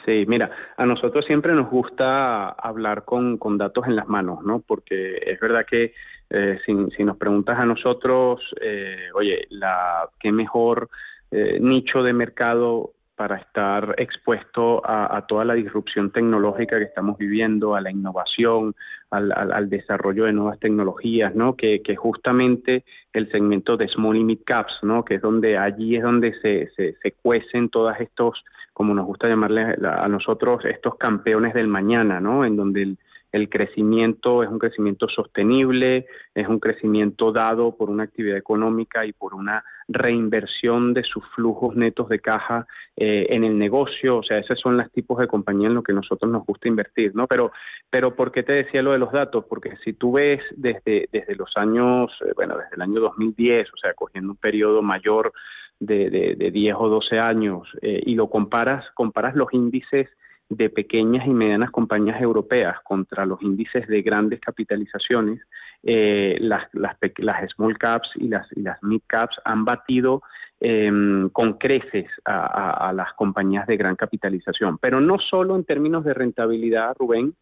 Sí, 0.05 0.25
mira, 0.27 0.51
a 0.77 0.85
nosotros 0.85 1.25
siempre 1.25 1.53
nos 1.53 1.69
gusta 1.69 2.49
hablar 2.49 3.05
con, 3.05 3.37
con 3.37 3.57
datos 3.57 3.87
en 3.87 3.95
las 3.95 4.07
manos, 4.07 4.43
¿no? 4.43 4.59
Porque 4.59 5.17
es 5.25 5.39
verdad 5.39 5.65
que 5.67 5.93
eh, 6.29 6.59
si, 6.65 6.73
si, 6.95 7.03
nos 7.03 7.17
preguntas 7.17 7.59
a 7.59 7.65
nosotros, 7.65 8.41
eh, 8.61 9.09
oye, 9.13 9.45
la, 9.49 10.09
¿qué 10.19 10.31
mejor 10.31 10.89
eh, 11.31 11.59
nicho 11.61 12.01
de 12.03 12.13
mercado 12.13 12.91
para 13.15 13.37
estar 13.37 13.95
expuesto 13.97 14.85
a, 14.85 15.15
a, 15.15 15.25
toda 15.25 15.45
la 15.45 15.53
disrupción 15.53 16.11
tecnológica 16.11 16.77
que 16.77 16.83
estamos 16.83 17.17
viviendo, 17.17 17.75
a 17.75 17.81
la 17.81 17.89
innovación, 17.89 18.75
al, 19.09 19.31
al, 19.31 19.53
al 19.53 19.69
desarrollo 19.69 20.25
de 20.25 20.33
nuevas 20.33 20.59
tecnologías, 20.59 21.33
¿no? 21.33 21.55
Que, 21.55 21.81
que, 21.81 21.95
justamente 21.95 22.83
el 23.13 23.31
segmento 23.31 23.77
de 23.77 23.87
small 23.87 24.17
y 24.17 24.23
mid 24.23 24.39
caps, 24.45 24.79
¿no? 24.81 25.05
Que 25.05 25.15
es 25.15 25.21
donde 25.21 25.57
allí 25.57 25.95
es 25.95 26.03
donde 26.03 26.33
se, 26.41 26.69
se, 26.75 26.95
se 27.01 27.11
cuecen 27.13 27.69
todos 27.69 27.95
estos 27.99 28.43
como 28.73 28.93
nos 28.93 29.05
gusta 29.05 29.29
llamarle 29.29 29.77
a 29.81 30.05
nosotros, 30.09 30.65
estos 30.65 30.97
campeones 30.97 31.53
del 31.53 31.69
mañana, 31.69 32.19
¿no? 32.19 32.43
En 32.43 32.57
donde 32.57 32.83
el, 32.83 32.97
el 33.35 33.49
crecimiento 33.49 34.43
es 34.43 34.49
un 34.49 34.59
crecimiento 34.59 35.09
sostenible, 35.09 36.05
es 36.33 36.47
un 36.47 36.57
crecimiento 36.57 37.33
dado 37.33 37.75
por 37.75 37.89
una 37.89 38.03
actividad 38.03 38.37
económica 38.37 39.05
y 39.05 39.11
por 39.11 39.35
una 39.35 39.61
reinversión 39.89 40.93
de 40.93 41.03
sus 41.03 41.21
flujos 41.35 41.75
netos 41.75 42.07
de 42.07 42.19
caja 42.19 42.65
eh, 42.95 43.27
en 43.29 43.43
el 43.43 43.57
negocio, 43.57 44.19
o 44.19 44.23
sea, 44.23 44.37
esos 44.37 44.57
son 44.57 44.77
los 44.77 44.89
tipos 44.93 45.19
de 45.19 45.27
compañía 45.27 45.67
en 45.67 45.73
los 45.73 45.83
que 45.83 45.91
nosotros 45.91 46.31
nos 46.31 46.45
gusta 46.45 46.69
invertir, 46.69 47.13
¿no? 47.13 47.27
Pero, 47.27 47.51
pero 47.89 48.15
¿por 48.15 48.31
qué 48.31 48.41
te 48.43 48.53
decía 48.53 48.81
lo 48.81 48.93
de 48.93 48.99
los 48.99 49.11
datos? 49.11 49.43
Porque 49.49 49.75
si 49.83 49.91
tú 49.91 50.13
ves 50.13 50.41
desde, 50.55 51.09
desde 51.11 51.35
los 51.35 51.51
años, 51.57 52.11
eh, 52.21 52.31
bueno, 52.37 52.55
desde 52.57 52.77
el 52.77 52.83
año 52.83 53.01
2010, 53.01 53.67
o 53.67 53.77
sea, 53.77 53.93
cogiendo 53.95 54.31
un 54.31 54.37
periodo 54.37 54.81
mayor 54.81 55.33
de, 55.81 56.09
de, 56.09 56.35
de 56.37 56.51
10 56.51 56.75
o 56.79 56.87
12 56.87 57.19
años 57.19 57.67
eh, 57.81 58.01
y 58.05 58.15
lo 58.15 58.29
comparas, 58.29 58.85
comparas 58.93 59.35
los 59.35 59.53
índices 59.53 60.07
de 60.49 60.69
pequeñas 60.69 61.25
y 61.27 61.31
medianas 61.31 61.71
compañías 61.71 62.21
europeas 62.21 62.77
contra 62.83 63.25
los 63.25 63.41
índices 63.41 63.87
de 63.87 64.01
grandes 64.01 64.39
capitalizaciones, 64.39 65.41
eh, 65.83 66.37
las, 66.39 66.67
las, 66.73 66.95
las, 67.17 67.51
small 67.51 67.77
caps 67.77 68.09
y 68.15 68.27
las, 68.27 68.47
y 68.55 68.61
las 68.61 68.81
mid 68.83 69.01
caps 69.07 69.35
han 69.43 69.65
batido 69.65 70.21
eh, 70.59 70.91
con 71.33 71.53
creces 71.53 72.07
a, 72.25 72.89
a, 72.89 72.93
las 72.93 73.13
compañías 73.13 73.67
de 73.67 73.77
gran 73.77 73.95
capitalización. 73.95 74.77
Pero 74.77 75.01
no 75.01 75.17
solo 75.19 75.55
en 75.55 75.63
términos 75.63 76.05
de 76.05 76.13
rentabilidad, 76.13 76.95
Rubén, 76.97 77.35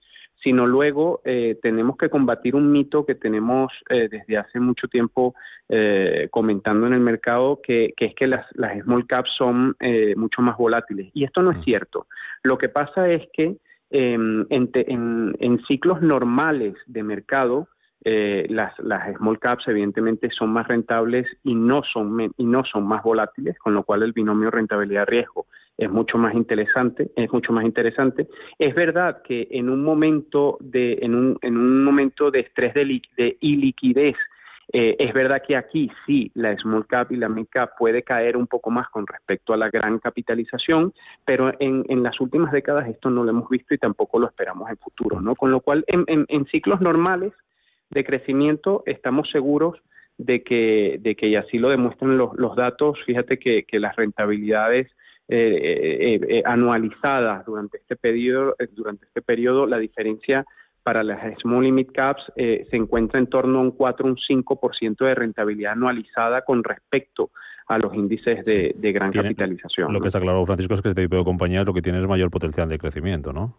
sino 0.44 0.68
luego 0.68 1.22
eh, 1.24 1.58
tenemos 1.62 1.98
que 1.98 2.10
combatir 2.10 2.56
un 2.56 2.72
mito 2.72 3.06
que 3.06 3.16
tenemos 3.16 3.72
eh, 3.90 4.10
desde 4.12 4.38
hace 4.38 4.60
mucho 4.60 4.88
tiempo 4.88 5.34
eh, 5.70 6.28
comentando 6.30 6.86
en 6.88 6.94
el 6.94 7.00
mercado, 7.00 7.62
que, 7.64 7.94
que 7.96 8.06
es 8.06 8.16
que 8.16 8.28
las, 8.28 8.46
las, 8.54 8.78
small 8.84 9.08
caps 9.08 9.30
son 9.38 9.76
eh, 9.80 10.14
mucho 10.18 10.42
más 10.42 10.58
volátiles. 10.58 11.10
Y 11.14 11.24
esto 11.24 11.42
no 11.42 11.52
es 11.52 11.64
cierto. 11.64 12.08
Lo 12.44 12.58
que 12.58 12.68
pasa 12.68 13.10
es 13.10 13.24
que 13.32 13.56
em, 13.90 14.46
en, 14.50 14.70
en, 15.40 15.60
ciclos 15.68 16.02
normales 16.02 16.76
de 16.88 17.04
mercado, 17.04 17.68
eh, 18.06 18.46
las, 18.50 18.78
las 18.80 19.16
small 19.16 19.40
caps 19.40 19.68
evidentemente 19.68 20.30
son 20.32 20.52
más 20.52 20.68
rentables 20.68 21.28
y 21.44 21.56
no 21.56 21.84
son 21.84 22.34
y 22.38 22.46
no 22.46 22.64
son 22.66 22.88
más 22.88 23.04
volátiles, 23.04 23.58
con 23.60 23.74
lo 23.74 23.84
cual 23.84 24.04
el 24.04 24.14
binomio 24.14 24.52
rentabilidad-riesgo 24.52 25.46
es 25.78 25.90
mucho 25.90 26.18
más 26.18 26.36
interesante, 26.36 27.12
es 27.16 27.32
mucho 27.32 27.52
más 27.52 27.66
interesante. 27.66 28.28
Es 28.60 28.76
verdad 28.76 29.22
que 29.24 29.48
en 29.52 29.70
un 29.70 29.84
momento 29.84 30.58
de 30.60 31.00
en 31.02 31.16
un, 31.16 31.38
en 31.42 31.58
un 31.58 31.84
momento 31.84 32.30
de 32.30 32.42
estrés 32.42 32.74
de, 32.74 33.02
de 33.18 33.38
iliquidez 33.42 34.16
eh, 34.72 34.96
es 34.98 35.14
verdad 35.14 35.42
que 35.46 35.56
aquí 35.56 35.92
sí 36.06 36.32
la 36.36 36.56
small 36.58 36.88
cap 36.88 37.12
y 37.12 37.18
la 37.18 37.30
mid 37.30 37.46
cap 37.50 37.72
puede 37.78 38.04
caer 38.04 38.38
un 38.38 38.48
poco 38.48 38.72
más 38.72 38.90
con 38.90 39.06
respecto 39.06 39.54
a 39.54 39.58
la 39.58 39.70
gran 39.70 40.00
capitalización, 40.00 40.94
pero 41.26 41.52
en, 41.60 41.86
en 41.90 42.02
las 42.02 42.20
últimas 42.20 42.52
décadas 42.52 42.88
esto 42.88 43.10
no 43.10 43.24
lo 43.24 43.32
hemos 43.32 43.50
visto 43.50 43.74
y 43.74 43.78
tampoco 43.78 44.20
lo 44.20 44.28
esperamos 44.28 44.70
en 44.70 44.78
futuro, 44.78 45.22
¿no? 45.22 45.36
Con 45.36 45.52
lo 45.52 45.60
cual 45.60 45.84
en, 45.88 46.46
ciclos 46.48 46.82
normales 46.82 47.34
de 47.94 48.04
crecimiento 48.04 48.84
estamos 48.86 49.30
seguros 49.32 49.80
de 50.18 50.44
que, 50.44 50.98
de 51.00 51.16
que 51.16 51.28
y 51.28 51.36
así 51.36 51.58
lo 51.58 51.70
demuestran 51.70 52.18
los, 52.18 52.36
los 52.38 52.56
datos, 52.56 52.98
fíjate 53.06 53.40
que, 53.40 53.64
que 53.64 53.80
las 53.80 53.96
rentabilidades 53.96 54.88
eh, 55.28 56.20
eh, 56.22 56.44
anualizadas 56.46 57.46
durante 57.46 57.78
este 57.78 57.96
periodo, 57.96 58.56
durante 58.72 59.06
este 59.06 59.22
periodo, 59.22 59.66
la 59.66 59.78
diferencia 59.78 60.46
para 60.84 61.02
las 61.02 61.40
small 61.40 61.64
limit 61.64 61.92
caps 61.94 62.22
eh, 62.36 62.68
se 62.70 62.76
encuentra 62.76 63.20
en 63.20 63.28
torno 63.28 63.60
a 63.60 63.62
un 63.62 63.72
4 63.72 64.06
un 64.06 64.18
5% 64.18 65.06
de 65.06 65.16
rentabilidad 65.16 65.72
anualizada 65.72 66.42
con 66.42 66.64
respecto 66.64 67.32
a 67.68 67.78
los 67.78 67.94
índices 67.96 68.44
de, 68.44 68.76
gran 68.92 69.12
capitalización. 69.12 69.94
Lo 69.94 70.02
que 70.02 70.08
está 70.08 70.20
claro, 70.20 70.46
Francisco, 70.46 70.74
es 70.74 70.82
que 70.82 70.90
este 70.90 71.04
tipo 71.04 71.16
de 71.16 71.24
compañías 71.24 71.66
lo 71.66 71.74
que 71.74 71.82
tiene 71.82 72.02
es 72.02 72.08
mayor 72.08 72.30
potencial 72.30 72.68
de 72.68 72.78
crecimiento, 72.78 73.32
¿no? 73.32 73.56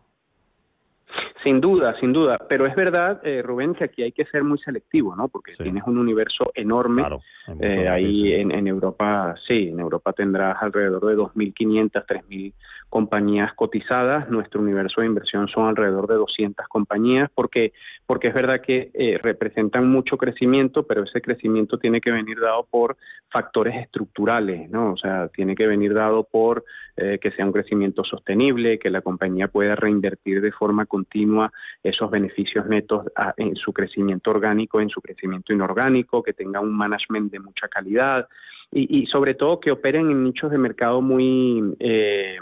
Sin 1.45 1.61
duda, 1.61 1.95
sin 2.01 2.13
duda. 2.15 2.39
Pero 2.49 2.67
es 2.67 2.75
verdad, 2.75 3.21
eh, 3.23 3.43
Rubén, 3.43 3.75
que 3.75 3.85
aquí 3.85 4.03
hay 4.03 4.13
que 4.13 4.25
ser 4.25 4.43
muy 4.43 4.59
selectivo, 4.59 5.15
¿no? 5.15 5.29
Porque 5.29 5.53
tienes 5.53 5.85
un 5.87 5.99
universo 5.99 6.51
enorme. 6.55 7.03
Claro, 7.03 7.21
eh, 7.61 7.87
ahí 7.87 8.33
en, 8.33 8.51
en, 8.51 8.67
Europa, 8.67 9.35
sí, 9.47 9.69
en 9.69 9.79
Europa 9.79 10.15
tendrás 10.15 10.57
alrededor 10.63 11.05
de 11.05 11.17
2.500, 11.17 12.07
3.000 12.07 12.55
compañías 12.95 13.53
cotizadas, 13.55 14.31
nuestro 14.31 14.61
universo 14.61 15.01
de 15.01 15.09
inversión 15.09 15.49
son 15.49 15.67
alrededor 15.67 16.07
de 16.07 16.15
200 16.15 16.69
compañías, 16.69 17.29
porque, 17.35 17.73
porque 18.07 18.29
es 18.29 18.35
verdad 18.35 18.61
que 18.65 18.93
eh, 18.95 19.19
representan 19.21 19.89
mucho 19.89 20.17
crecimiento, 20.17 20.85
pero 20.85 21.03
ese 21.03 21.21
crecimiento 21.21 21.77
tiene 21.79 22.01
que 22.01 22.13
venir 22.13 22.39
dado 22.39 22.65
por 22.71 22.97
factores 23.33 23.75
estructurales, 23.83 24.71
¿no? 24.71 24.93
O 24.93 24.97
sea, 24.97 25.27
tiene 25.27 25.57
que 25.57 25.67
venir 25.67 25.93
dado 25.93 26.23
por 26.23 26.65
eh, 26.97 27.19
que 27.21 27.33
sea 27.33 27.45
un 27.45 27.53
crecimiento 27.53 28.05
sostenible, 28.05 28.79
que 28.79 28.91
la 28.91 29.01
compañía 29.01 29.49
pueda 29.49 29.75
reinvertir 29.75 30.41
de 30.41 30.53
forma 30.53 30.87
continua 30.87 31.34
esos 31.83 32.11
beneficios 32.11 32.67
netos 32.67 33.07
en 33.37 33.55
su 33.57 33.73
crecimiento 33.73 34.31
orgánico, 34.31 34.81
en 34.81 34.89
su 34.89 35.01
crecimiento 35.01 35.53
inorgánico, 35.53 36.23
que 36.23 36.33
tenga 36.33 36.61
un 36.61 36.75
management 36.75 37.33
de 37.33 37.41
mucha 37.41 37.69
calidad, 37.69 38.29
y, 38.73 39.07
sobre 39.07 39.35
todo 39.35 39.61
que 39.61 39.71
operen 39.71 40.11
en 40.11 40.25
nichos 40.25 40.51
de 40.51 40.59
mercado 40.59 41.01
muy, 41.01 41.77
eh, 41.79 42.37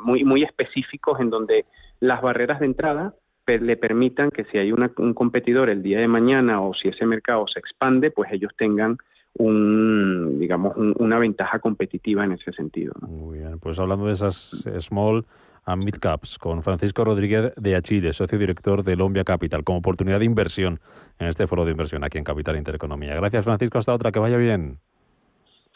muy, 0.00 0.22
muy 0.22 0.44
específicos 0.44 1.18
en 1.18 1.28
donde 1.28 1.64
las 1.98 2.22
barreras 2.22 2.60
de 2.60 2.66
entrada 2.66 3.14
le 3.46 3.76
permitan 3.76 4.30
que 4.30 4.44
si 4.44 4.58
hay 4.58 4.70
un 4.70 5.14
competidor 5.14 5.68
el 5.70 5.82
día 5.82 5.98
de 5.98 6.06
mañana 6.06 6.60
o 6.60 6.72
si 6.74 6.88
ese 6.88 7.04
mercado 7.04 7.46
se 7.52 7.58
expande, 7.58 8.12
pues 8.12 8.30
ellos 8.32 8.52
tengan 8.56 8.96
un, 9.34 10.38
digamos, 10.38 10.76
una 10.76 11.18
ventaja 11.18 11.58
competitiva 11.58 12.24
en 12.24 12.32
ese 12.32 12.52
sentido. 12.52 12.94
Muy 13.00 13.38
bien, 13.38 13.58
pues 13.58 13.78
hablando 13.78 14.06
de 14.06 14.12
esas 14.12 14.64
small 14.78 15.24
and 15.66 15.84
mid 15.84 15.96
caps, 15.96 16.38
con 16.38 16.62
Francisco 16.62 17.04
Rodríguez 17.04 17.52
de 17.56 17.76
Achille, 17.76 18.12
socio 18.12 18.38
director 18.38 18.82
de 18.82 18.96
Lombia 18.96 19.24
Capital, 19.24 19.64
como 19.64 19.78
oportunidad 19.78 20.18
de 20.18 20.24
inversión 20.24 20.80
en 21.18 21.28
este 21.28 21.46
foro 21.46 21.64
de 21.64 21.70
inversión 21.70 22.04
aquí 22.04 22.18
en 22.18 22.24
Capital 22.24 22.56
Intereconomía. 22.56 23.14
Gracias, 23.14 23.44
Francisco. 23.44 23.78
Hasta 23.78 23.94
otra, 23.94 24.12
que 24.12 24.18
vaya 24.18 24.36
bien. 24.36 24.78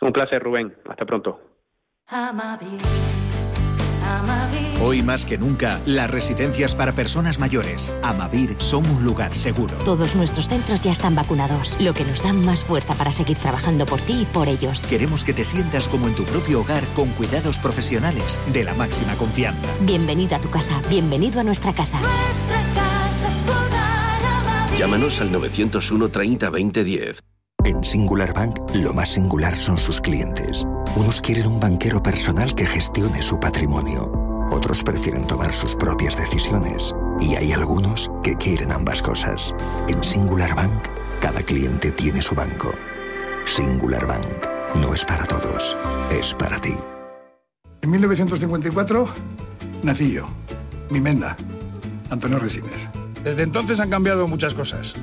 Un 0.03 0.13
placer, 0.13 0.43
Rubén. 0.43 0.75
Hasta 0.89 1.05
pronto. 1.05 1.41
Hoy 4.89 5.03
más 5.03 5.25
que 5.25 5.37
nunca, 5.37 5.81
las 5.85 6.09
residencias 6.09 6.77
para 6.77 6.93
personas 6.93 7.41
mayores, 7.41 7.93
Amavir, 8.05 8.55
son 8.59 8.89
un 8.89 9.03
lugar 9.03 9.35
seguro. 9.35 9.75
Todos 9.79 10.15
nuestros 10.15 10.49
centros 10.49 10.81
ya 10.81 10.93
están 10.93 11.17
vacunados, 11.17 11.77
lo 11.81 11.93
que 11.93 12.05
nos 12.05 12.23
da 12.23 12.33
más 12.33 12.65
fuerza 12.65 12.95
para 12.95 13.11
seguir 13.11 13.37
trabajando 13.37 13.85
por 13.85 14.01
ti 14.01 14.21
y 14.23 14.27
por 14.27 14.47
ellos. 14.47 14.87
Queremos 14.87 15.25
que 15.25 15.33
te 15.33 15.43
sientas 15.43 15.89
como 15.89 16.07
en 16.07 16.15
tu 16.15 16.23
propio 16.23 16.61
hogar 16.61 16.85
con 16.95 17.09
cuidados 17.09 17.59
profesionales 17.59 18.41
de 18.53 18.63
la 18.63 18.75
máxima 18.75 19.17
confianza. 19.17 19.69
Bienvenido 19.81 20.37
a 20.37 20.39
tu 20.39 20.51
casa, 20.51 20.81
bienvenido 20.89 21.41
a 21.41 21.43
nuestra 21.43 21.73
casa. 21.73 21.99
Nuestra 21.99 22.63
casa 22.73 23.29
es 24.71 24.79
Llámanos 24.79 25.21
al 25.21 25.33
901 25.33 26.11
30 26.11 26.49
20 26.49 26.85
10. 26.85 27.23
En 27.65 27.83
Singular 27.83 28.33
Bank, 28.33 28.61
lo 28.75 28.95
más 28.95 29.15
singular 29.15 29.57
son 29.57 29.79
sus 29.79 30.01
clientes. 30.01 30.65
Unos 30.95 31.21
quieren 31.21 31.49
un 31.49 31.59
banquero 31.59 32.01
personal 32.05 32.55
que 32.55 32.67
gestione 32.67 33.21
su 33.21 33.41
patrimonio. 33.41 34.26
Otros 34.51 34.83
prefieren 34.83 35.27
tomar 35.27 35.53
sus 35.53 35.75
propias 35.75 36.17
decisiones. 36.17 36.95
Y 37.21 37.35
hay 37.35 37.53
algunos 37.53 38.11
que 38.23 38.37
quieren 38.37 38.73
ambas 38.73 39.03
cosas. 39.03 39.55
En 39.89 40.03
Singular 40.03 40.55
Bank, 40.55 40.87
cada 41.21 41.43
cliente 41.43 41.91
tiene 41.93 42.23
su 42.23 42.35
banco. 42.35 42.73
Singular 43.45 44.07
Bank. 44.07 44.47
No 44.77 44.95
es 44.95 45.05
para 45.05 45.27
todos, 45.27 45.77
es 46.11 46.35
para 46.35 46.59
ti. 46.61 46.75
En 47.83 47.91
1954 47.91 49.09
nací 49.83 50.13
yo, 50.13 50.25
mi 50.91 51.01
menda, 51.01 51.37
Antonio 52.11 52.39
Resines. 52.39 52.89
Desde 53.23 53.43
entonces 53.43 53.81
han 53.81 53.91
cambiado 53.91 54.29
muchas 54.29 54.55
cosas. 54.55 54.95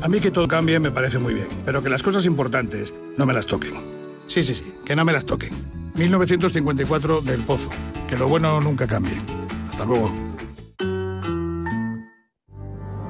A 0.00 0.08
mí 0.08 0.20
que 0.20 0.30
todo 0.30 0.48
cambie 0.48 0.78
me 0.78 0.90
parece 0.90 1.18
muy 1.18 1.34
bien, 1.34 1.48
pero 1.64 1.82
que 1.82 1.90
las 1.90 2.02
cosas 2.02 2.24
importantes 2.26 2.94
no 3.16 3.26
me 3.26 3.32
las 3.32 3.46
toquen. 3.46 3.99
Sí, 4.30 4.44
sí, 4.44 4.54
sí, 4.54 4.72
que 4.84 4.94
no 4.94 5.04
me 5.04 5.12
las 5.12 5.26
toquen. 5.26 5.50
1954 5.96 7.20
del 7.20 7.40
Pozo. 7.42 7.68
Que 8.08 8.16
lo 8.16 8.28
bueno 8.28 8.60
nunca 8.60 8.86
cambie. 8.86 9.20
Hasta 9.68 9.84
luego. 9.84 10.08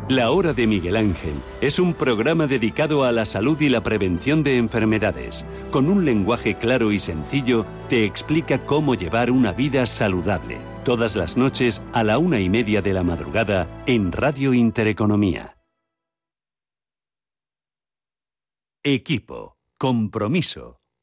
La 0.09 0.31
Hora 0.31 0.55
de 0.55 0.67
Miguel 0.67 0.97
Ángel 0.97 1.35
es 1.61 1.79
un 1.79 1.93
programa 1.93 2.47
dedicado 2.47 3.05
a 3.05 3.13
la 3.13 3.27
salud 3.27 3.61
y 3.61 3.69
la 3.69 3.83
prevención 3.83 4.43
de 4.43 4.57
enfermedades. 4.57 5.45
Con 5.71 5.91
un 5.91 6.07
lenguaje 6.07 6.57
claro 6.57 6.91
y 6.91 6.99
sencillo, 6.99 7.67
te 7.91 8.07
explica 8.07 8.65
cómo 8.65 8.95
llevar 8.95 9.31
una 9.31 9.53
vida 9.53 9.85
saludable. 9.85 10.57
Todas 10.87 11.17
las 11.17 11.37
noches 11.37 11.83
a 11.93 12.03
la 12.03 12.17
una 12.17 12.41
y 12.41 12.49
media 12.49 12.81
de 12.81 12.95
la 12.95 13.03
madrugada 13.03 13.69
en 13.87 14.11
Radio 14.11 14.55
Intereconomía. 14.55 15.59
Equipo, 18.83 19.59
compromiso, 19.77 20.80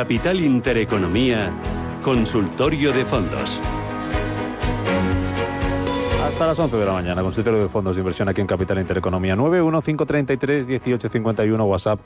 Capital 0.00 0.40
Intereconomía, 0.40 1.52
Consultorio 2.02 2.90
de 2.90 3.04
Fondos. 3.04 3.60
Hasta 6.24 6.46
las 6.46 6.58
11 6.58 6.74
de 6.74 6.86
la 6.86 6.94
mañana, 6.94 7.20
Consultorio 7.20 7.60
de 7.60 7.68
Fondos 7.68 7.96
de 7.96 8.00
Inversión 8.00 8.26
aquí 8.26 8.40
en 8.40 8.46
Capital 8.46 8.78
Intereconomía. 8.78 9.36
915331851 9.36 11.68
WhatsApp 11.68 12.00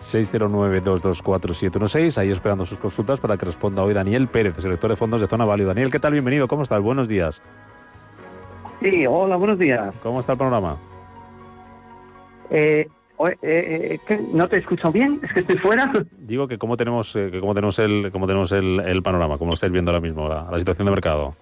609224716. 0.00 2.16
Ahí 2.16 2.30
esperando 2.30 2.64
sus 2.64 2.78
consultas 2.78 3.20
para 3.20 3.36
que 3.36 3.44
responda 3.44 3.82
hoy 3.82 3.92
Daniel 3.92 4.26
Pérez, 4.28 4.56
director 4.56 4.88
de 4.88 4.96
fondos 4.96 5.20
de 5.20 5.26
Zona 5.26 5.44
Value. 5.44 5.66
Daniel, 5.66 5.90
¿qué 5.90 6.00
tal? 6.00 6.12
Bienvenido. 6.12 6.48
¿Cómo 6.48 6.62
estás? 6.62 6.80
Buenos 6.80 7.08
días. 7.08 7.42
Sí, 8.80 9.04
hola, 9.06 9.36
buenos 9.36 9.58
días. 9.58 9.94
¿Cómo 10.02 10.20
está 10.20 10.32
el 10.32 10.38
panorama? 10.38 10.78
Eh, 12.48 12.88
eh, 13.28 13.98
eh 14.08 14.20
¿No 14.32 14.48
te 14.48 14.58
escucho 14.58 14.90
bien? 14.92 15.20
¿Es 15.22 15.32
que 15.32 15.40
estoy 15.40 15.56
fuera? 15.58 15.90
Digo 16.18 16.48
que 16.48 16.58
cómo 16.58 16.76
tenemos, 16.76 17.14
eh, 17.16 17.28
que 17.30 17.40
cómo 17.40 17.54
tenemos, 17.54 17.78
el, 17.78 18.10
cómo 18.12 18.26
tenemos 18.26 18.52
el, 18.52 19.02
panorama, 19.02 19.38
cómo 19.38 19.50
lo 19.50 19.54
estáis 19.54 19.72
viendo 19.72 19.90
ahora 19.90 20.00
mismo, 20.00 20.28
la, 20.28 20.58
situación 20.58 20.86
de 20.86 20.90
mercado. 20.90 21.34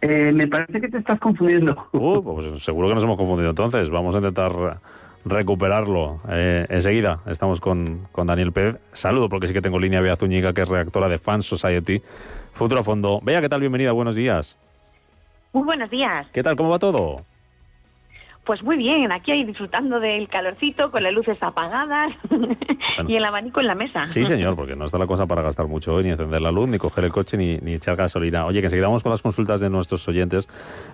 Eh, 0.00 0.30
me 0.32 0.46
parece 0.46 0.80
que 0.80 0.88
te 0.88 0.98
estás 0.98 1.18
confundiendo. 1.18 1.88
Uh, 1.92 2.22
pues 2.22 2.62
seguro 2.62 2.88
que 2.88 2.94
nos 2.94 3.04
hemos 3.04 3.16
confundido 3.16 3.50
entonces. 3.50 3.90
Vamos 3.90 4.14
a 4.14 4.18
intentar 4.18 4.78
recuperarlo. 5.24 6.20
Eh, 6.28 6.66
enseguida 6.68 7.20
estamos 7.26 7.60
con, 7.60 8.06
con, 8.12 8.26
Daniel 8.26 8.52
Pérez. 8.52 8.76
Saludo 8.92 9.28
porque 9.28 9.48
sí 9.48 9.54
que 9.54 9.60
tengo 9.60 9.78
línea 9.78 10.00
Bea 10.00 10.16
Zúñiga, 10.16 10.52
que 10.52 10.62
es 10.62 10.68
redactora 10.68 11.08
de 11.08 11.18
Fan 11.18 11.42
Society, 11.42 12.02
Futuro 12.52 12.82
Fondo. 12.82 13.20
Vea, 13.22 13.40
¿qué 13.40 13.48
tal? 13.48 13.60
Bienvenida, 13.60 13.92
buenos 13.92 14.14
días. 14.14 14.58
Muy 15.52 15.64
buenos 15.64 15.90
días. 15.90 16.26
¿Qué 16.32 16.42
tal? 16.42 16.56
¿Cómo 16.56 16.70
va 16.70 16.78
todo? 16.78 17.24
Pues 18.48 18.62
muy 18.62 18.78
bien, 18.78 19.12
aquí 19.12 19.30
ahí 19.30 19.44
disfrutando 19.44 20.00
del 20.00 20.26
calorcito, 20.26 20.90
con 20.90 21.02
las 21.02 21.12
luces 21.12 21.36
apagadas 21.42 22.14
y 23.06 23.14
el 23.14 23.22
abanico 23.22 23.60
en 23.60 23.66
la 23.66 23.74
mesa. 23.74 24.06
Sí, 24.06 24.24
señor, 24.24 24.56
porque 24.56 24.74
no 24.74 24.86
está 24.86 24.96
la 24.96 25.06
cosa 25.06 25.26
para 25.26 25.42
gastar 25.42 25.66
mucho 25.66 25.92
hoy, 25.92 26.04
ni 26.04 26.12
encender 26.12 26.40
la 26.40 26.50
luz, 26.50 26.66
ni 26.66 26.78
coger 26.78 27.04
el 27.04 27.12
coche, 27.12 27.36
ni, 27.36 27.58
ni 27.58 27.74
echar 27.74 27.94
gasolina. 27.94 28.46
Oye, 28.46 28.60
que 28.60 28.68
enseguida 28.68 28.86
vamos 28.86 29.02
con 29.02 29.12
las 29.12 29.20
consultas 29.20 29.60
de 29.60 29.68
nuestros 29.68 30.08
oyentes, 30.08 30.48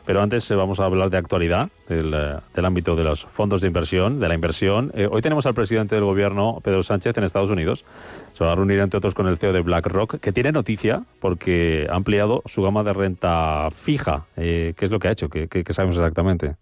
pero 0.05 0.21
antes 0.21 0.51
eh, 0.51 0.57
vamos 0.57 0.81
a 0.81 0.87
hablar 0.87 1.11
de 1.11 1.17
actualidad, 1.17 1.69
del, 1.89 2.13
eh, 2.13 2.41
del, 2.57 2.65
ámbito 2.65 2.97
de 2.97 3.05
los 3.05 3.25
fondos 3.25 3.61
de 3.61 3.69
inversión, 3.69 4.19
de 4.19 4.27
la 4.27 4.35
inversión. 4.35 4.91
Eh, 4.93 5.07
hoy 5.09 5.23
tenemos 5.23 5.47
al 5.47 5.55
presidente 5.55 5.95
del 5.95 6.03
gobierno, 6.03 6.59
Pedro 6.61 6.83
Sánchez, 6.83 7.17
en 7.19 7.23
Estados 7.23 7.53
Unidos. 7.53 7.85
Se 8.33 8.43
va 8.43 8.51
a 8.51 8.57
reunir, 8.57 8.81
entre 8.81 8.99
otros, 8.99 9.15
con 9.15 9.29
el 9.29 9.39
CEO 9.39 9.53
de 9.53 9.61
BlackRock, 9.61 10.19
que 10.19 10.33
tiene 10.33 10.51
noticia 10.51 11.05
porque 11.21 11.87
ha 11.89 11.95
ampliado 11.95 12.43
su 12.47 12.63
gama 12.63 12.83
de 12.83 12.95
renta 12.95 13.69
fija. 13.71 14.25
¿Qué 14.35 14.75
es 14.77 14.91
lo 14.91 14.99
que 14.99 15.07
ha 15.07 15.13
hecho? 15.13 15.29
¿Qué, 15.29 15.47
qué, 15.47 15.63
qué 15.63 15.73
sabemos 15.73 15.97
exactamente? 15.97 16.57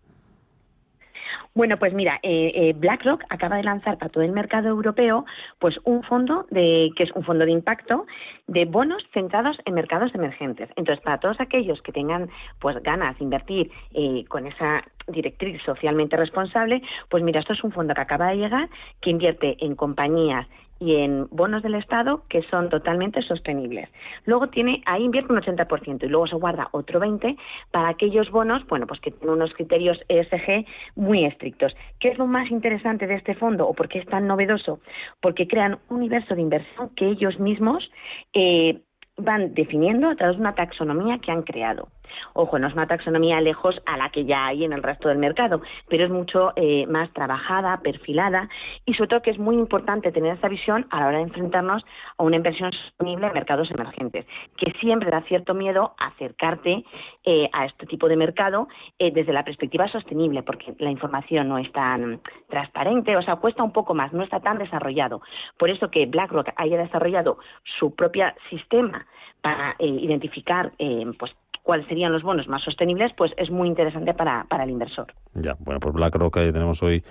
Bueno, 1.54 1.78
pues 1.78 1.92
mira, 1.92 2.18
eh, 2.22 2.50
eh, 2.54 2.72
BlackRock 2.74 3.24
acaba 3.28 3.56
de 3.56 3.62
lanzar 3.62 3.98
para 3.98 4.10
todo 4.10 4.24
el 4.24 4.32
mercado 4.32 4.68
europeo 4.68 5.26
pues 5.58 5.76
un 5.84 6.02
fondo 6.02 6.46
de 6.50 6.90
que 6.96 7.02
es 7.02 7.12
un 7.12 7.24
fondo 7.24 7.44
de 7.44 7.50
impacto 7.50 8.06
de 8.46 8.64
bonos 8.64 9.02
centrados 9.12 9.58
en 9.66 9.74
mercados 9.74 10.14
emergentes. 10.14 10.70
Entonces, 10.76 11.04
para 11.04 11.18
todos 11.18 11.38
aquellos 11.40 11.82
que 11.82 11.92
tengan 11.92 12.30
pues 12.58 12.82
ganas 12.82 13.18
de 13.18 13.24
invertir 13.24 13.70
eh, 13.92 14.24
con 14.28 14.46
esa 14.46 14.82
directriz 15.08 15.60
socialmente 15.62 16.16
responsable, 16.16 16.80
pues 17.10 17.22
mira, 17.22 17.40
esto 17.40 17.52
es 17.52 17.62
un 17.62 17.72
fondo 17.72 17.92
que 17.92 18.00
acaba 18.00 18.30
de 18.30 18.36
llegar 18.36 18.70
que 19.02 19.10
invierte 19.10 19.56
en 19.62 19.74
compañías 19.76 20.46
y 20.82 20.96
en 20.96 21.28
bonos 21.30 21.62
del 21.62 21.76
Estado 21.76 22.24
que 22.28 22.42
son 22.50 22.68
totalmente 22.68 23.22
sostenibles. 23.22 23.88
Luego 24.24 24.48
tiene, 24.48 24.82
ahí 24.84 25.04
invierte 25.04 25.32
un 25.32 25.40
80% 25.40 26.02
y 26.02 26.08
luego 26.08 26.26
se 26.26 26.34
guarda 26.34 26.68
otro 26.72 27.00
20% 27.00 27.38
para 27.70 27.88
aquellos 27.88 28.30
bonos, 28.30 28.66
bueno, 28.66 28.88
pues 28.88 29.00
que 29.00 29.12
tienen 29.12 29.36
unos 29.36 29.54
criterios 29.54 29.98
ESG 30.08 30.66
muy 30.96 31.24
estrictos. 31.24 31.72
¿Qué 32.00 32.08
es 32.08 32.18
lo 32.18 32.26
más 32.26 32.50
interesante 32.50 33.06
de 33.06 33.14
este 33.14 33.34
fondo 33.34 33.68
o 33.68 33.74
por 33.74 33.88
qué 33.88 34.00
es 34.00 34.06
tan 34.06 34.26
novedoso? 34.26 34.80
Porque 35.20 35.46
crean 35.46 35.78
un 35.88 35.98
universo 35.98 36.34
de 36.34 36.42
inversión 36.42 36.90
que 36.96 37.06
ellos 37.06 37.38
mismos 37.38 37.88
eh, 38.32 38.80
van 39.16 39.54
definiendo 39.54 40.08
a 40.08 40.16
través 40.16 40.36
de 40.36 40.42
una 40.42 40.54
taxonomía 40.54 41.18
que 41.18 41.30
han 41.30 41.42
creado. 41.42 41.88
Ojo, 42.34 42.58
no 42.58 42.68
es 42.68 42.74
una 42.74 42.86
taxonomía 42.86 43.40
lejos 43.40 43.80
a 43.86 43.96
la 43.96 44.10
que 44.10 44.24
ya 44.24 44.46
hay 44.46 44.64
en 44.64 44.72
el 44.72 44.82
resto 44.82 45.08
del 45.08 45.18
mercado, 45.18 45.62
pero 45.88 46.04
es 46.04 46.10
mucho 46.10 46.52
eh, 46.56 46.86
más 46.86 47.12
trabajada, 47.12 47.80
perfilada 47.82 48.48
y 48.84 48.94
sobre 48.94 49.08
todo 49.08 49.22
que 49.22 49.30
es 49.30 49.38
muy 49.38 49.56
importante 49.56 50.12
tener 50.12 50.34
esta 50.34 50.48
visión 50.48 50.86
a 50.90 51.00
la 51.00 51.06
hora 51.08 51.18
de 51.18 51.24
enfrentarnos 51.24 51.84
a 52.18 52.22
una 52.22 52.36
inversión 52.36 52.72
sostenible 52.72 53.26
en 53.26 53.34
mercados 53.34 53.70
emergentes, 53.70 54.26
que 54.56 54.72
siempre 54.80 55.10
da 55.10 55.22
cierto 55.22 55.54
miedo 55.54 55.94
acercarte 55.98 56.84
eh, 57.24 57.48
a 57.52 57.66
este 57.66 57.86
tipo 57.86 58.08
de 58.08 58.16
mercado 58.16 58.68
eh, 58.98 59.10
desde 59.12 59.32
la 59.32 59.44
perspectiva 59.44 59.88
sostenible, 59.88 60.42
porque 60.42 60.74
la 60.78 60.90
información 60.90 61.48
no 61.48 61.58
es 61.58 61.70
tan 61.72 62.20
transparente, 62.48 63.16
o 63.16 63.22
sea, 63.22 63.36
cuesta 63.36 63.62
un 63.62 63.72
poco 63.72 63.94
más, 63.94 64.12
no 64.12 64.22
está 64.22 64.40
tan 64.40 64.58
desarrollado. 64.58 65.22
Por 65.58 65.70
eso 65.70 65.90
que 65.90 66.06
BlackRock 66.06 66.50
haya 66.56 66.78
desarrollado 66.78 67.38
su 67.78 67.94
propio 67.94 68.26
sistema 68.50 69.06
para 69.40 69.74
identificar 69.80 70.72
pues 71.18 71.34
cuáles 71.62 71.86
serían 71.86 72.12
los 72.12 72.22
bonos 72.22 72.48
más 72.48 72.62
sostenibles, 72.62 73.12
pues 73.16 73.32
es 73.36 73.50
muy 73.50 73.68
interesante 73.68 74.14
para, 74.14 74.44
para 74.48 74.64
el 74.64 74.70
inversor. 74.70 75.06
Ya, 75.34 75.56
bueno, 75.60 75.80
pues 75.80 75.94
BlackRock 75.94 76.36
ahí 76.38 76.52
tenemos 76.52 76.82
hoy 76.82 77.02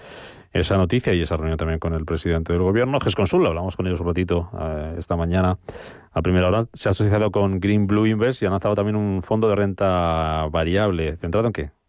esa 0.54 0.78
noticia 0.78 1.14
y 1.14 1.22
esa 1.22 1.38
reunión 1.38 1.58
también 1.58 1.80
con 1.80 1.94
el 1.94 2.06
presidente 2.06 2.52
del 2.54 2.62
gobierno, 2.62 3.00
GESConsul, 3.00 3.48
hablamos 3.48 3.78
con 3.78 3.88
ellos 3.88 4.02
un 4.02 4.08
ratito 4.08 4.50
eh, 4.60 4.96
esta 4.98 5.16
mañana 5.16 5.58
a 6.12 6.22
primera 6.22 6.48
hora. 6.50 6.66
Se 6.74 6.90
ha 6.90 6.92
asociado 6.92 7.32
con 7.32 7.60
Green 7.60 7.88
Blue 7.88 8.06
Invest 8.06 8.44
y 8.44 8.46
ha 8.46 8.50
lanzado 8.50 8.76
también 8.76 8.96
un 8.96 9.24
fondo 9.24 9.48
de 9.48 9.56
renta 9.56 10.48
variable. 10.52 11.16
¿Centrado 11.18 11.48
en 11.48 11.54
qué? 11.54 11.81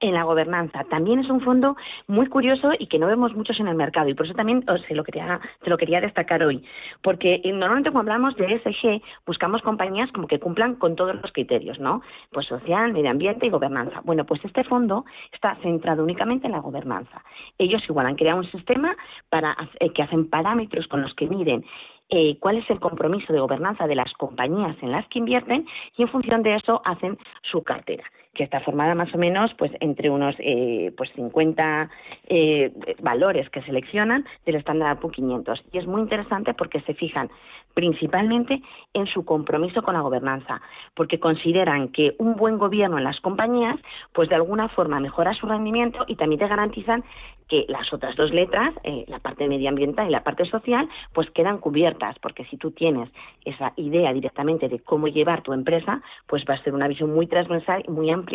En 0.00 0.14
la 0.14 0.24
gobernanza. 0.24 0.84
También 0.84 1.20
es 1.20 1.30
un 1.30 1.40
fondo 1.40 1.76
muy 2.06 2.26
curioso 2.26 2.72
y 2.78 2.86
que 2.86 2.98
no 2.98 3.06
vemos 3.06 3.34
muchos 3.34 3.58
en 3.60 3.68
el 3.68 3.74
mercado 3.74 4.08
y 4.08 4.14
por 4.14 4.26
eso 4.26 4.34
también 4.34 4.64
se 4.86 4.94
lo 4.94 5.04
quería, 5.04 5.40
te 5.62 5.70
lo 5.70 5.78
quería 5.78 6.00
destacar 6.00 6.42
hoy. 6.42 6.62
Porque 7.02 7.40
eh, 7.42 7.52
normalmente 7.52 7.90
cuando 7.90 8.12
hablamos 8.12 8.36
de 8.36 8.46
ESG 8.54 9.02
buscamos 9.26 9.62
compañías 9.62 10.10
como 10.12 10.26
que 10.26 10.38
cumplan 10.38 10.74
con 10.76 10.96
todos 10.96 11.14
los 11.14 11.32
criterios, 11.32 11.78
¿no? 11.78 12.02
Pues 12.30 12.46
social, 12.46 12.92
medio 12.92 13.10
ambiente 13.10 13.46
y 13.46 13.50
gobernanza. 13.50 14.00
Bueno, 14.04 14.24
pues 14.24 14.44
este 14.44 14.64
fondo 14.64 15.04
está 15.32 15.56
centrado 15.62 16.02
únicamente 16.02 16.46
en 16.46 16.52
la 16.52 16.60
gobernanza. 16.60 17.22
Ellos 17.58 17.82
igual 17.88 18.06
han 18.06 18.16
creado 18.16 18.38
un 18.38 18.50
sistema 18.50 18.96
para 19.30 19.56
eh, 19.80 19.90
que 19.90 20.02
hacen 20.02 20.28
parámetros 20.28 20.86
con 20.88 21.02
los 21.02 21.14
que 21.14 21.26
miden 21.26 21.64
eh, 22.08 22.36
cuál 22.38 22.58
es 22.58 22.70
el 22.70 22.78
compromiso 22.78 23.32
de 23.32 23.40
gobernanza 23.40 23.86
de 23.86 23.96
las 23.96 24.12
compañías 24.12 24.76
en 24.80 24.92
las 24.92 25.08
que 25.08 25.18
invierten 25.18 25.66
y 25.96 26.02
en 26.02 26.08
función 26.08 26.42
de 26.42 26.54
eso 26.54 26.80
hacen 26.84 27.18
su 27.42 27.64
cartera 27.64 28.04
que 28.36 28.44
está 28.44 28.60
formada 28.60 28.94
más 28.94 29.12
o 29.14 29.18
menos 29.18 29.52
pues 29.54 29.72
entre 29.80 30.10
unos 30.10 30.36
eh, 30.38 30.92
pues 30.96 31.10
50 31.16 31.90
eh, 32.28 32.72
valores 33.00 33.48
que 33.50 33.62
seleccionan 33.62 34.24
del 34.44 34.56
estándar 34.56 35.00
Poor's 35.00 35.16
500 35.16 35.64
y 35.72 35.78
es 35.78 35.86
muy 35.86 36.02
interesante 36.02 36.54
porque 36.54 36.80
se 36.82 36.94
fijan 36.94 37.30
principalmente 37.74 38.62
en 38.92 39.06
su 39.06 39.24
compromiso 39.24 39.82
con 39.82 39.94
la 39.94 40.02
gobernanza 40.02 40.60
porque 40.94 41.18
consideran 41.18 41.88
que 41.88 42.14
un 42.18 42.36
buen 42.36 42.58
gobierno 42.58 42.98
en 42.98 43.04
las 43.04 43.20
compañías 43.20 43.76
pues 44.12 44.28
de 44.28 44.34
alguna 44.34 44.68
forma 44.68 45.00
mejora 45.00 45.34
su 45.34 45.46
rendimiento 45.46 46.04
y 46.06 46.16
también 46.16 46.40
te 46.40 46.48
garantizan 46.48 47.04
que 47.48 47.64
las 47.68 47.92
otras 47.92 48.16
dos 48.16 48.32
letras, 48.32 48.74
eh, 48.82 49.04
la 49.08 49.20
parte 49.20 49.46
medioambiental 49.46 50.08
y 50.08 50.10
la 50.10 50.24
parte 50.24 50.44
social, 50.46 50.88
pues 51.12 51.30
quedan 51.30 51.58
cubiertas, 51.58 52.18
porque 52.18 52.44
si 52.46 52.56
tú 52.56 52.72
tienes 52.72 53.08
esa 53.44 53.72
idea 53.76 54.12
directamente 54.12 54.68
de 54.68 54.80
cómo 54.80 55.06
llevar 55.06 55.42
tu 55.42 55.52
empresa, 55.52 56.02
pues 56.26 56.44
va 56.48 56.54
a 56.54 56.62
ser 56.62 56.74
una 56.74 56.88
visión 56.88 57.14
muy 57.14 57.26
transversal 57.26 57.84
y 57.86 57.90
muy 57.90 58.10
amplia 58.10 58.25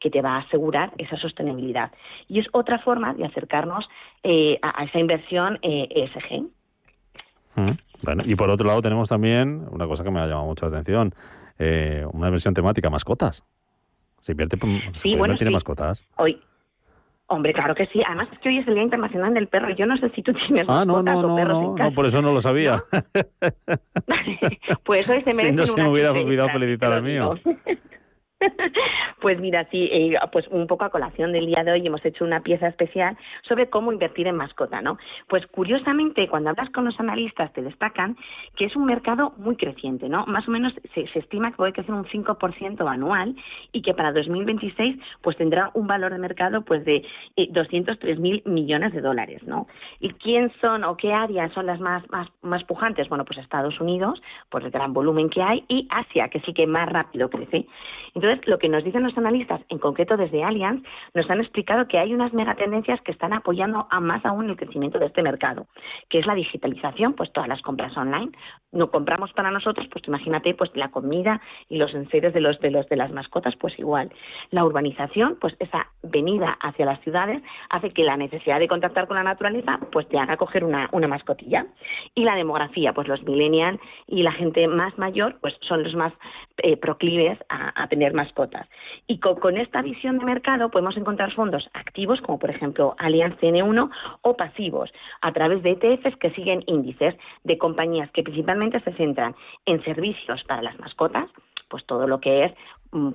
que 0.00 0.10
te 0.10 0.22
va 0.22 0.36
a 0.36 0.38
asegurar 0.40 0.92
esa 0.98 1.16
sostenibilidad. 1.16 1.92
Y 2.28 2.40
es 2.40 2.46
otra 2.52 2.78
forma 2.78 3.14
de 3.14 3.24
acercarnos 3.24 3.88
eh, 4.22 4.58
a, 4.62 4.84
esa 4.84 4.98
inversión 4.98 5.58
eh, 5.62 5.88
ESG. 5.90 6.42
Mm, 7.56 7.76
bueno, 8.02 8.22
y 8.26 8.34
por 8.34 8.50
otro 8.50 8.66
lado 8.66 8.80
tenemos 8.80 9.08
también 9.08 9.66
una 9.70 9.86
cosa 9.86 10.02
que 10.02 10.10
me 10.10 10.20
ha 10.20 10.26
llamado 10.26 10.46
mucho 10.46 10.68
la 10.68 10.78
atención, 10.78 11.14
una 12.12 12.26
inversión 12.26 12.52
temática, 12.52 12.90
mascotas. 12.90 13.44
Se 14.18 14.32
invierte, 14.32 14.58
sí, 14.96 15.14
bueno, 15.14 15.36
tiene 15.36 15.52
mascotas. 15.52 16.04
Hoy, 16.16 16.40
Hombre, 17.26 17.54
claro 17.54 17.74
que 17.74 17.86
sí. 17.86 18.02
Además 18.06 18.28
es 18.32 18.38
que 18.38 18.50
hoy 18.50 18.58
es 18.58 18.68
el 18.68 18.74
Día 18.74 18.82
Internacional 18.82 19.32
del 19.32 19.48
Perro. 19.48 19.74
Yo 19.74 19.86
no 19.86 19.96
sé 19.96 20.10
si 20.10 20.22
tú 20.22 20.32
tienes 20.34 20.66
ah, 20.68 20.84
no, 20.84 21.02
no, 21.02 21.22
no, 21.22 21.44
no, 21.44 21.74
no, 21.74 21.92
por 21.92 22.04
eso 22.06 22.20
no 22.20 22.32
lo 22.32 22.40
sabía. 22.40 22.84
pues 24.84 25.08
hoy 25.08 25.22
se 25.22 25.34
merece 25.34 25.48
Si 25.50 25.52
no 25.52 25.66
se 25.66 25.82
me 25.82 25.88
hubiera 25.88 26.12
olvidado 26.12 26.50
felicitar 26.50 26.92
al 26.92 27.02
mío. 27.02 27.34
Pues 29.20 29.40
mira, 29.40 29.66
sí, 29.70 29.88
eh, 29.90 30.18
pues 30.32 30.46
un 30.48 30.66
poco 30.66 30.84
a 30.84 30.90
colación 30.90 31.32
del 31.32 31.46
día 31.46 31.64
de 31.64 31.72
hoy 31.72 31.86
hemos 31.86 32.04
hecho 32.04 32.24
una 32.24 32.40
pieza 32.40 32.68
especial 32.68 33.16
sobre 33.48 33.70
cómo 33.70 33.92
invertir 33.92 34.26
en 34.26 34.36
mascota, 34.36 34.82
¿no? 34.82 34.98
Pues 35.28 35.46
curiosamente, 35.46 36.28
cuando 36.28 36.50
hablas 36.50 36.70
con 36.70 36.84
los 36.84 36.98
analistas 37.00 37.52
te 37.52 37.62
destacan 37.62 38.16
que 38.56 38.66
es 38.66 38.76
un 38.76 38.84
mercado 38.84 39.32
muy 39.38 39.56
creciente, 39.56 40.08
¿no? 40.08 40.26
Más 40.26 40.46
o 40.46 40.50
menos 40.50 40.74
se, 40.94 41.08
estima 41.18 41.50
que 41.50 41.56
puede 41.56 41.72
crecer 41.72 41.94
un 41.94 42.04
5% 42.04 42.86
anual 42.86 43.34
y 43.72 43.82
que 43.82 43.94
para 43.94 44.12
2026 44.12 44.98
pues 45.22 45.36
tendrá 45.36 45.70
un 45.74 45.86
valor 45.86 46.12
de 46.12 46.18
mercado 46.18 46.62
pues 46.62 46.84
de 46.84 47.02
203 47.36 48.18
eh, 48.18 48.20
mil 48.20 48.42
millones 48.44 48.92
de 48.92 49.00
dólares, 49.00 49.42
¿no? 49.44 49.66
¿Y 50.00 50.10
quién 50.10 50.52
son 50.60 50.84
o 50.84 50.96
qué 50.96 51.12
áreas 51.12 51.52
son 51.52 51.66
las 51.66 51.80
más, 51.80 52.08
más, 52.10 52.28
más 52.42 52.62
pujantes? 52.64 53.08
Bueno, 53.08 53.24
pues 53.24 53.38
Estados 53.38 53.80
Unidos, 53.80 54.22
por 54.50 54.62
el 54.62 54.70
gran 54.70 54.92
volumen 54.92 55.30
que 55.30 55.42
hay, 55.42 55.64
y 55.68 55.88
Asia, 55.90 56.28
que 56.28 56.40
sí 56.40 56.52
que 56.52 56.66
más 56.66 56.88
rápido 56.88 57.30
crece. 57.30 57.66
Entonces, 58.14 58.33
lo 58.46 58.58
que 58.58 58.68
nos 58.68 58.84
dicen 58.84 59.02
los 59.02 59.16
analistas, 59.16 59.60
en 59.68 59.78
concreto 59.78 60.16
desde 60.16 60.44
Allianz, 60.44 60.82
nos 61.14 61.28
han 61.30 61.40
explicado 61.40 61.88
que 61.88 61.98
hay 61.98 62.14
unas 62.14 62.32
megatendencias 62.32 63.00
que 63.02 63.12
están 63.12 63.32
apoyando 63.32 63.86
a 63.90 64.00
más 64.00 64.24
aún 64.24 64.48
el 64.48 64.56
crecimiento 64.56 64.98
de 64.98 65.06
este 65.06 65.22
mercado, 65.22 65.66
que 66.08 66.18
es 66.18 66.26
la 66.26 66.34
digitalización, 66.34 67.14
pues 67.14 67.32
todas 67.32 67.48
las 67.48 67.62
compras 67.62 67.96
online. 67.96 68.32
No 68.72 68.90
compramos 68.90 69.32
para 69.32 69.50
nosotros, 69.50 69.86
pues 69.90 70.06
imagínate, 70.08 70.54
pues 70.54 70.70
la 70.74 70.90
comida 70.90 71.40
y 71.68 71.78
los 71.78 71.94
enseres 71.94 72.34
de 72.34 72.40
los 72.40 72.58
de 72.60 72.70
los 72.70 72.88
de 72.88 72.96
las 72.96 73.12
mascotas, 73.12 73.54
pues 73.56 73.78
igual. 73.78 74.10
La 74.50 74.64
urbanización, 74.64 75.36
pues 75.40 75.54
esa 75.58 75.88
venida 76.02 76.56
hacia 76.60 76.86
las 76.86 77.00
ciudades 77.00 77.42
hace 77.70 77.90
que 77.90 78.04
la 78.04 78.16
necesidad 78.16 78.58
de 78.58 78.68
contactar 78.68 79.06
con 79.06 79.16
la 79.16 79.22
naturaleza, 79.22 79.78
pues 79.92 80.08
te 80.08 80.18
haga 80.18 80.36
coger 80.36 80.64
una, 80.64 80.88
una 80.92 81.08
mascotilla. 81.08 81.66
Y 82.14 82.24
la 82.24 82.34
demografía, 82.34 82.92
pues 82.92 83.08
los 83.08 83.22
millennials 83.22 83.80
y 84.06 84.22
la 84.22 84.32
gente 84.32 84.66
más 84.68 84.96
mayor, 84.98 85.38
pues 85.40 85.54
son 85.60 85.82
los 85.82 85.94
más 85.94 86.12
eh, 86.58 86.76
proclives 86.76 87.38
a, 87.48 87.82
a 87.82 87.88
tener 87.88 88.12
mascotas. 88.24 88.66
Y 89.06 89.18
con, 89.18 89.56
esta 89.56 89.82
visión 89.82 90.18
de 90.18 90.24
mercado 90.24 90.70
podemos 90.70 90.96
encontrar 90.96 91.32
fondos 91.34 91.68
activos, 91.74 92.20
como 92.22 92.38
por 92.38 92.50
ejemplo 92.50 92.94
Allianz 92.98 93.36
CN1, 93.40 93.90
o 94.22 94.36
pasivos, 94.36 94.90
a 95.20 95.32
través 95.32 95.62
de 95.62 95.72
ETFs 95.72 96.16
que 96.16 96.30
siguen 96.30 96.64
índices 96.66 97.14
de 97.44 97.58
compañías 97.58 98.10
que 98.12 98.22
principalmente 98.22 98.80
se 98.80 98.92
centran 98.92 99.34
en 99.66 99.82
servicios 99.84 100.42
para 100.44 100.62
las 100.62 100.78
mascotas, 100.78 101.28
pues 101.68 101.84
todo 101.86 102.06
lo 102.06 102.20
que 102.20 102.44
es 102.44 102.52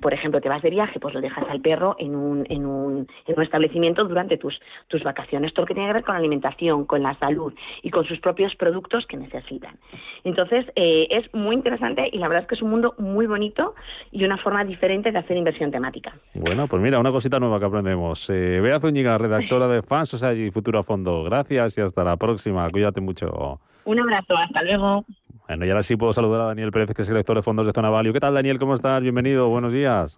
por 0.00 0.12
ejemplo, 0.12 0.40
te 0.40 0.48
vas 0.48 0.62
de 0.62 0.70
viaje, 0.70 1.00
pues 1.00 1.14
lo 1.14 1.20
dejas 1.20 1.44
al 1.48 1.60
perro 1.60 1.96
en 1.98 2.14
un, 2.14 2.46
en 2.48 2.66
un, 2.66 3.06
en 3.26 3.34
un 3.36 3.42
establecimiento 3.42 4.04
durante 4.04 4.36
tus, 4.36 4.58
tus 4.88 5.02
vacaciones. 5.02 5.52
Todo 5.54 5.62
lo 5.62 5.66
que 5.68 5.74
tiene 5.74 5.88
que 5.88 5.94
ver 5.94 6.04
con 6.04 6.14
la 6.14 6.18
alimentación, 6.18 6.84
con 6.84 7.02
la 7.02 7.14
salud 7.18 7.52
y 7.82 7.90
con 7.90 8.04
sus 8.04 8.20
propios 8.20 8.54
productos 8.56 9.06
que 9.06 9.16
necesitan. 9.16 9.78
Entonces, 10.24 10.66
eh, 10.76 11.06
es 11.10 11.32
muy 11.34 11.54
interesante 11.54 12.08
y 12.12 12.18
la 12.18 12.28
verdad 12.28 12.42
es 12.42 12.48
que 12.48 12.54
es 12.56 12.62
un 12.62 12.70
mundo 12.70 12.94
muy 12.98 13.26
bonito 13.26 13.74
y 14.10 14.24
una 14.24 14.36
forma 14.38 14.64
diferente 14.64 15.12
de 15.12 15.18
hacer 15.18 15.36
inversión 15.36 15.70
temática. 15.70 16.14
Bueno, 16.34 16.66
pues 16.68 16.82
mira, 16.82 16.98
una 16.98 17.10
cosita 17.10 17.38
nueva 17.38 17.58
que 17.58 17.66
aprendemos. 17.66 18.28
Eh, 18.30 18.60
Bea 18.60 18.80
Zúñiga, 18.80 19.16
redactora 19.18 19.68
de 19.68 19.82
Fans 19.82 20.10
Society 20.10 20.46
y 20.46 20.50
Futuro 20.50 20.78
a 20.78 20.82
Fondo. 20.82 21.24
Gracias 21.24 21.78
y 21.78 21.80
hasta 21.80 22.04
la 22.04 22.16
próxima. 22.16 22.68
Cuídate 22.70 23.00
mucho. 23.00 23.60
Un 23.84 23.98
abrazo, 23.98 24.36
hasta 24.36 24.62
luego. 24.62 25.04
Bueno, 25.50 25.66
y 25.66 25.70
ahora 25.70 25.82
sí 25.82 25.96
puedo 25.96 26.12
saludar 26.12 26.42
a 26.42 26.44
Daniel 26.44 26.70
Pérez, 26.70 26.94
que 26.94 27.02
es 27.02 27.08
el 27.08 27.14
director 27.14 27.34
de 27.34 27.42
fondos 27.42 27.66
de 27.66 27.72
Zona 27.72 27.90
Value. 27.90 28.12
¿Qué 28.12 28.20
tal, 28.20 28.34
Daniel? 28.34 28.60
¿Cómo 28.60 28.72
estás? 28.72 29.02
Bienvenido, 29.02 29.48
buenos 29.48 29.72
días. 29.72 30.16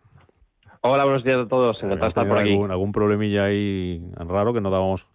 Hola, 0.83 1.05
buenos 1.05 1.25
días 1.25 1.47
a 1.47 1.49
todos. 1.49 1.79
Encantado 1.79 2.03
de 2.03 2.09
estar 2.09 2.29
por 2.29 2.39
aquí. 2.39 2.53
Algún, 2.53 2.71
algún 2.71 2.93
problemilla 2.93 3.45
ahí 3.45 4.03
raro 4.15 4.53
que 4.53 4.61
no 4.61 4.69
dábamos 4.69 5.09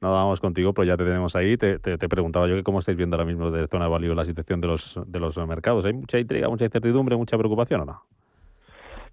no 0.00 0.10
dábamos 0.10 0.40
contigo, 0.40 0.72
pero 0.72 0.86
ya 0.86 0.96
te 0.96 1.04
tenemos 1.04 1.36
ahí. 1.36 1.58
Te, 1.58 1.78
te, 1.80 1.98
te, 1.98 2.08
preguntaba 2.08 2.48
yo 2.48 2.54
que 2.54 2.62
cómo 2.62 2.78
estáis 2.78 2.96
viendo 2.96 3.16
ahora 3.16 3.26
mismo 3.26 3.50
de 3.50 3.68
Zona 3.68 3.88
Value 3.88 4.14
la 4.14 4.24
situación 4.24 4.62
de 4.62 4.68
los, 4.68 4.98
de 5.06 5.20
los 5.20 5.36
mercados. 5.46 5.84
¿Hay 5.84 5.92
mucha 5.92 6.18
intriga, 6.18 6.48
mucha 6.48 6.64
incertidumbre, 6.64 7.14
mucha 7.16 7.36
preocupación 7.36 7.82
o 7.82 7.84
no? 7.84 8.02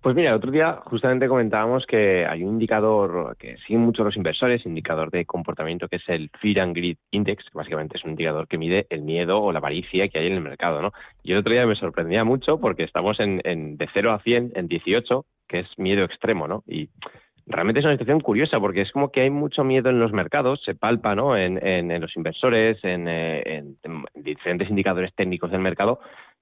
Pues 0.05 0.15
mira, 0.15 0.29
el 0.29 0.35
otro 0.35 0.51
día 0.51 0.81
justamente 0.85 1.27
comentábamos 1.27 1.83
que 1.87 2.27
hay 2.27 2.43
un 2.43 2.49
indicador 2.49 3.35
que 3.39 3.57
siguen 3.65 3.81
mucho 3.81 4.03
los 4.03 4.15
inversores, 4.15 4.63
indicador 4.63 5.09
de 5.09 5.25
comportamiento 5.25 5.87
que 5.87 5.95
es 5.95 6.07
el 6.09 6.29
Fear 6.39 6.59
and 6.59 6.75
Greed 6.75 6.97
Index, 7.09 7.43
que 7.45 7.57
básicamente 7.57 7.97
es 7.97 8.03
un 8.03 8.11
indicador 8.11 8.47
que 8.47 8.59
mide 8.59 8.85
el 8.91 9.01
miedo 9.01 9.41
o 9.41 9.51
la 9.51 9.57
avaricia 9.57 10.07
que 10.07 10.19
hay 10.19 10.27
en 10.27 10.33
el 10.33 10.41
mercado, 10.41 10.79
¿no? 10.79 10.91
Y 11.23 11.31
el 11.31 11.39
otro 11.39 11.53
día 11.53 11.65
me 11.65 11.73
sorprendía 11.73 12.23
mucho 12.23 12.59
porque 12.59 12.83
estamos 12.83 13.19
en, 13.19 13.39
de 13.77 13.89
0 13.95 14.11
a 14.11 14.19
100 14.19 14.51
en 14.53 14.67
18, 14.67 15.25
que 15.47 15.61
es 15.61 15.67
miedo 15.77 16.03
extremo, 16.03 16.47
¿no? 16.47 16.63
Y 16.67 16.87
realmente 17.47 17.79
es 17.79 17.85
una 17.85 17.95
situación 17.95 18.19
curiosa 18.19 18.59
porque 18.59 18.81
es 18.81 18.91
como 18.91 19.11
que 19.11 19.21
hay 19.21 19.31
mucho 19.31 19.63
miedo 19.63 19.89
en 19.89 19.99
los 19.99 20.11
mercados, 20.11 20.61
se 20.63 20.75
palpa 20.75 21.15
¿no? 21.15 21.37
en, 21.37 21.65
en, 21.65 21.91
en 21.91 22.01
los 22.01 22.15
inversores, 22.15 22.77
en, 22.83 23.07
en, 23.07 23.77
diferentes 24.15 24.69
indicadores 24.69 25.13
técnicos 25.15 25.51
del 25.51 25.61
mercado, 25.61 25.99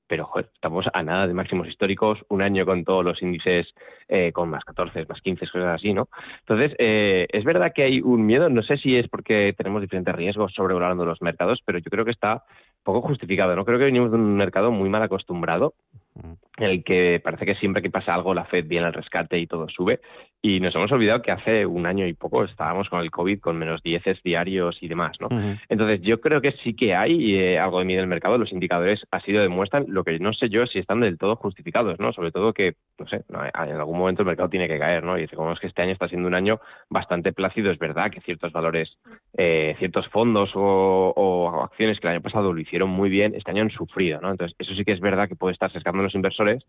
pero 0.08 0.26
joder, 0.26 0.50
estamos 0.54 0.86
a 0.94 1.04
nada 1.04 1.28
de 1.28 1.34
máximos 1.34 1.68
históricos, 1.68 2.20
un 2.30 2.42
año 2.42 2.66
con 2.66 2.84
todos 2.84 3.04
los 3.04 3.22
índices 3.22 3.68
eh, 4.08 4.32
con 4.32 4.50
más 4.50 4.64
14, 4.64 5.06
más 5.08 5.22
15, 5.22 5.48
cosas 5.48 5.76
así, 5.76 5.94
¿no? 5.94 6.10
Entonces, 6.42 6.74
eh, 6.78 7.28
es 7.30 7.44
verdad 7.44 7.72
que 7.74 7.84
hay 7.84 8.02
un 8.02 8.26
miedo, 8.26 8.50
no 8.50 8.64
sé 8.64 8.78
si 8.78 8.96
es 8.96 9.08
porque 9.08 9.54
tenemos 9.58 9.82
diferentes 9.82 10.14
riesgos 10.14 10.54
sobrevolando 10.54 11.06
los 11.06 11.22
mercados, 11.22 11.62
pero 11.66 11.80
yo 11.80 11.90
creo 11.90 12.06
que 12.06 12.12
está 12.12 12.44
poco 12.84 13.02
justificado, 13.02 13.56
¿no? 13.56 13.66
Creo 13.66 13.80
que 13.80 13.86
venimos 13.86 14.12
de 14.12 14.18
un 14.18 14.36
mercado 14.36 14.72
muy 14.72 14.90
mal 14.90 15.04
acostumbrado, 15.04 15.74
en 16.16 16.64
el 16.64 16.84
que 16.84 17.20
parece 17.24 17.46
que 17.46 17.56
siempre 17.56 17.82
que 17.82 17.90
pasa 17.90 18.14
algo 18.14 18.34
la 18.34 18.46
Fed 18.46 18.68
viene 18.68 18.86
al 18.86 18.94
rescate 18.94 19.40
y 19.40 19.48
todo 19.48 19.68
sube, 19.70 20.00
y 20.46 20.60
nos 20.60 20.76
hemos 20.76 20.92
olvidado 20.92 21.22
que 21.22 21.32
hace 21.32 21.66
un 21.66 21.86
año 21.86 22.06
y 22.06 22.14
poco 22.14 22.44
estábamos 22.44 22.90
con 22.90 23.00
el 23.00 23.10
COVID 23.12 23.40
con 23.40 23.58
menos 23.58 23.82
dieces 23.82 24.22
diarios 24.24 24.78
y 24.82 24.90
demás, 24.90 25.16
¿no? 25.22 25.28
Uh 25.28 25.40
-huh. 25.40 25.60
Entonces, 25.70 26.02
yo 26.02 26.20
creo 26.20 26.42
que 26.42 26.52
sí 26.64 26.76
que 26.76 26.94
hay 26.94 27.36
eh, 27.36 27.58
algo 27.58 27.80
de 27.80 27.86
miedo 27.86 28.00
en 28.00 28.04
el 28.04 28.10
mercado, 28.10 28.38
los 28.38 28.52
indicadores 28.52 29.00
así 29.10 29.32
lo 29.32 29.42
demuestran, 29.42 29.86
lo 29.88 30.04
que 30.04 30.20
no 30.20 30.34
sé 30.34 30.50
yo 30.50 30.66
si 30.68 30.80
están 30.80 31.00
del 31.00 31.18
todo 31.18 31.38
justificados, 31.38 31.98
¿no? 31.98 32.12
Sobre 32.12 32.32
todo 32.32 32.54
que, 32.54 32.74
no 33.00 33.08
sé, 33.08 33.24
en 33.30 33.76
algún 33.76 33.98
momento 33.98 34.22
el 34.22 34.28
mercado 34.28 34.50
tiene 34.50 34.68
que 34.68 34.78
caer, 34.78 35.04
¿no? 35.04 35.18
Y 35.18 35.24
es 35.24 35.32
que 35.32 35.68
este 35.68 35.82
año 35.82 35.94
está 35.94 36.10
siendo 36.10 36.28
un 36.28 36.36
año 36.36 36.60
bastante 36.90 37.32
plácido, 37.32 37.72
es 37.72 37.80
verdad 37.80 38.12
que 38.12 38.20
ciertos 38.20 38.52
valores, 38.52 38.98
eh, 39.38 39.76
ciertos 39.80 40.08
fondos 40.10 40.52
o, 40.56 41.14
o, 41.16 41.64
acciones 41.64 42.02
que 42.02 42.08
el 42.08 42.16
año 42.16 42.22
pasado 42.22 42.52
lo 42.52 42.60
hicieron 42.60 42.90
muy 42.90 43.10
bien, 43.10 43.34
este 43.34 43.52
año 43.52 43.62
han 43.62 43.72
sufrido, 43.72 44.20
¿no? 44.20 44.32
Entonces, 44.32 44.56
eso 44.60 44.76
sí 44.76 44.84
que 44.84 44.92
es 44.92 45.00
verdad 45.00 45.30
que 45.30 45.38
puede 45.38 45.54
estar 45.54 45.72
sesgando 45.72 46.03
los 46.04 46.16
inversores, 46.16 46.64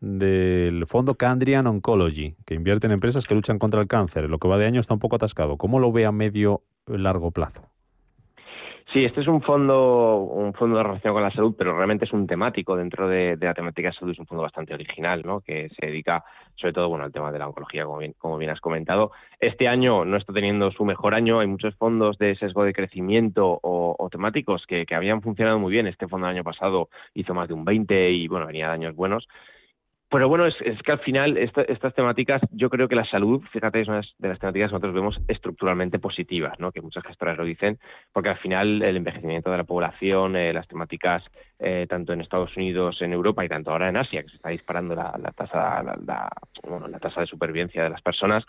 del 0.00 0.86
fondo 0.86 1.14
Candrian 1.16 1.66
Oncology, 1.66 2.36
que 2.46 2.54
invierte 2.54 2.86
en 2.86 2.92
empresas 2.92 3.26
que 3.26 3.34
luchan 3.34 3.58
contra 3.58 3.80
el 3.80 3.88
cáncer? 3.88 4.28
Lo 4.28 4.38
que 4.38 4.48
va 4.48 4.58
de 4.58 4.66
año 4.66 4.80
está 4.80 4.94
un 4.94 5.00
poco 5.00 5.16
atascado. 5.16 5.56
¿Cómo 5.56 5.80
lo 5.80 5.92
ve 5.92 6.06
a 6.06 6.12
medio 6.12 6.62
largo 6.86 7.30
plazo? 7.30 7.62
Sí, 8.92 9.04
este 9.04 9.20
es 9.20 9.28
un 9.28 9.42
fondo, 9.42 10.16
un 10.16 10.54
fondo 10.54 10.82
relación 10.82 11.12
con 11.12 11.22
la 11.22 11.30
salud, 11.30 11.54
pero 11.58 11.76
realmente 11.76 12.06
es 12.06 12.12
un 12.14 12.26
temático 12.26 12.74
dentro 12.74 13.06
de, 13.06 13.36
la 13.38 13.52
temática 13.52 13.88
de 13.88 13.94
salud, 13.94 14.12
es 14.12 14.18
un 14.18 14.24
fondo 14.24 14.42
bastante 14.42 14.72
original, 14.72 15.22
¿no? 15.26 15.42
Que 15.42 15.68
se 15.78 15.86
dedica 15.86 16.24
sobre 16.56 16.72
todo 16.72 16.88
bueno 16.88 17.04
al 17.04 17.12
tema 17.12 17.30
de 17.30 17.38
la 17.38 17.48
oncología, 17.48 17.84
como 17.84 17.98
bien, 17.98 18.14
como 18.16 18.38
bien 18.38 18.50
has 18.50 18.62
comentado. 18.62 19.12
Este 19.40 19.68
año 19.68 20.06
no 20.06 20.16
está 20.16 20.32
teniendo 20.32 20.70
su 20.70 20.86
mejor 20.86 21.14
año, 21.14 21.40
hay 21.40 21.46
muchos 21.46 21.74
fondos 21.74 22.16
de 22.16 22.34
sesgo 22.36 22.64
de 22.64 22.72
crecimiento 22.72 23.60
o, 23.62 23.94
o 23.98 24.08
temáticos 24.08 24.64
que, 24.66 24.86
que 24.86 24.94
habían 24.94 25.20
funcionado 25.20 25.58
muy 25.58 25.70
bien. 25.70 25.86
Este 25.86 26.08
fondo 26.08 26.26
el 26.26 26.36
año 26.36 26.44
pasado 26.44 26.88
hizo 27.12 27.34
más 27.34 27.48
de 27.48 27.54
un 27.54 27.66
20 27.66 28.10
y 28.10 28.26
bueno, 28.26 28.46
venía 28.46 28.68
de 28.68 28.72
años 28.72 28.96
buenos 28.96 29.28
pero 30.10 30.28
bueno, 30.28 30.46
es, 30.46 30.54
es 30.62 30.80
que 30.82 30.92
al 30.92 31.00
final 31.00 31.36
esta, 31.36 31.62
estas 31.62 31.94
temáticas, 31.94 32.40
yo 32.50 32.70
creo 32.70 32.88
que 32.88 32.94
la 32.94 33.04
salud, 33.04 33.42
fíjate, 33.52 33.82
es 33.82 33.88
una 33.88 34.00
de 34.18 34.28
las 34.28 34.38
temáticas 34.38 34.68
que 34.68 34.72
nosotros 34.72 34.94
vemos 34.94 35.20
estructuralmente 35.28 35.98
positivas, 35.98 36.58
¿no? 36.58 36.72
que 36.72 36.80
muchas 36.80 37.04
gestoras 37.04 37.36
lo 37.36 37.44
dicen, 37.44 37.78
porque 38.12 38.30
al 38.30 38.38
final 38.38 38.82
el 38.82 38.96
envejecimiento 38.96 39.50
de 39.50 39.58
la 39.58 39.64
población, 39.64 40.36
eh, 40.36 40.52
las 40.54 40.66
temáticas 40.66 41.22
eh, 41.58 41.86
tanto 41.88 42.14
en 42.14 42.22
Estados 42.22 42.56
Unidos, 42.56 43.02
en 43.02 43.12
Europa 43.12 43.44
y 43.44 43.48
tanto 43.48 43.70
ahora 43.70 43.90
en 43.90 43.98
Asia, 43.98 44.22
que 44.22 44.30
se 44.30 44.36
está 44.36 44.48
disparando 44.48 44.94
la, 44.94 45.14
la 45.22 45.30
tasa, 45.32 45.82
la, 45.82 46.30
bueno, 46.66 46.88
la 46.88 46.98
tasa 46.98 47.20
de 47.20 47.26
supervivencia 47.26 47.82
de 47.82 47.90
las 47.90 48.00
personas, 48.00 48.44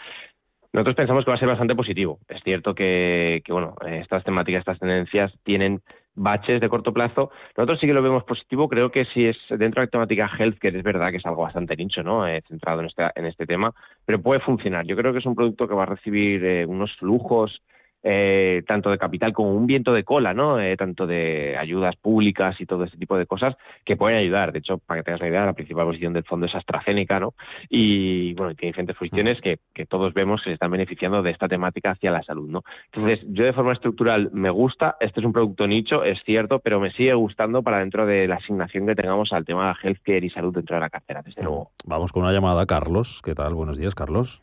nosotros 0.71 0.95
pensamos 0.95 1.25
que 1.25 1.31
va 1.31 1.35
a 1.35 1.39
ser 1.39 1.47
bastante 1.47 1.75
positivo. 1.75 2.19
Es 2.29 2.41
cierto 2.43 2.75
que, 2.75 3.41
que 3.43 3.51
bueno, 3.51 3.75
estas 3.85 4.23
temáticas, 4.23 4.59
estas 4.59 4.79
tendencias 4.79 5.33
tienen 5.43 5.81
baches 6.15 6.61
de 6.61 6.69
corto 6.69 6.93
plazo. 6.93 7.31
Nosotros 7.57 7.79
sí 7.79 7.87
que 7.87 7.93
lo 7.93 8.01
vemos 8.01 8.23
positivo. 8.23 8.67
Creo 8.67 8.91
que 8.91 9.05
si 9.05 9.25
es 9.25 9.37
dentro 9.49 9.81
de 9.81 9.87
la 9.87 9.91
temática 9.91 10.29
healthcare 10.37 10.77
es 10.77 10.83
verdad 10.83 11.11
que 11.11 11.17
es 11.17 11.25
algo 11.25 11.43
bastante 11.43 11.75
nicho, 11.75 12.03
¿no? 12.03 12.27
Eh, 12.27 12.43
centrado 12.47 12.81
en 12.81 12.87
este, 12.87 13.03
en 13.15 13.25
este 13.25 13.45
tema, 13.45 13.73
pero 14.05 14.21
puede 14.21 14.41
funcionar. 14.41 14.85
Yo 14.85 14.95
creo 14.95 15.13
que 15.13 15.19
es 15.19 15.25
un 15.25 15.35
producto 15.35 15.67
que 15.67 15.75
va 15.75 15.83
a 15.83 15.87
recibir 15.87 16.43
eh, 16.43 16.65
unos 16.65 16.95
flujos 16.97 17.61
eh, 18.03 18.63
tanto 18.67 18.89
de 18.89 18.97
capital 18.97 19.33
como 19.33 19.53
un 19.53 19.67
viento 19.67 19.93
de 19.93 20.03
cola, 20.03 20.33
¿no? 20.33 20.59
Eh, 20.59 20.77
tanto 20.77 21.05
de 21.05 21.57
ayudas 21.57 21.95
públicas 21.97 22.59
y 22.59 22.65
todo 22.65 22.85
este 22.85 22.97
tipo 22.97 23.17
de 23.17 23.25
cosas 23.25 23.55
que 23.85 23.97
pueden 23.97 24.17
ayudar. 24.17 24.51
De 24.51 24.59
hecho, 24.59 24.77
para 24.77 24.99
que 24.99 25.05
tengas 25.05 25.21
una 25.21 25.29
idea, 25.29 25.45
la 25.45 25.53
principal 25.53 25.85
posición 25.85 26.13
del 26.13 26.23
fondo 26.23 26.45
es 26.45 26.55
AstraZeneca, 26.55 27.19
¿no? 27.19 27.33
Y 27.69 28.33
bueno, 28.35 28.55
tiene 28.55 28.69
diferentes 28.69 28.95
posiciones 28.95 29.41
que, 29.41 29.59
que 29.73 29.85
todos 29.85 30.13
vemos 30.13 30.41
que 30.41 30.51
se 30.51 30.53
están 30.53 30.71
beneficiando 30.71 31.21
de 31.21 31.31
esta 31.31 31.47
temática 31.47 31.91
hacia 31.91 32.11
la 32.11 32.23
salud, 32.23 32.49
¿no? 32.49 32.63
Entonces, 32.93 33.19
yo 33.27 33.43
de 33.43 33.53
forma 33.53 33.73
estructural 33.73 34.29
me 34.33 34.49
gusta, 34.49 34.95
este 34.99 35.19
es 35.19 35.25
un 35.25 35.33
producto 35.33 35.67
nicho, 35.67 36.03
es 36.03 36.19
cierto, 36.23 36.59
pero 36.59 36.79
me 36.79 36.91
sigue 36.91 37.13
gustando 37.13 37.63
para 37.63 37.79
dentro 37.79 38.05
de 38.05 38.27
la 38.27 38.35
asignación 38.35 38.87
que 38.87 38.95
tengamos 38.95 39.33
al 39.33 39.45
tema 39.45 39.67
de 39.67 39.89
healthcare 39.89 40.25
y 40.25 40.29
salud 40.29 40.53
dentro 40.53 40.75
de 40.75 40.81
la 40.81 40.89
cartera, 40.89 41.21
desde 41.21 41.43
luego. 41.43 41.71
Vamos 41.85 42.11
con 42.11 42.23
una 42.23 42.31
llamada, 42.31 42.65
Carlos. 42.65 43.21
¿Qué 43.23 43.35
tal? 43.35 43.55
Buenos 43.55 43.77
días, 43.77 43.95
Carlos. 43.95 44.41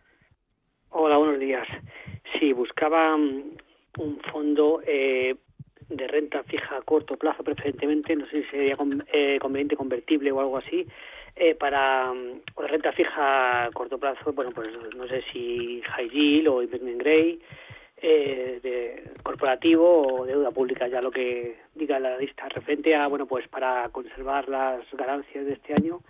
Hola, 0.90 1.18
buenos 1.18 1.38
días. 1.38 1.66
Sí, 2.38 2.52
buscaba 2.76 3.14
un 3.16 4.20
fondo 4.30 4.82
eh, 4.86 5.34
de 5.88 6.06
renta 6.08 6.42
fija 6.42 6.76
a 6.76 6.82
corto 6.82 7.16
plazo 7.16 7.42
preferentemente, 7.42 8.14
no 8.14 8.26
sé 8.26 8.42
si 8.42 8.48
sería 8.50 8.76
con, 8.76 9.02
eh, 9.10 9.38
conveniente 9.40 9.76
convertible 9.76 10.30
o 10.30 10.40
algo 10.40 10.58
así, 10.58 10.86
eh, 11.36 11.54
para 11.54 12.12
o 12.12 12.62
de 12.62 12.68
renta 12.68 12.92
fija 12.92 13.64
a 13.64 13.70
corto 13.70 13.96
plazo, 13.96 14.30
bueno, 14.34 14.50
pues 14.50 14.68
no 14.94 15.08
sé 15.08 15.22
si 15.32 15.80
high 15.86 16.10
yield 16.10 16.48
o 16.48 16.62
investment 16.62 16.98
grade, 16.98 17.38
eh, 17.96 18.60
de 18.62 19.10
corporativo 19.22 20.20
o 20.20 20.26
deuda 20.26 20.50
pública, 20.50 20.86
ya 20.86 21.00
lo 21.00 21.10
que 21.10 21.56
diga 21.74 21.98
la 21.98 22.18
lista 22.18 22.46
referente 22.50 22.94
a, 22.94 23.06
bueno, 23.06 23.24
pues 23.24 23.48
para 23.48 23.88
conservar 23.88 24.50
las 24.50 24.84
ganancias 24.92 25.46
de 25.46 25.54
este 25.54 25.72
año, 25.72 26.00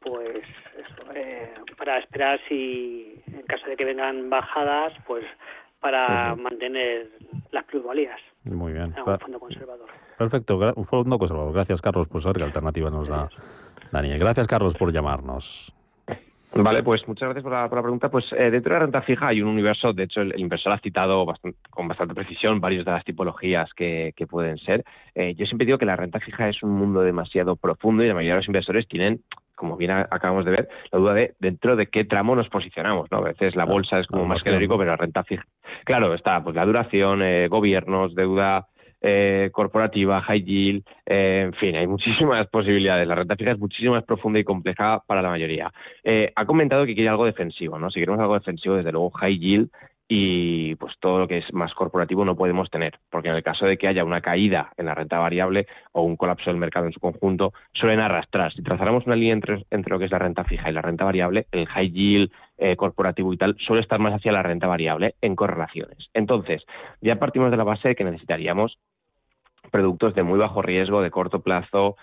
pues 0.00 0.44
eso, 0.76 1.12
eh, 1.14 1.54
para 1.78 1.98
esperar 1.98 2.38
si 2.46 3.22
en 3.32 3.42
caso 3.42 3.66
de 3.66 3.76
que 3.76 3.86
vengan 3.86 4.28
bajadas, 4.28 4.92
pues 5.06 5.24
para 5.80 6.34
mantener 6.36 7.08
las 7.50 7.64
plusvalías. 7.64 8.20
Muy 8.44 8.72
bien. 8.72 8.94
En 8.96 9.12
un 9.12 9.18
fondo 9.18 9.40
conservador. 9.40 9.88
Perfecto, 10.18 10.58
un 10.76 10.84
fondo 10.84 11.18
conservador. 11.18 11.52
Gracias, 11.52 11.80
Carlos, 11.80 12.08
por 12.08 12.22
saber 12.22 12.38
qué 12.38 12.44
alternativa 12.44 12.90
nos 12.90 13.08
da 13.08 13.28
Daniel. 13.90 14.18
Gracias, 14.18 14.46
Carlos, 14.46 14.76
por 14.76 14.92
llamarnos. 14.92 15.74
Vale, 16.52 16.82
pues 16.82 17.06
muchas 17.06 17.28
gracias 17.28 17.44
por 17.44 17.52
la, 17.52 17.68
por 17.68 17.78
la 17.78 17.82
pregunta. 17.82 18.08
Pues 18.10 18.24
eh, 18.32 18.50
dentro 18.50 18.72
de 18.72 18.80
la 18.80 18.84
renta 18.84 19.02
fija 19.02 19.28
hay 19.28 19.40
un 19.40 19.48
universo, 19.48 19.92
de 19.92 20.02
hecho 20.04 20.20
el, 20.20 20.32
el 20.32 20.40
inversor 20.40 20.72
ha 20.72 20.80
citado 20.80 21.24
bastante, 21.24 21.58
con 21.70 21.86
bastante 21.86 22.12
precisión 22.12 22.60
varias 22.60 22.84
de 22.84 22.90
las 22.90 23.04
tipologías 23.04 23.72
que, 23.74 24.12
que 24.16 24.26
pueden 24.26 24.58
ser. 24.58 24.84
Eh, 25.14 25.34
yo 25.36 25.46
siempre 25.46 25.64
digo 25.64 25.78
que 25.78 25.86
la 25.86 25.94
renta 25.94 26.18
fija 26.18 26.48
es 26.48 26.60
un 26.64 26.70
mundo 26.70 27.02
demasiado 27.02 27.54
profundo 27.54 28.02
y 28.02 28.08
la 28.08 28.14
mayoría 28.14 28.32
de 28.32 28.40
los 28.40 28.48
inversores 28.48 28.88
tienen 28.88 29.22
como 29.60 29.76
bien 29.76 29.90
acabamos 29.90 30.46
de 30.46 30.52
ver, 30.52 30.68
la 30.90 30.98
duda 30.98 31.12
de 31.12 31.34
dentro 31.38 31.76
de 31.76 31.88
qué 31.88 32.06
tramo 32.06 32.34
nos 32.34 32.48
posicionamos, 32.48 33.10
¿no? 33.10 33.18
A 33.18 33.24
veces 33.24 33.54
la 33.56 33.66
bolsa 33.66 33.98
es 33.98 34.06
como 34.06 34.24
más 34.24 34.42
genérico, 34.42 34.78
pero 34.78 34.90
la 34.90 34.96
renta 34.96 35.22
fija. 35.22 35.44
Claro, 35.84 36.14
está 36.14 36.42
pues 36.42 36.56
la 36.56 36.64
duración, 36.64 37.22
eh, 37.22 37.46
gobiernos, 37.48 38.14
deuda 38.14 38.68
eh, 39.02 39.50
corporativa, 39.52 40.22
high 40.22 40.42
yield, 40.42 40.84
eh, 41.04 41.42
en 41.44 41.52
fin, 41.52 41.76
hay 41.76 41.86
muchísimas 42.26 42.46
posibilidades. 42.48 43.06
La 43.06 43.14
renta 43.14 43.36
fija 43.36 43.50
es 43.52 43.58
muchísimo 43.58 43.92
más 43.92 44.04
profunda 44.04 44.38
y 44.38 44.44
compleja 44.44 45.02
para 45.06 45.20
la 45.20 45.28
mayoría. 45.28 45.70
Eh, 46.02 46.32
ha 46.34 46.46
comentado 46.46 46.86
que 46.86 46.94
quiere 46.94 47.10
algo 47.10 47.26
defensivo, 47.26 47.78
¿no? 47.78 47.90
Si 47.90 48.00
queremos 48.00 48.20
algo 48.20 48.34
defensivo, 48.34 48.76
desde 48.76 48.92
luego 48.92 49.10
high 49.10 49.38
yield 49.38 49.70
y 50.12 50.74
pues 50.74 50.94
todo 50.98 51.20
lo 51.20 51.28
que 51.28 51.38
es 51.38 51.54
más 51.54 51.72
corporativo 51.72 52.24
no 52.24 52.34
podemos 52.34 52.68
tener, 52.68 52.98
porque 53.10 53.28
en 53.28 53.36
el 53.36 53.44
caso 53.44 53.64
de 53.64 53.78
que 53.78 53.86
haya 53.86 54.02
una 54.02 54.20
caída 54.20 54.72
en 54.76 54.86
la 54.86 54.94
renta 54.96 55.20
variable 55.20 55.68
o 55.92 56.02
un 56.02 56.16
colapso 56.16 56.50
del 56.50 56.58
mercado 56.58 56.86
en 56.86 56.92
su 56.92 56.98
conjunto, 56.98 57.52
suelen 57.74 58.00
arrastrar. 58.00 58.52
Si 58.52 58.60
trazáramos 58.60 59.06
una 59.06 59.14
línea 59.14 59.34
entre, 59.34 59.64
lo 59.86 59.98
que 60.00 60.06
es 60.06 60.10
la 60.10 60.18
renta 60.18 60.42
fija 60.42 60.68
y 60.68 60.72
la 60.72 60.82
renta 60.82 61.04
variable, 61.04 61.46
el 61.52 61.68
high 61.68 61.92
yield 61.92 62.32
eh, 62.58 62.74
corporativo 62.74 63.32
y 63.32 63.36
tal 63.36 63.56
suele 63.60 63.82
estar 63.82 64.00
más 64.00 64.12
hacia 64.12 64.32
la 64.32 64.42
renta 64.42 64.66
variable 64.66 65.14
en 65.20 65.36
correlaciones. 65.36 66.10
Entonces, 66.12 66.64
ya 67.00 67.20
partimos 67.20 67.52
de 67.52 67.56
la 67.56 67.64
base 67.64 67.90
de 67.90 67.94
que 67.94 68.02
necesitaríamos 68.02 68.80
productos 69.70 70.16
de 70.16 70.24
muy 70.24 70.40
bajo 70.40 70.60
riesgo, 70.60 71.02
de 71.02 71.12
corto 71.12 71.40
plazo, 71.40 71.96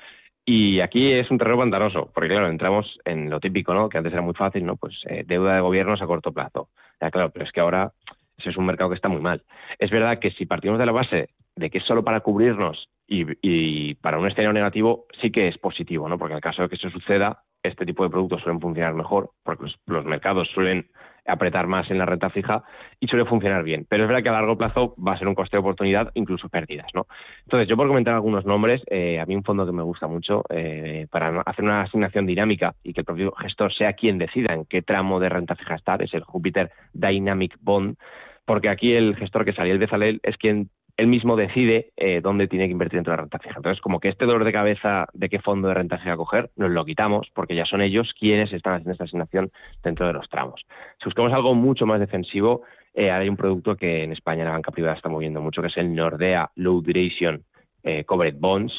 y 0.50 0.80
aquí 0.80 1.12
es 1.12 1.30
un 1.30 1.38
terreno 1.38 1.58
pantanoso, 1.58 2.10
porque 2.14 2.30
claro, 2.30 2.48
entramos 2.48 2.98
en 3.04 3.30
lo 3.30 3.42
típico, 3.42 3.74
¿no? 3.74 3.90
Que 3.90 3.98
antes 3.98 4.14
era 4.14 4.22
muy 4.22 4.34
fácil, 4.34 4.66
¿no? 4.66 4.78
Pues 4.78 4.96
eh, 5.10 5.26
deuda 5.28 5.56
de 5.56 5.60
gobiernos 5.60 6.02
a 6.02 6.08
corto 6.08 6.32
plazo. 6.32 6.70
Ya, 7.02 7.12
claro, 7.12 7.32
pero 7.32 7.44
es 7.44 7.52
que 7.52 7.60
ahora 7.60 7.92
ese 8.38 8.52
es 8.52 8.58
un 8.58 8.66
mercado 8.66 8.90
que 8.90 8.96
está 8.96 9.10
muy 9.10 9.20
mal. 9.20 9.44
Es 9.78 9.92
verdad 9.92 10.20
que 10.20 10.32
si 10.32 10.46
partimos 10.46 10.80
de 10.80 10.86
la 10.86 10.94
base 10.94 11.32
de 11.58 11.70
que 11.70 11.80
es 11.80 11.84
solo 11.84 12.06
para 12.06 12.22
cubrirnos 12.22 12.88
y, 13.10 13.96
para 13.96 14.20
un 14.20 14.28
escenario 14.28 14.54
negativo, 14.54 15.08
sí 15.22 15.32
que 15.32 15.50
es 15.50 15.58
positivo, 15.58 16.08
¿no? 16.08 16.18
Porque 16.18 16.32
en 16.32 16.38
el 16.38 16.42
caso 16.42 16.62
de 16.62 16.70
que 16.70 16.76
eso 16.76 16.90
suceda, 16.92 17.44
este 17.62 17.86
tipo 17.86 18.06
de 18.06 18.10
productos 18.10 18.42
suelen 18.42 18.62
funcionar 18.62 18.94
mejor, 18.94 19.32
porque 19.44 19.66
los 19.86 20.06
mercados 20.06 20.48
suelen 20.54 20.88
apretar 21.28 21.68
más 21.68 21.90
en 21.92 21.98
la 21.98 22.06
renta 22.06 22.30
fija 22.30 22.64
y 23.00 23.08
suele 23.08 23.26
funcionar 23.26 23.64
bien. 23.64 23.86
Pero 23.88 24.04
es 24.04 24.10
verdad 24.10 24.24
que 24.24 24.30
a 24.30 24.34
largo 24.34 24.58
plazo 24.58 24.96
va 24.96 25.14
a 25.14 25.18
ser 25.18 25.28
un 25.28 25.36
coste 25.36 25.58
de 25.58 25.62
oportunidad, 25.62 26.12
incluso 26.14 26.50
pérdidas. 26.50 26.88
¿no? 26.94 27.08
Entonces, 27.44 27.68
yo 27.68 27.76
por 27.76 27.88
comentar 27.88 28.14
algunos 28.14 28.46
nombres, 28.46 28.82
eh, 28.88 29.20
a 29.20 29.26
mí 29.26 29.36
un 29.36 29.44
fondo 29.44 29.66
que 29.66 29.72
me 29.72 29.84
gusta 29.84 30.08
mucho 30.08 30.44
eh, 30.50 31.08
para 31.12 31.42
hacer 31.42 31.66
una 31.66 31.82
asignación 31.82 32.26
dinámica 32.26 32.76
y 32.84 32.94
que 32.94 33.02
el 33.02 33.06
propio 33.06 33.32
gestor 33.34 33.74
sea 33.74 33.94
quien 33.94 34.18
decida 34.18 34.54
en 34.54 34.66
qué 34.66 34.82
tramo 34.82 35.20
de 35.20 35.30
renta 35.30 35.56
fija 35.56 35.76
estar, 35.76 36.02
es 36.02 36.14
el 36.14 36.24
Jupiter 36.24 36.72
Dynamic 36.94 37.58
Bond, 37.62 37.98
porque 38.46 38.70
aquí 38.70 38.94
el 38.94 39.16
gestor 39.16 39.44
que 39.44 39.54
salió 39.54 39.74
el 39.74 39.80
Bezalel 39.80 40.22
es 40.24 40.38
quien 40.38 40.70
él 40.98 41.08
mismo 41.08 41.36
decide 41.36 41.92
eh, 41.96 42.22
dónde 42.22 42.48
tiene 42.48 42.66
que 42.66 42.72
invertir 42.72 42.98
dentro 42.98 43.12
de 43.12 43.18
la 43.18 43.22
renta 43.22 43.40
fija. 43.40 43.56
Entonces, 43.58 43.82
como 43.82 44.00
que 44.00 44.10
este 44.10 44.26
dolor 44.26 44.44
de 44.44 44.52
cabeza 44.52 45.08
de 45.14 45.30
qué 45.30 45.40
fondo 45.40 45.68
de 45.68 45.76
renta 45.76 46.00
fija 46.00 46.18
coger, 46.18 46.50
nos 46.56 46.72
lo 46.72 46.84
quitamos 46.86 47.28
porque 47.34 47.56
ya 47.56 47.66
son 47.66 47.82
ellos 47.82 48.14
quienes 48.20 48.52
están 48.52 48.74
haciendo 48.74 48.94
esta 48.94 49.04
asignación 49.04 49.52
dentro 49.84 50.08
de 50.08 50.14
los 50.14 50.28
tramos. 50.28 50.66
Si 51.00 51.06
buscamos 51.06 51.32
algo 51.34 51.54
mucho 51.54 51.86
más 51.86 52.00
defensivo, 52.00 52.64
eh, 52.96 53.12
hay 53.12 53.30
un 53.30 53.38
producto 53.38 53.76
que 53.76 54.04
en 54.04 54.12
España 54.12 54.44
la 54.44 54.52
banca 54.52 54.72
privada 54.72 54.96
está 54.96 55.08
moviendo 55.08 55.40
mucho, 55.40 55.62
que 55.62 55.68
es 55.68 55.78
el 55.78 55.94
Nordea 55.94 56.50
Low 56.56 56.82
Duration 56.82 57.44
eh, 57.84 58.04
Covered 58.04 58.36
Bonds, 58.40 58.74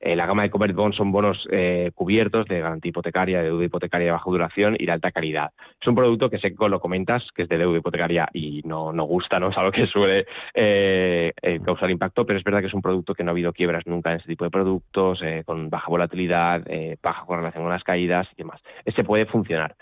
eh, 0.00 0.14
la 0.14 0.26
gama 0.26 0.42
de 0.42 0.50
covered 0.50 0.74
bonds 0.74 0.96
son 0.96 1.10
bonos 1.10 1.46
eh, 1.50 1.90
cubiertos 1.94 2.46
de 2.46 2.60
garantía 2.60 2.90
hipotecaria, 2.90 3.38
de 3.38 3.44
deuda 3.44 3.64
hipotecaria 3.64 4.06
de 4.06 4.12
baja 4.12 4.30
duración 4.30 4.76
y 4.78 4.86
de 4.86 4.92
alta 4.92 5.10
calidad. 5.10 5.50
Es 5.80 5.88
un 5.88 5.94
producto 5.94 6.30
que 6.30 6.38
sé 6.38 6.54
que 6.54 6.68
lo 6.68 6.80
comentas, 6.80 7.24
que 7.34 7.42
es 7.42 7.48
de 7.48 7.58
deuda 7.58 7.78
hipotecaria 7.78 8.28
y 8.32 8.62
no, 8.64 8.92
no 8.92 9.04
gusta, 9.04 9.38
¿no? 9.40 9.48
Es 9.58 9.58
algo 9.58 9.72
que 9.72 9.86
suele 9.86 10.26
eh, 10.54 11.32
causar 11.64 11.90
impacto, 11.90 12.24
pero 12.24 12.38
es 12.38 12.44
verdad 12.44 12.60
que 12.60 12.66
es 12.66 12.74
un 12.74 12.82
producto 12.82 13.14
que 13.14 13.24
no 13.24 13.30
ha 13.30 13.32
habido 13.32 13.52
quiebras 13.52 13.86
nunca 13.86 14.12
en 14.12 14.18
ese 14.18 14.28
tipo 14.28 14.44
de 14.44 14.50
productos, 14.50 15.20
con 15.44 15.68
baja 15.68 15.88
volatilidad, 15.88 16.62
baja 17.02 17.24
correlación 17.24 17.64
con 17.64 17.72
las 17.72 17.82
caídas 17.82 18.28
y 18.34 18.42
demás. 18.42 18.60
Ese 18.84 19.04
puede 19.04 19.26
funcionar. 19.26 19.74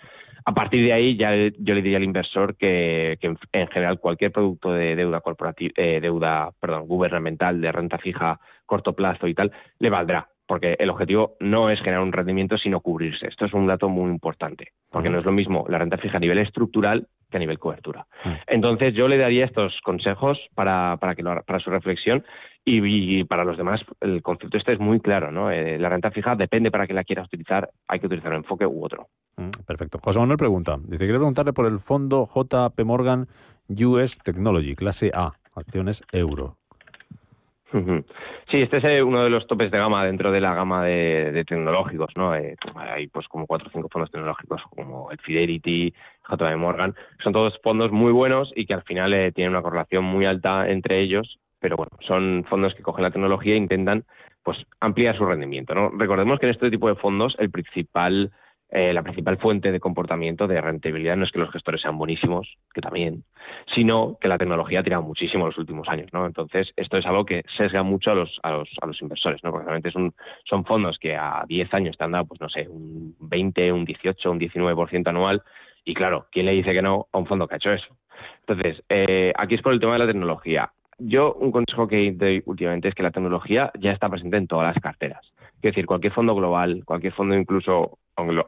A 0.48 0.54
partir 0.54 0.84
de 0.84 0.92
ahí, 0.92 1.16
ya 1.16 1.34
yo 1.34 1.74
le 1.74 1.82
diría 1.82 1.96
al 1.96 2.04
inversor 2.04 2.56
que, 2.56 3.18
en 3.20 3.66
general 3.68 3.98
cualquier 3.98 4.30
producto 4.30 4.72
de 4.72 4.94
deuda 4.94 5.20
corporativa, 5.20 5.72
deuda, 5.76 6.52
perdón, 6.60 6.86
gubernamental 6.86 7.60
de 7.60 7.72
renta 7.72 7.98
fija 7.98 8.38
corto 8.64 8.94
plazo 8.94 9.26
y 9.26 9.34
tal, 9.34 9.50
le 9.80 9.90
valdrá, 9.90 10.28
porque 10.46 10.76
el 10.78 10.90
objetivo 10.90 11.36
no 11.40 11.70
es 11.70 11.78
generar 11.80 12.02
un 12.02 12.12
rendimiento, 12.12 12.56
sino 12.58 12.80
cubrirse. 12.80 13.26
Esto 13.26 13.46
es 13.46 13.52
un 13.52 13.66
dato 13.66 13.88
muy 13.88 14.10
importante, 14.10 14.72
porque 14.90 15.10
no 15.10 15.18
es 15.18 15.24
lo 15.24 15.32
mismo 15.32 15.66
la 15.68 15.78
renta 15.78 15.98
fija 15.98 16.16
a 16.16 16.20
nivel 16.20 16.38
estructural 16.38 17.08
que 17.30 17.36
a 17.36 17.40
nivel 17.40 17.58
cobertura. 17.58 18.06
Entonces, 18.46 18.94
yo 18.94 19.08
le 19.08 19.18
daría 19.18 19.44
estos 19.44 19.80
consejos 19.82 20.38
para, 20.54 20.96
para, 21.00 21.14
que 21.14 21.24
para 21.24 21.58
su 21.58 21.70
reflexión 21.70 22.24
y, 22.64 23.24
para 23.24 23.44
los 23.44 23.56
demás 23.56 23.80
el 24.00 24.22
concepto 24.22 24.56
este 24.56 24.72
es 24.72 24.78
muy 24.78 25.00
claro. 25.00 25.32
¿no? 25.32 25.50
Eh, 25.50 25.78
la 25.78 25.88
renta 25.88 26.10
fija 26.10 26.36
depende 26.36 26.70
para 26.70 26.86
que 26.86 26.94
la 26.94 27.04
quieras 27.04 27.26
utilizar, 27.26 27.70
hay 27.88 28.00
que 28.00 28.06
utilizar 28.06 28.30
un 28.30 28.38
enfoque 28.38 28.66
u 28.66 28.84
otro. 28.84 29.08
Perfecto. 29.66 29.98
José 30.02 30.18
Manuel 30.18 30.38
pregunta, 30.38 30.76
dice, 30.80 30.98
quiero 30.98 31.18
preguntarle 31.18 31.52
por 31.52 31.66
el 31.66 31.80
fondo 31.80 32.28
JP 32.32 32.80
Morgan 32.84 33.26
US 33.68 34.18
Technology, 34.18 34.74
clase 34.74 35.10
A, 35.12 35.32
acciones 35.54 36.02
euro. 36.12 36.56
Sí, 37.72 38.62
este 38.62 38.78
es 38.78 38.84
eh, 38.84 39.02
uno 39.02 39.24
de 39.24 39.30
los 39.30 39.46
topes 39.46 39.72
de 39.72 39.78
gama 39.78 40.04
dentro 40.04 40.30
de 40.30 40.40
la 40.40 40.54
gama 40.54 40.84
de, 40.84 41.44
tecnológicos, 41.46 42.10
¿no? 42.16 42.34
Eh, 42.34 42.56
hay 42.76 43.08
pues 43.08 43.26
como 43.26 43.46
cuatro 43.46 43.68
o 43.68 43.72
cinco 43.72 43.88
fondos 43.90 44.10
tecnológicos 44.10 44.62
como 44.70 45.10
el 45.10 45.18
Fidelity, 45.18 45.92
JP 46.28 46.56
Morgan, 46.56 46.94
son 47.24 47.32
todos 47.32 47.58
fondos 47.62 47.90
muy 47.90 48.12
buenos 48.12 48.52
y 48.54 48.66
que 48.66 48.74
al 48.74 48.82
final 48.82 49.12
eh, 49.14 49.32
tienen 49.32 49.50
una 49.50 49.62
correlación 49.62 50.04
muy 50.04 50.26
alta 50.26 50.68
entre 50.68 51.00
ellos, 51.00 51.38
pero 51.58 51.76
bueno, 51.76 51.92
son 52.06 52.44
fondos 52.48 52.74
que 52.74 52.82
cogen 52.82 53.02
la 53.02 53.10
tecnología 53.10 53.54
e 53.54 53.58
intentan 53.58 54.04
pues 54.44 54.58
ampliar 54.78 55.16
su 55.16 55.26
rendimiento, 55.26 55.74
¿no? 55.74 55.90
Recordemos 55.90 56.38
que 56.38 56.46
en 56.46 56.52
este 56.52 56.70
tipo 56.70 56.88
de 56.88 56.94
fondos 56.94 57.34
el 57.40 57.50
principal 57.50 58.30
eh, 58.70 58.92
la 58.92 59.02
principal 59.02 59.38
fuente 59.38 59.70
de 59.70 59.80
comportamiento 59.80 60.46
de 60.46 60.60
rentabilidad 60.60 61.16
no 61.16 61.24
es 61.24 61.30
que 61.30 61.38
los 61.38 61.52
gestores 61.52 61.80
sean 61.80 61.98
buenísimos, 61.98 62.56
que 62.74 62.80
también, 62.80 63.24
sino 63.74 64.18
que 64.20 64.28
la 64.28 64.38
tecnología 64.38 64.80
ha 64.80 64.82
tirado 64.82 65.02
muchísimo 65.02 65.44
en 65.44 65.50
los 65.50 65.58
últimos 65.58 65.88
años, 65.88 66.12
¿no? 66.12 66.26
Entonces, 66.26 66.72
esto 66.76 66.96
es 66.96 67.06
algo 67.06 67.24
que 67.24 67.44
sesga 67.56 67.82
mucho 67.82 68.10
a 68.10 68.14
los, 68.14 68.40
a 68.42 68.50
los, 68.50 68.68
a 68.82 68.86
los 68.86 69.00
inversores, 69.00 69.42
¿no? 69.44 69.50
Porque 69.52 69.66
realmente 69.66 69.92
son 69.92 70.64
fondos 70.64 70.98
que 70.98 71.16
a 71.16 71.44
10 71.46 71.72
años 71.74 71.96
te 71.96 72.04
han 72.04 72.12
dado, 72.12 72.26
pues 72.26 72.40
no 72.40 72.48
sé, 72.48 72.66
un 72.68 73.14
20, 73.20 73.72
un 73.72 73.84
18, 73.84 74.30
un 74.30 74.40
19% 74.40 75.08
anual, 75.08 75.42
y 75.84 75.94
claro, 75.94 76.26
¿quién 76.32 76.46
le 76.46 76.52
dice 76.52 76.72
que 76.72 76.82
no 76.82 77.06
a 77.12 77.18
un 77.18 77.26
fondo 77.26 77.46
que 77.46 77.54
ha 77.54 77.58
hecho 77.58 77.72
eso? 77.72 77.96
Entonces, 78.46 78.82
eh, 78.88 79.32
aquí 79.36 79.54
es 79.54 79.62
por 79.62 79.72
el 79.72 79.80
tema 79.80 79.92
de 79.92 80.00
la 80.00 80.06
tecnología. 80.06 80.72
Yo, 80.98 81.34
un 81.34 81.52
consejo 81.52 81.86
que 81.86 82.12
doy 82.12 82.42
últimamente 82.46 82.88
es 82.88 82.94
que 82.94 83.02
la 83.02 83.12
tecnología 83.12 83.70
ya 83.78 83.92
está 83.92 84.08
presente 84.08 84.36
en 84.36 84.48
todas 84.48 84.74
las 84.74 84.82
carteras. 84.82 85.24
Es 85.56 85.62
decir, 85.62 85.86
cualquier 85.86 86.12
fondo 86.12 86.34
global, 86.34 86.82
cualquier 86.84 87.12
fondo 87.12 87.34
incluso 87.34 87.98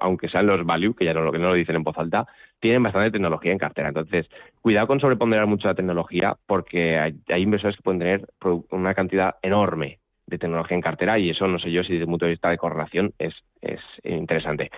aunque 0.01 0.29
sean 0.29 0.47
los 0.47 0.65
value, 0.65 0.95
que 0.95 1.05
ya 1.05 1.13
no, 1.13 1.31
que 1.31 1.39
no 1.39 1.49
lo 1.49 1.55
dicen 1.55 1.77
en 1.77 1.83
voz 1.83 1.99
alta, 1.99 2.27
tienen 2.59 2.83
bastante 2.83 3.11
tecnología 3.11 3.53
en 3.53 3.59
cartera. 3.59 3.89
Entonces, 3.89 4.27
cuidado 4.63 4.87
con 4.87 5.01
sobreponderar 5.01 5.47
mucho 5.47 5.69
la 5.69 5.75
tecnología, 5.75 6.37
porque 6.47 6.99
hay, 6.99 7.43
inversores 7.43 7.77
que 7.77 7.83
pueden 7.83 7.99
tener 8.01 8.29
una 8.71 8.95
cantidad 8.95 9.37
enorme 9.43 9.99
de 10.27 10.39
tecnología 10.39 10.75
en 10.75 10.83
cartera 10.83 11.19
y 11.19 11.31
eso 11.31 11.47
no 11.49 11.59
sé 11.59 11.71
yo 11.71 11.83
si 11.83 11.93
desde 11.93 12.05
el 12.05 12.11
punto 12.11 12.27
de 12.27 12.33
vista 12.33 12.51
de 12.51 12.59
correlación 12.59 13.13
es, 13.19 13.35
es 13.61 13.81
interesante. 14.05 14.71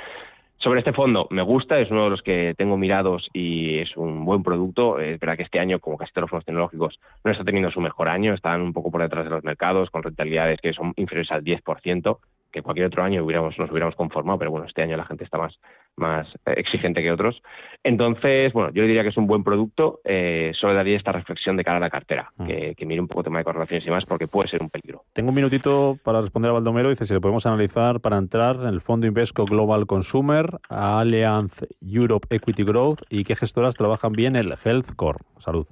Sobre 0.62 0.80
este 0.80 0.92
fondo, 0.92 1.26
me 1.30 1.40
gusta, 1.40 1.80
es 1.80 1.90
uno 1.90 2.04
de 2.04 2.11
los 2.11 2.20
que 2.20 2.54
tengo 2.58 2.76
mirados 2.76 3.30
y 3.32 3.78
es 3.78 3.96
un 3.96 4.26
buen 4.26 4.42
producto. 4.42 5.00
Es 5.00 5.18
verdad 5.18 5.38
que 5.38 5.44
este 5.44 5.58
año, 5.58 5.80
como 5.80 5.96
casi 5.96 6.12
todos 6.12 6.24
los 6.24 6.30
fondos 6.30 6.44
tecnológicos, 6.44 7.00
no 7.24 7.32
está 7.32 7.44
teniendo 7.44 7.70
su 7.70 7.80
mejor 7.80 8.11
año, 8.11 8.34
están 8.34 8.61
un 8.61 8.74
poco 8.74 8.90
por 8.90 9.00
detrás 9.00 9.24
de 9.24 9.30
los 9.30 9.42
mercados, 9.42 9.88
con 9.88 10.02
rentabilidades 10.02 10.61
que 10.61 10.74
son 10.74 10.92
inferiores 10.96 11.32
al 11.32 11.42
10%, 11.42 12.18
que 12.51 12.62
cualquier 12.62 12.86
otro 12.86 13.03
año 13.03 13.24
hubiéramos, 13.24 13.59
nos 13.59 13.70
hubiéramos 13.70 13.94
conformado, 13.94 14.38
pero 14.38 14.51
bueno, 14.51 14.66
este 14.66 14.82
año 14.82 14.96
la 14.96 15.05
gente 15.05 15.24
está 15.24 15.38
más, 15.38 15.59
más 15.96 16.26
eh, 16.46 16.55
exigente 16.57 17.03
que 17.03 17.12
otros. 17.12 17.42
Entonces, 17.82 18.53
bueno, 18.53 18.70
yo 18.72 18.82
diría 18.82 19.03
que 19.03 19.09
es 19.11 19.16
un 19.16 19.26
buen 19.26 19.44
producto, 19.44 20.01
eh, 20.05 20.53
solo 20.59 20.74
daría 20.74 20.96
esta 20.96 21.12
reflexión 21.12 21.57
de 21.57 21.64
cara 21.64 21.78
a 21.78 21.80
la 21.80 21.90
cartera, 21.90 22.30
mm. 22.36 22.46
que, 22.46 22.74
que, 22.76 22.86
mire 22.86 23.01
un 23.01 23.09
poco 23.09 23.20
el 23.20 23.24
tema 23.24 23.38
de 23.38 23.44
correlaciones 23.44 23.86
y 23.86 23.90
más, 23.90 24.07
porque 24.07 24.28
puede 24.28 24.48
ser 24.48 24.62
un 24.62 24.70
peligro. 24.70 25.05
Tengo 25.12 25.30
un 25.30 25.34
minutito 25.34 25.98
para 26.03 26.20
responder 26.20 26.51
a 26.51 26.55
Baldomero, 26.55 26.90
dice 26.90 27.07
si 27.07 27.14
le 27.14 27.20
podemos 27.20 27.46
analizar 27.46 28.01
para 28.01 28.18
entrar 28.18 28.57
en 28.57 28.68
el 28.68 28.80
fondo 28.80 29.07
Invesco 29.07 29.44
Global 29.44 29.86
Consumer, 29.86 30.59
Allianz 30.68 31.64
Europe 31.80 32.26
Equity 32.30 32.64
Growth 32.64 33.03
y 33.09 33.24
qué 33.24 33.36
gestoras 33.36 33.76
trabajan 33.76 34.12
bien 34.12 34.36
el 34.36 34.55
Health 34.64 34.94
Core. 34.96 35.18
Salud. 35.38 35.66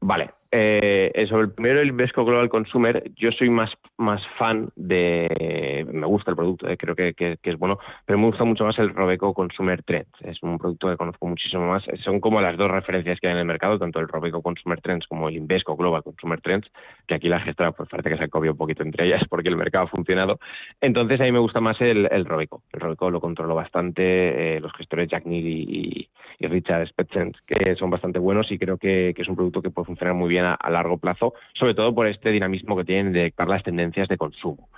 Vale, 0.00 0.30
eh, 0.54 1.26
sobre 1.30 1.44
el 1.44 1.52
primero, 1.52 1.80
el 1.80 1.88
Invesco 1.88 2.26
Global 2.26 2.50
Consumer, 2.50 3.02
yo 3.16 3.32
soy 3.32 3.48
más, 3.48 3.70
más 3.96 4.20
fan 4.38 4.68
de. 4.76 5.86
Me 5.90 6.06
gusta 6.06 6.30
el 6.30 6.36
producto, 6.36 6.68
eh, 6.68 6.76
creo 6.76 6.94
que, 6.94 7.14
que, 7.14 7.38
es 7.42 7.58
bueno, 7.58 7.78
pero 8.04 8.18
me 8.18 8.26
gusta 8.26 8.44
mucho 8.44 8.64
más 8.64 8.78
el 8.78 8.90
Robeco 8.90 9.32
Consumer 9.32 9.82
Trends. 9.82 10.12
Es 10.20 10.42
un 10.42 10.58
producto 10.58 10.90
que 10.90 10.98
conozco 10.98 11.26
muchísimo 11.26 11.66
más. 11.66 11.82
Son 12.04 12.20
como 12.20 12.42
las 12.42 12.58
dos 12.58 12.70
referencias 12.70 13.18
que 13.18 13.28
hay 13.28 13.32
en 13.32 13.38
el 13.38 13.46
mercado, 13.46 13.78
tanto 13.78 13.98
el 13.98 14.08
Robeco 14.08 14.42
Consumer 14.42 14.78
Trends 14.82 15.06
como 15.06 15.30
el 15.30 15.36
Invesco 15.36 15.74
Global 15.74 16.02
Consumer 16.02 16.40
Trends, 16.42 16.70
que 17.08 17.14
aquí 17.14 17.28
la 17.30 17.40
gestora, 17.40 17.72
pues 17.72 17.88
parece 17.88 18.10
que 18.10 18.18
se 18.18 18.28
copia 18.28 18.50
un 18.50 18.58
poquito 18.58 18.82
entre 18.82 19.06
ellas 19.06 19.22
porque 19.30 19.48
el 19.48 19.56
mercado 19.56 19.86
ha 19.86 19.88
funcionado. 19.88 20.38
Entonces, 20.82 21.18
a 21.18 21.24
mí 21.24 21.32
me 21.32 21.38
gusta 21.38 21.62
más 21.62 21.80
el, 21.80 22.08
el 22.10 22.26
Robeco. 22.26 22.62
El 22.74 22.80
Robeco 22.80 23.10
lo 23.10 23.22
controlo 23.22 23.54
bastante. 23.54 24.56
Eh, 24.56 24.60
los 24.60 24.72
gestores 24.74 25.08
Jack 25.08 25.24
Neal 25.24 25.46
y, 25.46 26.08
Richard 26.40 26.88
Spetzens, 26.88 27.40
que 27.46 27.76
son 27.76 27.88
bastante 27.88 28.18
buenos 28.18 28.50
y 28.50 28.58
creo 28.58 28.76
que, 28.76 29.12
que 29.14 29.22
es 29.22 29.28
un 29.28 29.36
producto 29.36 29.62
que 29.62 29.70
puede 29.70 29.86
funcionar 29.86 30.14
muy 30.14 30.28
bien 30.28 30.41
a, 30.44 30.70
largo 30.70 30.98
plazo, 30.98 31.34
sobre 31.54 31.74
todo 31.74 31.94
por 31.94 32.06
este 32.06 32.30
dinamismo 32.30 32.76
que 32.76 32.84
tienen 32.84 33.12
de 33.12 33.24
dictar 33.24 33.48
las 33.48 33.62
tendencias 33.62 34.08
de 34.08 34.16
consumo. 34.16 34.68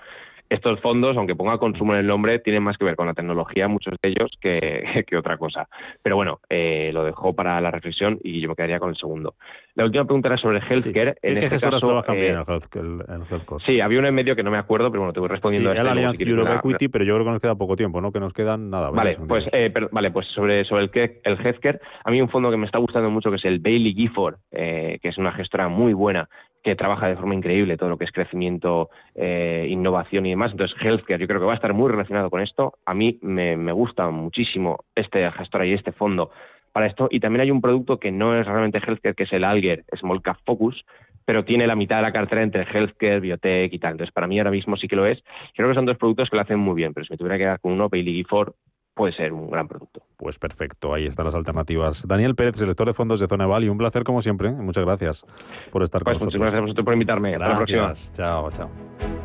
Estos 0.50 0.80
fondos, 0.80 1.16
aunque 1.16 1.34
ponga 1.34 1.58
consumo 1.58 1.94
en 1.94 2.00
el 2.00 2.06
nombre, 2.06 2.38
tienen 2.38 2.62
más 2.62 2.76
que 2.78 2.84
ver 2.84 2.96
con 2.96 3.06
la 3.06 3.14
tecnología, 3.14 3.66
muchos 3.68 3.94
de 4.02 4.08
ellos, 4.10 4.30
que, 4.40 5.04
que 5.06 5.16
otra 5.16 5.36
cosa. 5.38 5.68
Pero 6.02 6.16
bueno, 6.16 6.40
eh, 6.48 6.90
lo 6.92 7.04
dejo 7.04 7.34
para 7.34 7.60
la 7.60 7.70
reflexión 7.70 8.18
y 8.22 8.40
yo 8.40 8.48
me 8.48 8.54
quedaría 8.54 8.78
con 8.78 8.90
el 8.90 8.96
segundo. 8.96 9.34
La 9.74 9.84
última 9.84 10.04
pregunta 10.04 10.28
era 10.28 10.36
sobre 10.36 10.58
healthcare. 10.58 11.16
en 11.22 11.34
¿Qué 11.34 11.44
este 11.46 11.58
caso, 11.58 12.04
eh, 12.12 12.12
en 12.12 12.14
el- 12.18 13.04
en 13.08 13.22
healthcare? 13.28 13.64
Sí, 13.66 13.80
había 13.80 13.98
uno 13.98 14.08
en 14.08 14.14
medio 14.14 14.36
que 14.36 14.42
no 14.42 14.50
me 14.50 14.58
acuerdo, 14.58 14.90
pero 14.90 15.00
bueno, 15.00 15.12
te 15.12 15.20
voy 15.20 15.28
respondiendo 15.28 15.70
Sí, 15.72 15.78
a 15.78 15.80
el 15.80 15.86
este. 15.88 15.94
luego, 15.94 16.08
Allianz 16.10 16.16
si 16.18 16.30
Europe 16.30 16.50
la- 16.50 16.56
Equity, 16.58 16.88
pero 16.88 17.04
yo 17.04 17.14
creo 17.14 17.24
que 17.24 17.30
nos 17.32 17.40
queda 17.40 17.54
poco 17.56 17.74
tiempo, 17.74 18.00
¿no? 18.00 18.12
Que 18.12 18.20
nos 18.20 18.32
quedan 18.32 18.70
nada. 18.70 18.90
Vale, 18.90 19.10
20 19.10 19.26
pues, 19.26 19.44
eh, 19.52 19.70
pero- 19.74 19.88
vale, 19.90 20.10
pues 20.12 20.26
sobre, 20.28 20.64
sobre 20.64 20.84
el, 20.84 20.90
el 21.24 21.38
healthcare, 21.46 21.80
a 22.04 22.10
mí 22.10 22.20
un 22.20 22.28
fondo 22.28 22.50
que 22.50 22.56
me 22.56 22.66
está 22.66 22.78
gustando 22.78 23.10
mucho 23.10 23.30
que 23.30 23.36
es 23.36 23.44
el 23.44 23.58
Bailey 23.58 23.94
Gifford, 23.94 24.36
eh, 24.52 24.98
que 25.02 25.08
es 25.08 25.18
una 25.18 25.32
gestora 25.32 25.68
muy 25.68 25.92
buena 25.94 26.28
que 26.64 26.74
trabaja 26.74 27.06
de 27.06 27.16
forma 27.16 27.34
increíble 27.34 27.76
todo 27.76 27.90
lo 27.90 27.98
que 27.98 28.06
es 28.06 28.10
crecimiento, 28.10 28.88
eh, 29.14 29.66
innovación 29.68 30.24
y 30.24 30.30
demás. 30.30 30.50
Entonces, 30.50 30.76
healthcare 30.80 31.20
yo 31.20 31.28
creo 31.28 31.38
que 31.38 31.46
va 31.46 31.52
a 31.52 31.56
estar 31.56 31.74
muy 31.74 31.90
relacionado 31.90 32.30
con 32.30 32.40
esto. 32.40 32.74
A 32.86 32.94
mí 32.94 33.18
me, 33.20 33.56
me 33.56 33.72
gusta 33.72 34.08
muchísimo 34.10 34.78
este 34.94 35.30
gestora 35.32 35.66
y 35.66 35.74
este 35.74 35.92
fondo 35.92 36.30
para 36.72 36.86
esto. 36.86 37.06
Y 37.10 37.20
también 37.20 37.42
hay 37.42 37.50
un 37.50 37.60
producto 37.60 38.00
que 38.00 38.10
no 38.10 38.38
es 38.38 38.46
realmente 38.46 38.78
healthcare, 38.78 39.14
que 39.14 39.24
es 39.24 39.32
el 39.34 39.44
Alger 39.44 39.84
Small 40.00 40.22
Cap 40.22 40.38
Focus, 40.46 40.84
pero 41.26 41.44
tiene 41.44 41.66
la 41.66 41.76
mitad 41.76 41.96
de 41.96 42.02
la 42.02 42.12
cartera 42.12 42.42
entre 42.42 42.62
healthcare, 42.62 43.20
biotech 43.20 43.72
y 43.72 43.78
tal. 43.78 43.92
Entonces, 43.92 44.12
para 44.12 44.26
mí 44.26 44.38
ahora 44.38 44.50
mismo 44.50 44.76
sí 44.78 44.88
que 44.88 44.96
lo 44.96 45.06
es. 45.06 45.22
Creo 45.54 45.68
que 45.68 45.74
son 45.74 45.84
dos 45.84 45.98
productos 45.98 46.30
que 46.30 46.36
lo 46.36 46.42
hacen 46.42 46.58
muy 46.58 46.74
bien, 46.74 46.94
pero 46.94 47.04
si 47.04 47.12
me 47.12 47.18
tuviera 47.18 47.36
que 47.36 47.44
quedar 47.44 47.60
con 47.60 47.72
uno, 47.72 47.90
Bailey 47.90 48.14
Gifford 48.14 48.54
puede 48.94 49.12
ser 49.14 49.32
un 49.32 49.50
gran 49.50 49.66
producto. 49.68 50.02
Pues 50.16 50.38
perfecto, 50.38 50.94
ahí 50.94 51.06
están 51.06 51.26
las 51.26 51.34
alternativas. 51.34 52.06
Daniel 52.06 52.34
Pérez, 52.34 52.56
selector 52.56 52.86
de 52.86 52.94
fondos 52.94 53.20
de 53.20 53.26
Zona 53.26 53.46
Valley, 53.46 53.68
un 53.68 53.78
placer 53.78 54.04
como 54.04 54.22
siempre. 54.22 54.50
Muchas 54.52 54.84
gracias 54.84 55.26
por 55.70 55.82
estar 55.82 56.02
con 56.02 56.12
Pues 56.12 56.22
nosotros. 56.22 56.38
muchas 56.38 56.40
gracias 56.40 56.58
a 56.58 56.62
vosotros 56.62 56.84
por 56.84 56.92
invitarme. 56.94 57.32
Hasta 57.34 57.48
la 57.48 57.56
próxima. 57.56 57.82
Gracias. 57.86 58.12
Chao, 58.12 58.50
chao. 58.50 59.23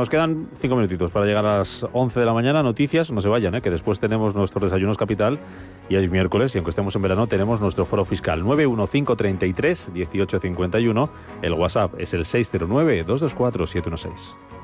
Nos 0.00 0.08
quedan 0.08 0.48
cinco 0.54 0.76
minutitos 0.76 1.10
para 1.10 1.26
llegar 1.26 1.44
a 1.44 1.58
las 1.58 1.86
11 1.92 2.20
de 2.20 2.24
la 2.24 2.32
mañana. 2.32 2.62
Noticias, 2.62 3.10
no 3.10 3.20
se 3.20 3.28
vayan, 3.28 3.54
¿eh? 3.54 3.60
que 3.60 3.68
después 3.68 4.00
tenemos 4.00 4.34
nuestros 4.34 4.62
desayunos 4.62 4.96
capital 4.96 5.38
y 5.90 5.96
es 5.96 6.10
miércoles 6.10 6.54
y 6.54 6.58
aunque 6.58 6.70
estemos 6.70 6.96
en 6.96 7.02
verano 7.02 7.26
tenemos 7.26 7.60
nuestro 7.60 7.84
foro 7.84 8.06
fiscal 8.06 8.42
91533 8.42 9.90
1851. 9.92 11.10
El 11.42 11.52
WhatsApp 11.52 12.00
es 12.00 12.14
el 12.14 12.24
609 12.24 13.04
224 13.04 13.66
716. 13.66 14.59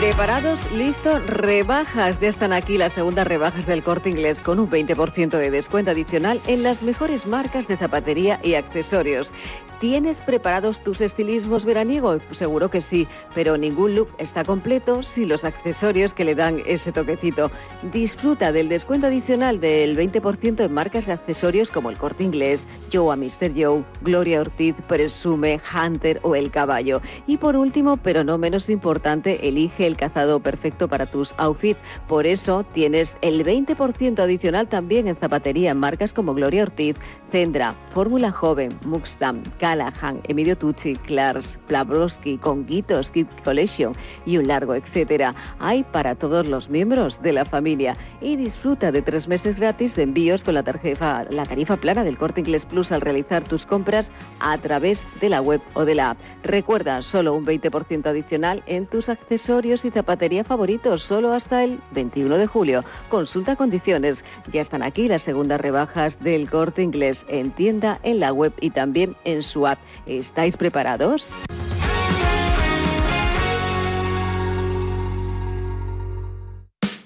Preparados, 0.00 0.60
listo, 0.72 1.18
rebajas. 1.18 2.18
Ya 2.20 2.30
están 2.30 2.54
aquí 2.54 2.78
las 2.78 2.94
segundas 2.94 3.26
rebajas 3.26 3.66
del 3.66 3.82
corte 3.82 4.08
inglés 4.08 4.40
con 4.40 4.58
un 4.58 4.70
20% 4.70 5.36
de 5.36 5.50
descuento 5.50 5.90
adicional 5.90 6.40
en 6.46 6.62
las 6.62 6.82
mejores 6.82 7.26
marcas 7.26 7.68
de 7.68 7.76
zapatería 7.76 8.40
y 8.42 8.54
accesorios. 8.54 9.34
¿Tienes 9.78 10.20
preparados 10.20 10.84
tus 10.84 11.00
estilismos 11.00 11.64
veraniegos? 11.64 12.20
Seguro 12.32 12.68
que 12.68 12.82
sí, 12.82 13.08
pero 13.34 13.56
ningún 13.56 13.94
look 13.94 14.08
está 14.18 14.44
completo 14.44 15.02
sin 15.02 15.30
los 15.30 15.42
accesorios 15.42 16.12
que 16.12 16.26
le 16.26 16.34
dan 16.34 16.62
ese 16.66 16.92
toquecito. 16.92 17.50
Disfruta 17.90 18.52
del 18.52 18.68
descuento 18.68 19.06
adicional 19.06 19.58
del 19.58 19.96
20% 19.96 20.64
en 20.64 20.72
marcas 20.72 21.06
de 21.06 21.12
accesorios 21.12 21.70
como 21.70 21.88
el 21.88 21.96
corte 21.96 22.24
inglés, 22.24 22.66
Joe 22.92 23.10
a 23.10 23.16
Mr. 23.16 23.52
Joe, 23.56 23.82
Gloria 24.02 24.42
Ortiz, 24.42 24.74
Presume, 24.86 25.58
Hunter 25.74 26.20
o 26.22 26.34
El 26.34 26.50
Caballo. 26.50 27.00
Y 27.26 27.38
por 27.38 27.56
último, 27.56 27.96
pero 27.96 28.22
no 28.22 28.36
menos 28.36 28.68
importante, 28.68 29.48
elige 29.48 29.89
el 29.90 29.96
cazado 29.96 30.40
perfecto 30.40 30.88
para 30.88 31.06
tus 31.06 31.34
outfits. 31.36 31.80
Por 32.08 32.26
eso 32.26 32.64
tienes 32.72 33.16
el 33.20 33.44
20% 33.44 34.18
adicional 34.18 34.68
también 34.68 35.08
en 35.08 35.16
zapatería 35.16 35.72
en 35.72 35.78
marcas 35.78 36.12
como 36.12 36.34
Gloria 36.34 36.62
Ortiz, 36.62 36.96
Zendra, 37.30 37.74
Fórmula 37.92 38.30
Joven, 38.30 38.70
Muxdam, 38.84 39.42
Callahan, 39.58 40.20
Emilio 40.28 40.56
Tucci, 40.56 40.94
Clars, 40.96 41.58
Plabrowski, 41.66 42.38
Conguitos, 42.38 43.10
Kid 43.10 43.26
Collection 43.44 43.94
y 44.26 44.38
un 44.38 44.46
largo 44.46 44.74
etcétera. 44.74 45.34
Hay 45.58 45.84
para 45.84 46.14
todos 46.14 46.48
los 46.48 46.68
miembros 46.68 47.20
de 47.22 47.32
la 47.32 47.44
familia 47.44 47.96
y 48.20 48.36
disfruta 48.36 48.92
de 48.92 49.02
tres 49.02 49.28
meses 49.28 49.58
gratis 49.58 49.94
de 49.94 50.04
envíos 50.04 50.44
con 50.44 50.54
la 50.54 50.62
tarifa, 50.62 51.24
la 51.30 51.44
tarifa 51.44 51.76
plana 51.76 52.04
del 52.04 52.18
Corte 52.18 52.40
Inglés 52.40 52.64
Plus 52.64 52.92
al 52.92 53.00
realizar 53.00 53.44
tus 53.44 53.66
compras 53.66 54.12
a 54.38 54.56
través 54.58 55.04
de 55.20 55.28
la 55.28 55.40
web 55.40 55.60
o 55.74 55.84
de 55.84 55.94
la 55.94 56.10
app. 56.10 56.18
Recuerda, 56.42 57.02
solo 57.02 57.34
un 57.34 57.44
20% 57.44 58.06
adicional 58.06 58.62
en 58.66 58.86
tus 58.86 59.08
accesorios 59.08 59.79
y 59.84 59.90
zapatería 59.90 60.44
favoritos, 60.44 61.02
solo 61.02 61.32
hasta 61.32 61.64
el 61.64 61.80
21 61.92 62.38
de 62.38 62.46
julio. 62.46 62.84
Consulta 63.08 63.56
condiciones. 63.56 64.24
Ya 64.50 64.60
están 64.60 64.82
aquí 64.82 65.08
las 65.08 65.22
segundas 65.22 65.60
rebajas 65.60 66.18
del 66.20 66.48
Corte 66.48 66.82
Inglés 66.82 67.24
en 67.28 67.50
tienda, 67.50 68.00
en 68.02 68.20
la 68.20 68.32
web 68.32 68.52
y 68.60 68.70
también 68.70 69.16
en 69.24 69.42
su 69.42 69.66
app. 69.66 69.78
¿Estáis 70.06 70.56
preparados? 70.56 71.32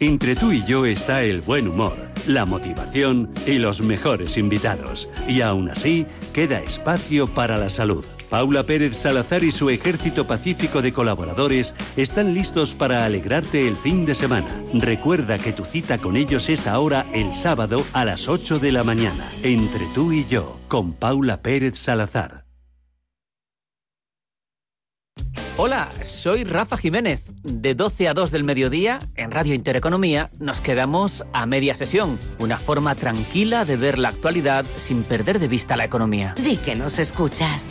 Entre 0.00 0.36
tú 0.36 0.52
y 0.52 0.62
yo 0.64 0.84
está 0.84 1.22
el 1.22 1.40
buen 1.40 1.66
humor, 1.66 1.96
la 2.26 2.44
motivación 2.44 3.30
y 3.46 3.58
los 3.58 3.80
mejores 3.80 4.36
invitados. 4.36 5.08
Y 5.26 5.40
aún 5.40 5.70
así, 5.70 6.04
queda 6.34 6.60
espacio 6.60 7.26
para 7.26 7.56
la 7.56 7.70
salud. 7.70 8.04
Paula 8.34 8.64
Pérez 8.64 8.96
Salazar 8.96 9.44
y 9.44 9.52
su 9.52 9.70
ejército 9.70 10.26
pacífico 10.26 10.82
de 10.82 10.92
colaboradores 10.92 11.72
están 11.96 12.34
listos 12.34 12.74
para 12.74 13.04
alegrarte 13.04 13.68
el 13.68 13.76
fin 13.76 14.04
de 14.04 14.16
semana. 14.16 14.48
Recuerda 14.74 15.38
que 15.38 15.52
tu 15.52 15.64
cita 15.64 15.98
con 15.98 16.16
ellos 16.16 16.48
es 16.48 16.66
ahora 16.66 17.06
el 17.14 17.32
sábado 17.32 17.84
a 17.92 18.04
las 18.04 18.26
8 18.26 18.58
de 18.58 18.72
la 18.72 18.82
mañana. 18.82 19.24
Entre 19.44 19.86
tú 19.94 20.10
y 20.10 20.24
yo, 20.24 20.58
con 20.66 20.94
Paula 20.94 21.42
Pérez 21.42 21.78
Salazar. 21.78 22.44
Hola, 25.56 25.88
soy 26.02 26.42
Rafa 26.42 26.76
Jiménez. 26.76 27.30
De 27.44 27.76
12 27.76 28.08
a 28.08 28.14
2 28.14 28.32
del 28.32 28.42
mediodía, 28.42 28.98
en 29.14 29.30
Radio 29.30 29.54
Intereconomía, 29.54 30.32
nos 30.40 30.60
quedamos 30.60 31.24
a 31.32 31.46
media 31.46 31.76
sesión. 31.76 32.18
Una 32.40 32.58
forma 32.58 32.96
tranquila 32.96 33.64
de 33.64 33.76
ver 33.76 33.96
la 33.96 34.08
actualidad 34.08 34.64
sin 34.76 35.04
perder 35.04 35.38
de 35.38 35.46
vista 35.46 35.76
la 35.76 35.84
economía. 35.84 36.34
Di 36.42 36.56
que 36.56 36.74
nos 36.74 36.98
escuchas. 36.98 37.70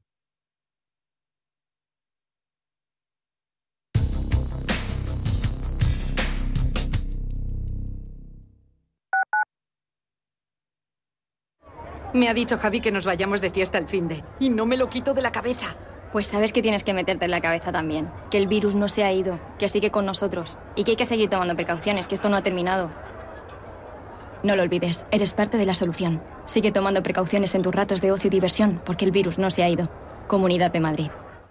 Me 12.13 12.27
ha 12.27 12.33
dicho 12.33 12.57
Javi 12.57 12.81
que 12.81 12.91
nos 12.91 13.05
vayamos 13.05 13.39
de 13.39 13.51
fiesta 13.51 13.77
el 13.77 13.87
fin 13.87 14.07
de. 14.09 14.23
Y 14.39 14.49
no 14.49 14.65
me 14.65 14.75
lo 14.75 14.89
quito 14.89 15.13
de 15.13 15.21
la 15.21 15.31
cabeza. 15.31 15.75
Pues 16.11 16.27
sabes 16.27 16.51
que 16.51 16.61
tienes 16.61 16.83
que 16.83 16.93
meterte 16.93 17.23
en 17.23 17.31
la 17.31 17.39
cabeza 17.39 17.71
también. 17.71 18.11
Que 18.29 18.37
el 18.37 18.47
virus 18.47 18.75
no 18.75 18.89
se 18.89 19.05
ha 19.05 19.13
ido, 19.13 19.39
que 19.57 19.69
sigue 19.69 19.91
con 19.91 20.05
nosotros. 20.05 20.57
Y 20.75 20.83
que 20.83 20.91
hay 20.91 20.97
que 20.97 21.05
seguir 21.05 21.29
tomando 21.29 21.55
precauciones, 21.55 22.07
que 22.07 22.15
esto 22.15 22.27
no 22.27 22.35
ha 22.35 22.43
terminado. 22.43 22.91
No 24.43 24.57
lo 24.57 24.63
olvides, 24.63 25.05
eres 25.11 25.33
parte 25.33 25.57
de 25.57 25.65
la 25.65 25.73
solución. 25.73 26.21
Sigue 26.47 26.73
tomando 26.73 27.01
precauciones 27.01 27.55
en 27.55 27.61
tus 27.61 27.73
ratos 27.73 28.01
de 28.01 28.11
ocio 28.11 28.27
y 28.27 28.31
diversión, 28.31 28.81
porque 28.85 29.05
el 29.05 29.11
virus 29.11 29.37
no 29.37 29.49
se 29.49 29.63
ha 29.63 29.69
ido. 29.69 29.89
Comunidad 30.27 30.71
de 30.71 30.79
Madrid. 30.81 31.11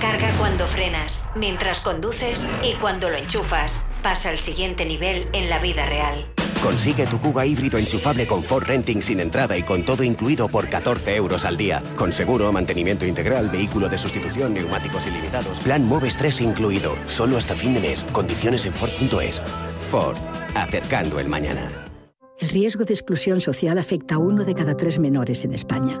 Carga 0.00 0.32
cuando 0.38 0.64
frenas, 0.64 1.26
mientras 1.36 1.80
conduces 1.80 2.48
y 2.62 2.72
cuando 2.80 3.10
lo 3.10 3.18
enchufas. 3.18 3.86
Pasa 4.02 4.30
al 4.30 4.38
siguiente 4.38 4.86
nivel 4.86 5.28
en 5.34 5.50
la 5.50 5.58
vida 5.58 5.84
real. 5.84 6.26
Consigue 6.62 7.06
tu 7.06 7.18
Kuga 7.20 7.44
híbrido 7.44 7.76
enchufable 7.76 8.26
con 8.26 8.42
Ford 8.42 8.64
Renting 8.64 9.02
sin 9.02 9.20
entrada 9.20 9.58
y 9.58 9.62
con 9.62 9.84
todo 9.84 10.02
incluido 10.02 10.48
por 10.48 10.70
14 10.70 11.16
euros 11.16 11.44
al 11.44 11.58
día. 11.58 11.82
Con 11.96 12.14
seguro, 12.14 12.50
mantenimiento 12.50 13.04
integral, 13.04 13.50
vehículo 13.50 13.90
de 13.90 13.98
sustitución, 13.98 14.54
neumáticos 14.54 15.06
ilimitados. 15.06 15.58
Plan 15.60 15.86
Moves 15.86 16.16
3 16.16 16.40
incluido. 16.40 16.94
Solo 17.06 17.36
hasta 17.36 17.54
fin 17.54 17.74
de 17.74 17.80
mes. 17.80 18.02
Condiciones 18.12 18.64
en 18.64 18.72
Ford.es. 18.72 19.40
Ford. 19.90 20.16
Acercando 20.54 21.20
el 21.20 21.28
mañana. 21.28 21.68
El 22.38 22.48
riesgo 22.48 22.84
de 22.84 22.94
exclusión 22.94 23.38
social 23.40 23.76
afecta 23.76 24.14
a 24.14 24.18
uno 24.18 24.44
de 24.44 24.54
cada 24.54 24.74
tres 24.74 24.98
menores 24.98 25.44
en 25.44 25.52
España. 25.52 26.00